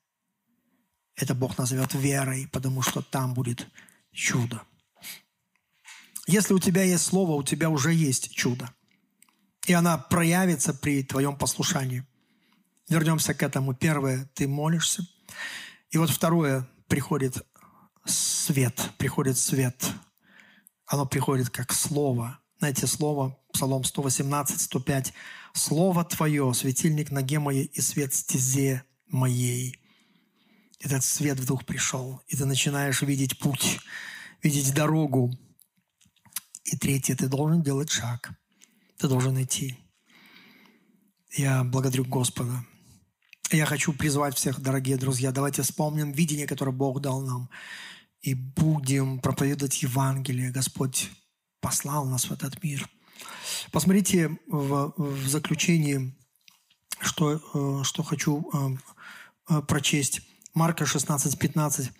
это 1.16 1.34
Бог 1.34 1.58
назовет 1.58 1.94
верой, 1.94 2.48
потому 2.50 2.82
что 2.82 3.02
там 3.02 3.34
будет 3.34 3.68
чудо. 4.12 4.62
Если 6.26 6.54
у 6.54 6.58
тебя 6.58 6.82
есть 6.82 7.04
слово, 7.04 7.32
у 7.32 7.42
тебя 7.42 7.70
уже 7.70 7.92
есть 7.92 8.34
чудо. 8.34 8.72
И 9.66 9.72
она 9.72 9.98
проявится 9.98 10.74
при 10.74 11.02
твоем 11.02 11.36
послушании. 11.36 12.04
Вернемся 12.88 13.34
к 13.34 13.42
этому. 13.42 13.74
Первое, 13.74 14.28
ты 14.34 14.48
молишься. 14.48 15.06
И 15.90 15.98
вот 15.98 16.10
второе, 16.10 16.68
приходит 16.88 17.46
свет, 18.04 18.90
приходит 18.98 19.38
свет. 19.38 19.90
Оно 20.86 21.06
приходит 21.06 21.50
как 21.50 21.72
слово. 21.72 22.38
Знаете, 22.58 22.86
слово, 22.86 23.38
Псалом 23.52 23.84
118, 23.84 24.60
105. 24.60 25.12
«Слово 25.54 26.04
Твое, 26.04 26.54
светильник 26.54 27.10
ноге 27.10 27.38
моей 27.38 27.64
и 27.64 27.80
свет 27.82 28.14
стезе 28.14 28.84
моей» 29.08 29.82
этот 30.82 31.04
свет 31.04 31.38
вдруг 31.38 31.64
пришел, 31.64 32.20
и 32.26 32.36
ты 32.36 32.44
начинаешь 32.44 33.02
видеть 33.02 33.38
путь, 33.38 33.80
видеть 34.42 34.74
дорогу. 34.74 35.30
И 36.64 36.76
третье, 36.76 37.16
ты 37.16 37.28
должен 37.28 37.62
делать 37.62 37.90
шаг. 37.90 38.32
Ты 38.98 39.08
должен 39.08 39.40
идти. 39.42 39.78
Я 41.36 41.64
благодарю 41.64 42.04
Господа. 42.04 42.64
Я 43.50 43.66
хочу 43.66 43.92
призвать 43.92 44.36
всех, 44.36 44.60
дорогие 44.60 44.96
друзья, 44.96 45.30
давайте 45.30 45.62
вспомним 45.62 46.12
видение, 46.12 46.46
которое 46.46 46.72
Бог 46.72 47.00
дал 47.00 47.20
нам, 47.20 47.50
и 48.22 48.34
будем 48.34 49.18
проповедовать 49.20 49.82
Евангелие. 49.82 50.50
Господь 50.50 51.10
послал 51.60 52.06
нас 52.06 52.24
в 52.26 52.32
этот 52.32 52.62
мир. 52.62 52.88
Посмотрите 53.72 54.38
в, 54.46 54.94
в 54.96 55.28
заключении, 55.28 56.16
что, 57.00 57.80
э, 57.80 57.84
что 57.84 58.02
хочу 58.02 58.48
э, 58.52 58.76
э, 59.50 59.62
прочесть. 59.62 60.22
Марка 60.54 60.86
16, 60.86 61.38
15. 61.38 61.90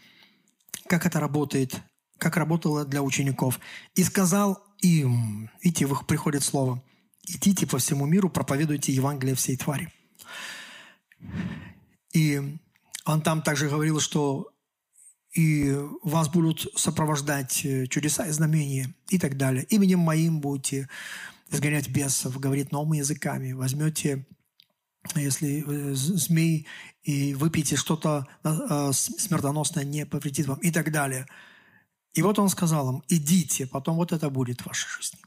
Как 0.86 1.06
это 1.06 1.20
работает? 1.20 1.80
Как 2.22 2.36
работало 2.36 2.84
для 2.84 3.02
учеников? 3.02 3.58
«И 3.96 4.04
сказал 4.04 4.62
им...» 4.78 5.50
Видите, 5.60 5.86
в 5.86 5.92
их 5.92 6.06
приходит 6.06 6.44
слово. 6.44 6.80
«Идите 7.26 7.66
по 7.66 7.78
всему 7.78 8.06
миру, 8.06 8.30
проповедуйте 8.30 8.92
Евангелие 8.92 9.34
всей 9.34 9.56
твари». 9.56 9.92
И 12.12 12.40
он 13.06 13.22
там 13.22 13.42
также 13.42 13.68
говорил, 13.68 13.98
что 13.98 14.52
и 15.34 15.76
вас 16.04 16.28
будут 16.28 16.68
сопровождать 16.76 17.64
э, 17.64 17.88
чудеса 17.88 18.28
и 18.28 18.30
знамения 18.30 18.94
и 19.08 19.18
так 19.18 19.36
далее. 19.36 19.64
Именем 19.64 19.98
моим 19.98 20.40
будете 20.40 20.88
изгонять 21.50 21.88
бесов, 21.88 22.38
говорить 22.38 22.70
новыми 22.70 22.98
языками, 22.98 23.50
возьмете 23.50 24.24
если 25.16 25.64
э, 25.66 25.94
змей 25.94 26.68
и 27.02 27.34
выпьете 27.34 27.74
что-то 27.74 28.28
э, 28.44 28.92
смертоносное, 28.92 29.82
не 29.82 30.06
повредит 30.06 30.46
вам 30.46 30.58
и 30.58 30.70
так 30.70 30.92
далее. 30.92 31.26
И 32.12 32.22
вот 32.22 32.38
он 32.38 32.48
сказал 32.48 32.90
им, 32.90 33.02
идите, 33.08 33.66
потом 33.66 33.96
вот 33.96 34.12
это 34.12 34.28
будет 34.30 34.60
в 34.60 34.66
вашей 34.66 34.88
жизни. 34.88 35.18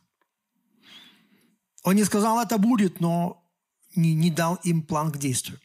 Он 1.83 1.95
не 1.95 2.03
сказал, 2.03 2.39
это 2.39 2.57
будет, 2.57 2.99
но 2.99 3.43
не, 3.95 4.13
не 4.13 4.31
дал 4.31 4.55
им 4.63 4.83
план 4.83 5.11
к 5.11 5.17
действию. 5.17 5.59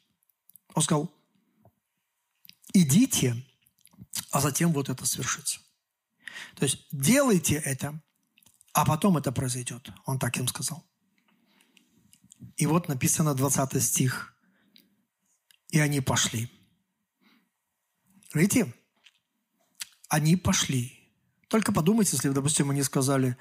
Он 0.75 0.83
сказал, 0.83 1.13
идите, 2.73 3.45
а 4.31 4.41
затем 4.41 4.73
вот 4.73 4.89
это 4.89 5.05
свершится. 5.07 5.61
То 6.57 6.65
есть 6.65 6.87
делайте 6.93 7.55
это, 7.55 8.01
а 8.73 8.85
потом 8.85 9.17
это 9.17 9.33
произойдет. 9.33 9.91
Он 10.07 10.19
так 10.19 10.37
им 10.39 10.49
сказал. 10.49 10.85
И 12.57 12.67
вот 12.67 12.89
написано 12.89 13.35
20 13.35 13.83
стих. 13.83 14.35
И 15.69 15.79
они 15.79 16.01
пошли. 16.01 16.51
Видите? 18.35 18.75
Они 20.09 20.37
пошли. 20.37 21.00
Только 21.51 21.73
подумайте, 21.73 22.13
если, 22.13 22.29
допустим, 22.29 22.71
они 22.71 22.81
сказали, 22.85 23.37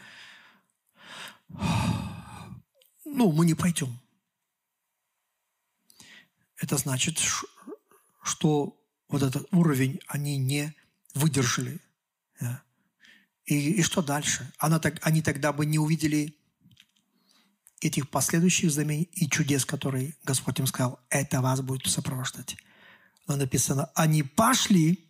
ну, 3.06 3.32
мы 3.32 3.46
не 3.46 3.54
пойдем. 3.54 4.00
Это 6.58 6.78
значит, 6.78 7.20
что 8.24 8.76
вот 9.10 9.22
этот 9.22 9.48
уровень 9.52 10.00
они 10.08 10.38
не 10.38 10.74
выдержали. 11.14 11.80
И, 13.46 13.74
и 13.74 13.84
что 13.84 14.02
дальше? 14.02 14.52
Она 14.58 14.80
так, 14.80 14.98
они 15.06 15.22
тогда 15.22 15.54
бы 15.54 15.68
не 15.68 15.78
увидели 15.78 16.36
этих 17.80 18.10
последующих 18.10 18.72
знамений 18.72 19.04
и 19.14 19.30
чудес, 19.30 19.66
которые 19.66 20.16
Господь 20.24 20.60
им 20.60 20.66
сказал, 20.66 21.00
это 21.12 21.42
вас 21.42 21.62
будет 21.62 21.86
сопровождать. 21.86 22.58
Но 23.28 23.36
написано, 23.36 23.92
они 23.94 24.24
пошли, 24.24 25.09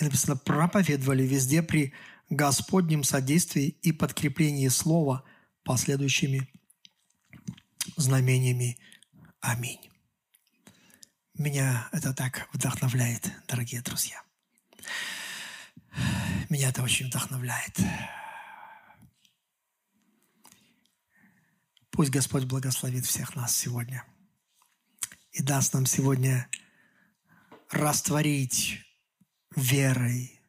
и 0.00 0.04
написано, 0.04 0.36
проповедовали 0.36 1.24
везде 1.24 1.62
при 1.62 1.92
Господнем 2.30 3.04
содействии 3.04 3.76
и 3.82 3.92
подкреплении 3.92 4.68
слова 4.68 5.24
последующими 5.62 6.48
знамениями. 7.96 8.78
Аминь. 9.40 9.90
Меня 11.34 11.88
это 11.92 12.14
так 12.14 12.48
вдохновляет, 12.52 13.30
дорогие 13.46 13.82
друзья. 13.82 14.22
Меня 16.48 16.70
это 16.70 16.82
очень 16.82 17.06
вдохновляет. 17.06 17.78
Пусть 21.90 22.10
Господь 22.10 22.44
благословит 22.44 23.04
всех 23.04 23.36
нас 23.36 23.54
сегодня 23.56 24.04
и 25.32 25.42
даст 25.42 25.74
нам 25.74 25.84
сегодня 25.84 26.48
растворить 27.70 28.80
верой 29.56 30.40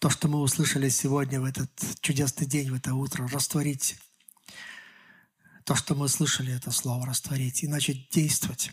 то, 0.00 0.10
что 0.10 0.28
мы 0.28 0.40
услышали 0.40 0.88
сегодня 0.88 1.40
в 1.40 1.44
этот 1.44 1.70
чудесный 2.00 2.46
день, 2.46 2.70
в 2.70 2.74
это 2.74 2.94
утро, 2.94 3.26
растворить 3.28 3.98
то, 5.64 5.74
что 5.74 5.94
мы 5.94 6.08
слышали, 6.08 6.54
это 6.54 6.70
слово 6.70 7.06
растворить 7.06 7.62
и 7.62 7.68
начать 7.68 8.08
действовать. 8.10 8.70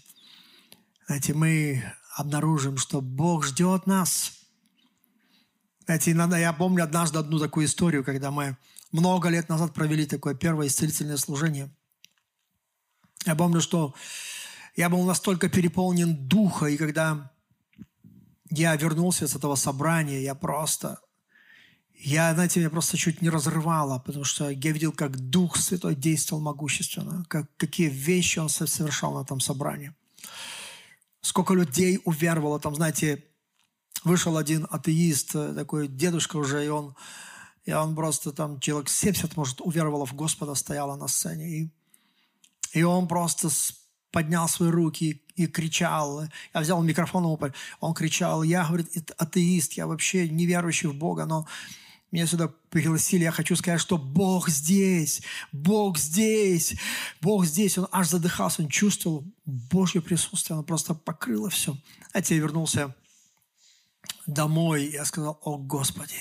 Знаете, 1.08 1.34
мы 1.34 1.84
обнаружим, 2.16 2.78
что 2.78 3.02
Бог 3.02 3.46
ждет 3.46 3.88
нас. 3.88 4.34
Знаете, 5.86 6.12
иногда 6.12 6.38
я 6.38 6.54
помню 6.54 6.84
однажды 6.84 7.20
одну 7.20 7.40
такую 7.40 7.66
историю, 7.66 8.04
когда 8.04 8.32
мы 8.32 8.56
много 8.92 9.30
лет 9.30 9.50
назад 9.50 9.74
провели 9.74 10.06
такое 10.06 10.36
первое 10.36 10.68
исцелительное 10.68 11.18
служение. 11.18 11.70
Я 13.26 13.36
помню, 13.36 13.60
что 13.60 13.94
я 14.76 14.90
был 14.90 15.04
настолько 15.04 15.50
переполнен 15.50 16.16
духа, 16.28 16.68
и 16.68 16.78
когда 16.78 17.35
я 18.58 18.76
вернулся 18.76 19.28
с 19.28 19.36
этого 19.36 19.56
собрания, 19.56 20.22
я 20.22 20.36
просто, 20.36 21.00
я, 21.94 22.34
знаете, 22.34 22.60
меня 22.60 22.70
просто 22.70 22.98
чуть 22.98 23.22
не 23.22 23.30
разрывало, 23.30 24.00
потому 24.00 24.26
что 24.26 24.50
я 24.50 24.72
видел, 24.72 24.92
как 24.92 25.18
Дух 25.18 25.58
Святой 25.58 25.96
действовал 25.96 26.42
могущественно, 26.42 27.26
как, 27.28 27.50
какие 27.58 27.90
вещи 27.90 28.40
Он 28.40 28.50
совершал 28.50 29.14
на 29.16 29.24
этом 29.24 29.40
собрании. 29.40 29.94
Сколько 31.22 31.54
людей 31.54 32.00
уверовало, 32.06 32.60
там, 32.60 32.76
знаете, 32.76 33.24
вышел 34.04 34.38
один 34.38 34.68
атеист, 34.70 35.32
такой 35.32 35.88
дедушка 35.88 36.38
уже, 36.38 36.66
и 36.66 36.70
он, 36.70 36.96
и 37.66 37.74
он 37.74 37.96
просто 37.96 38.32
там, 38.32 38.60
человек 38.60 38.90
70, 38.90 39.36
может, 39.36 39.62
уверовало 39.62 40.06
в 40.06 40.14
Господа, 40.14 40.56
стояла 40.56 40.96
на 40.96 41.08
сцене, 41.08 41.50
и, 41.50 41.70
и 42.74 42.84
он 42.84 43.08
просто 43.08 43.50
поднял 44.12 44.48
свои 44.48 44.70
руки 44.70 45.25
и 45.36 45.48
кричал. 45.48 46.24
Я 46.54 46.62
взял 46.62 46.82
микрофон, 46.82 47.38
он 47.80 47.94
кричал, 47.94 48.44
я, 48.44 48.66
говорит, 48.66 49.12
атеист, 49.18 49.74
я 49.74 49.88
вообще 49.88 50.30
не 50.30 50.46
верующий 50.46 50.90
в 50.90 50.96
Бога, 50.96 51.26
но 51.26 51.48
меня 52.12 52.28
сюда 52.28 52.50
пригласили, 52.70 53.24
я 53.24 53.32
хочу 53.32 53.56
сказать, 53.56 53.82
что 53.82 53.98
Бог 53.98 54.48
здесь, 54.48 55.22
Бог 55.52 55.98
здесь, 55.98 56.76
Бог 57.20 57.46
здесь. 57.46 57.78
Он 57.78 57.88
аж 57.92 58.08
задыхался, 58.08 58.62
он 58.62 58.70
чувствовал 58.70 59.26
Божье 59.46 60.02
присутствие, 60.02 60.56
оно 60.56 60.64
просто 60.64 60.94
покрыло 60.94 61.50
все. 61.50 61.78
А 62.14 62.20
я 62.20 62.38
вернулся 62.38 62.96
домой, 64.28 64.90
я 64.92 65.04
сказал, 65.04 65.40
о 65.44 65.58
Господи, 65.58 66.16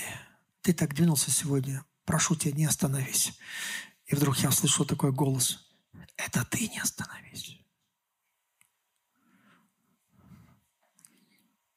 ты 0.61 0.73
так 0.73 0.93
двинулся 0.93 1.31
сегодня, 1.31 1.85
прошу 2.03 2.35
тебя, 2.35 2.51
не 2.51 2.65
остановись. 2.65 3.31
И 4.07 4.15
вдруг 4.15 4.37
я 4.39 4.51
слышу 4.51 4.83
такой 4.83 5.13
голос, 5.13 5.65
это 6.17 6.43
ты 6.43 6.67
не 6.67 6.79
остановись. 6.79 7.57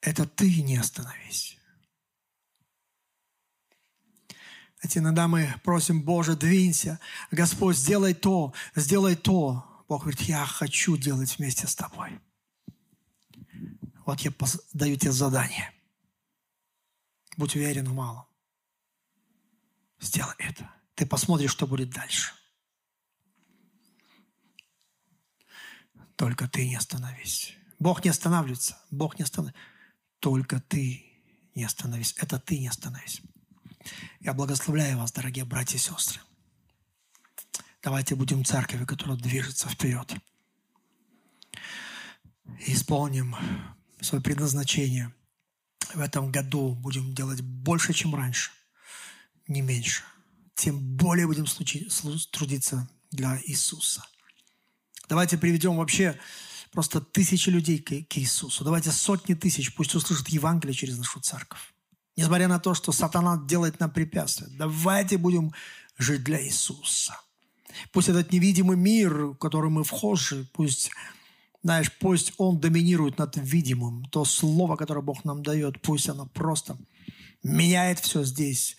Это 0.00 0.26
ты 0.26 0.62
не 0.62 0.76
остановись. 0.76 1.58
Знаете, 4.80 5.00
иногда 5.00 5.26
мы 5.26 5.52
просим, 5.64 6.02
Боже, 6.02 6.36
двинься, 6.36 7.00
Господь, 7.32 7.76
сделай 7.76 8.14
то, 8.14 8.54
сделай 8.76 9.16
то. 9.16 9.84
Бог 9.88 10.02
говорит, 10.02 10.20
я 10.22 10.46
хочу 10.46 10.96
делать 10.96 11.36
вместе 11.38 11.66
с 11.66 11.74
тобой. 11.74 12.20
Вот 14.06 14.20
я 14.20 14.32
даю 14.72 14.96
тебе 14.96 15.12
задание. 15.12 15.72
Будь 17.36 17.56
уверен 17.56 17.88
в 17.88 17.94
малом. 17.94 18.26
Сделай 20.00 20.34
это. 20.38 20.70
Ты 20.94 21.06
посмотришь, 21.06 21.50
что 21.50 21.66
будет 21.66 21.90
дальше. 21.90 22.32
Только 26.16 26.48
ты 26.48 26.66
не 26.68 26.76
остановись. 26.76 27.54
Бог 27.78 28.04
не 28.04 28.10
останавливается. 28.10 28.78
Бог 28.90 29.18
не 29.18 29.24
останавливается. 29.24 29.77
Только 30.20 30.60
ты 30.60 31.04
не 31.54 31.64
остановись. 31.64 32.14
Это 32.18 32.38
ты 32.38 32.58
не 32.58 32.68
остановись. 32.68 33.22
Я 34.20 34.34
благословляю 34.34 34.98
вас, 34.98 35.12
дорогие 35.12 35.44
братья 35.44 35.76
и 35.76 35.80
сестры. 35.80 36.20
Давайте 37.82 38.14
будем 38.16 38.44
церковью, 38.44 38.86
которая 38.86 39.16
движется 39.16 39.68
вперед. 39.68 40.12
И 42.66 42.72
исполним 42.72 43.36
свое 44.00 44.22
предназначение. 44.22 45.14
В 45.94 46.00
этом 46.00 46.30
году 46.30 46.74
будем 46.74 47.14
делать 47.14 47.40
больше, 47.40 47.92
чем 47.92 48.14
раньше, 48.14 48.50
не 49.46 49.62
меньше. 49.62 50.02
Тем 50.54 50.78
более 50.96 51.26
будем 51.26 51.46
трудиться 52.30 52.88
для 53.10 53.40
Иисуса. 53.46 54.04
Давайте 55.08 55.38
приведем 55.38 55.76
вообще 55.76 56.18
просто 56.70 57.00
тысячи 57.00 57.50
людей 57.50 57.78
к, 57.78 57.90
к 58.08 58.18
Иисусу. 58.18 58.64
Давайте 58.64 58.90
сотни 58.92 59.34
тысяч 59.34 59.74
пусть 59.74 59.94
услышат 59.94 60.28
Евангелие 60.28 60.74
через 60.74 60.98
нашу 60.98 61.20
церковь. 61.20 61.72
Несмотря 62.16 62.48
на 62.48 62.58
то, 62.58 62.74
что 62.74 62.92
сатана 62.92 63.36
делает 63.46 63.80
нам 63.80 63.90
препятствия, 63.90 64.48
давайте 64.50 65.18
будем 65.18 65.52
жить 65.98 66.24
для 66.24 66.44
Иисуса. 66.44 67.20
Пусть 67.92 68.08
этот 68.08 68.32
невидимый 68.32 68.76
мир, 68.76 69.26
в 69.26 69.34
который 69.36 69.70
мы 69.70 69.84
вхожи, 69.84 70.48
пусть, 70.52 70.90
знаешь, 71.62 71.92
пусть 71.98 72.32
он 72.38 72.58
доминирует 72.60 73.18
над 73.18 73.36
видимым. 73.36 74.04
То 74.06 74.24
слово, 74.24 74.76
которое 74.76 75.02
Бог 75.02 75.24
нам 75.24 75.42
дает, 75.42 75.80
пусть 75.80 76.08
оно 76.08 76.26
просто 76.26 76.76
меняет 77.42 78.00
все 78.00 78.24
здесь, 78.24 78.76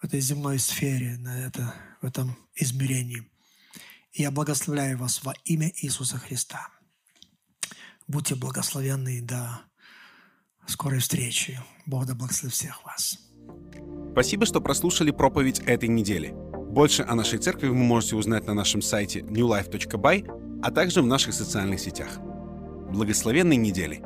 в 0.00 0.04
этой 0.04 0.20
земной 0.20 0.58
сфере, 0.58 1.16
на 1.18 1.46
это, 1.46 1.74
в 2.02 2.06
этом 2.06 2.36
измерении. 2.56 3.26
И 4.12 4.22
я 4.22 4.30
благословляю 4.30 4.98
вас 4.98 5.22
во 5.22 5.34
имя 5.44 5.72
Иисуса 5.76 6.18
Христа. 6.18 6.68
Будьте 8.06 8.34
благословенны 8.34 9.22
до 9.22 9.60
скорой 10.66 11.00
встречи. 11.00 11.60
Бог 11.86 12.06
да 12.06 12.14
благословит 12.14 12.54
всех 12.54 12.84
вас. 12.84 13.18
Спасибо, 14.12 14.46
что 14.46 14.60
прослушали 14.60 15.10
проповедь 15.10 15.60
этой 15.60 15.88
недели. 15.88 16.32
Больше 16.70 17.02
о 17.02 17.14
нашей 17.14 17.38
церкви 17.38 17.68
вы 17.68 17.74
можете 17.74 18.16
узнать 18.16 18.46
на 18.46 18.54
нашем 18.54 18.82
сайте 18.82 19.20
newlife.by, 19.20 20.60
а 20.62 20.70
также 20.70 21.02
в 21.02 21.06
наших 21.06 21.34
социальных 21.34 21.80
сетях. 21.80 22.18
Благословенной 22.90 23.56
недели! 23.56 24.04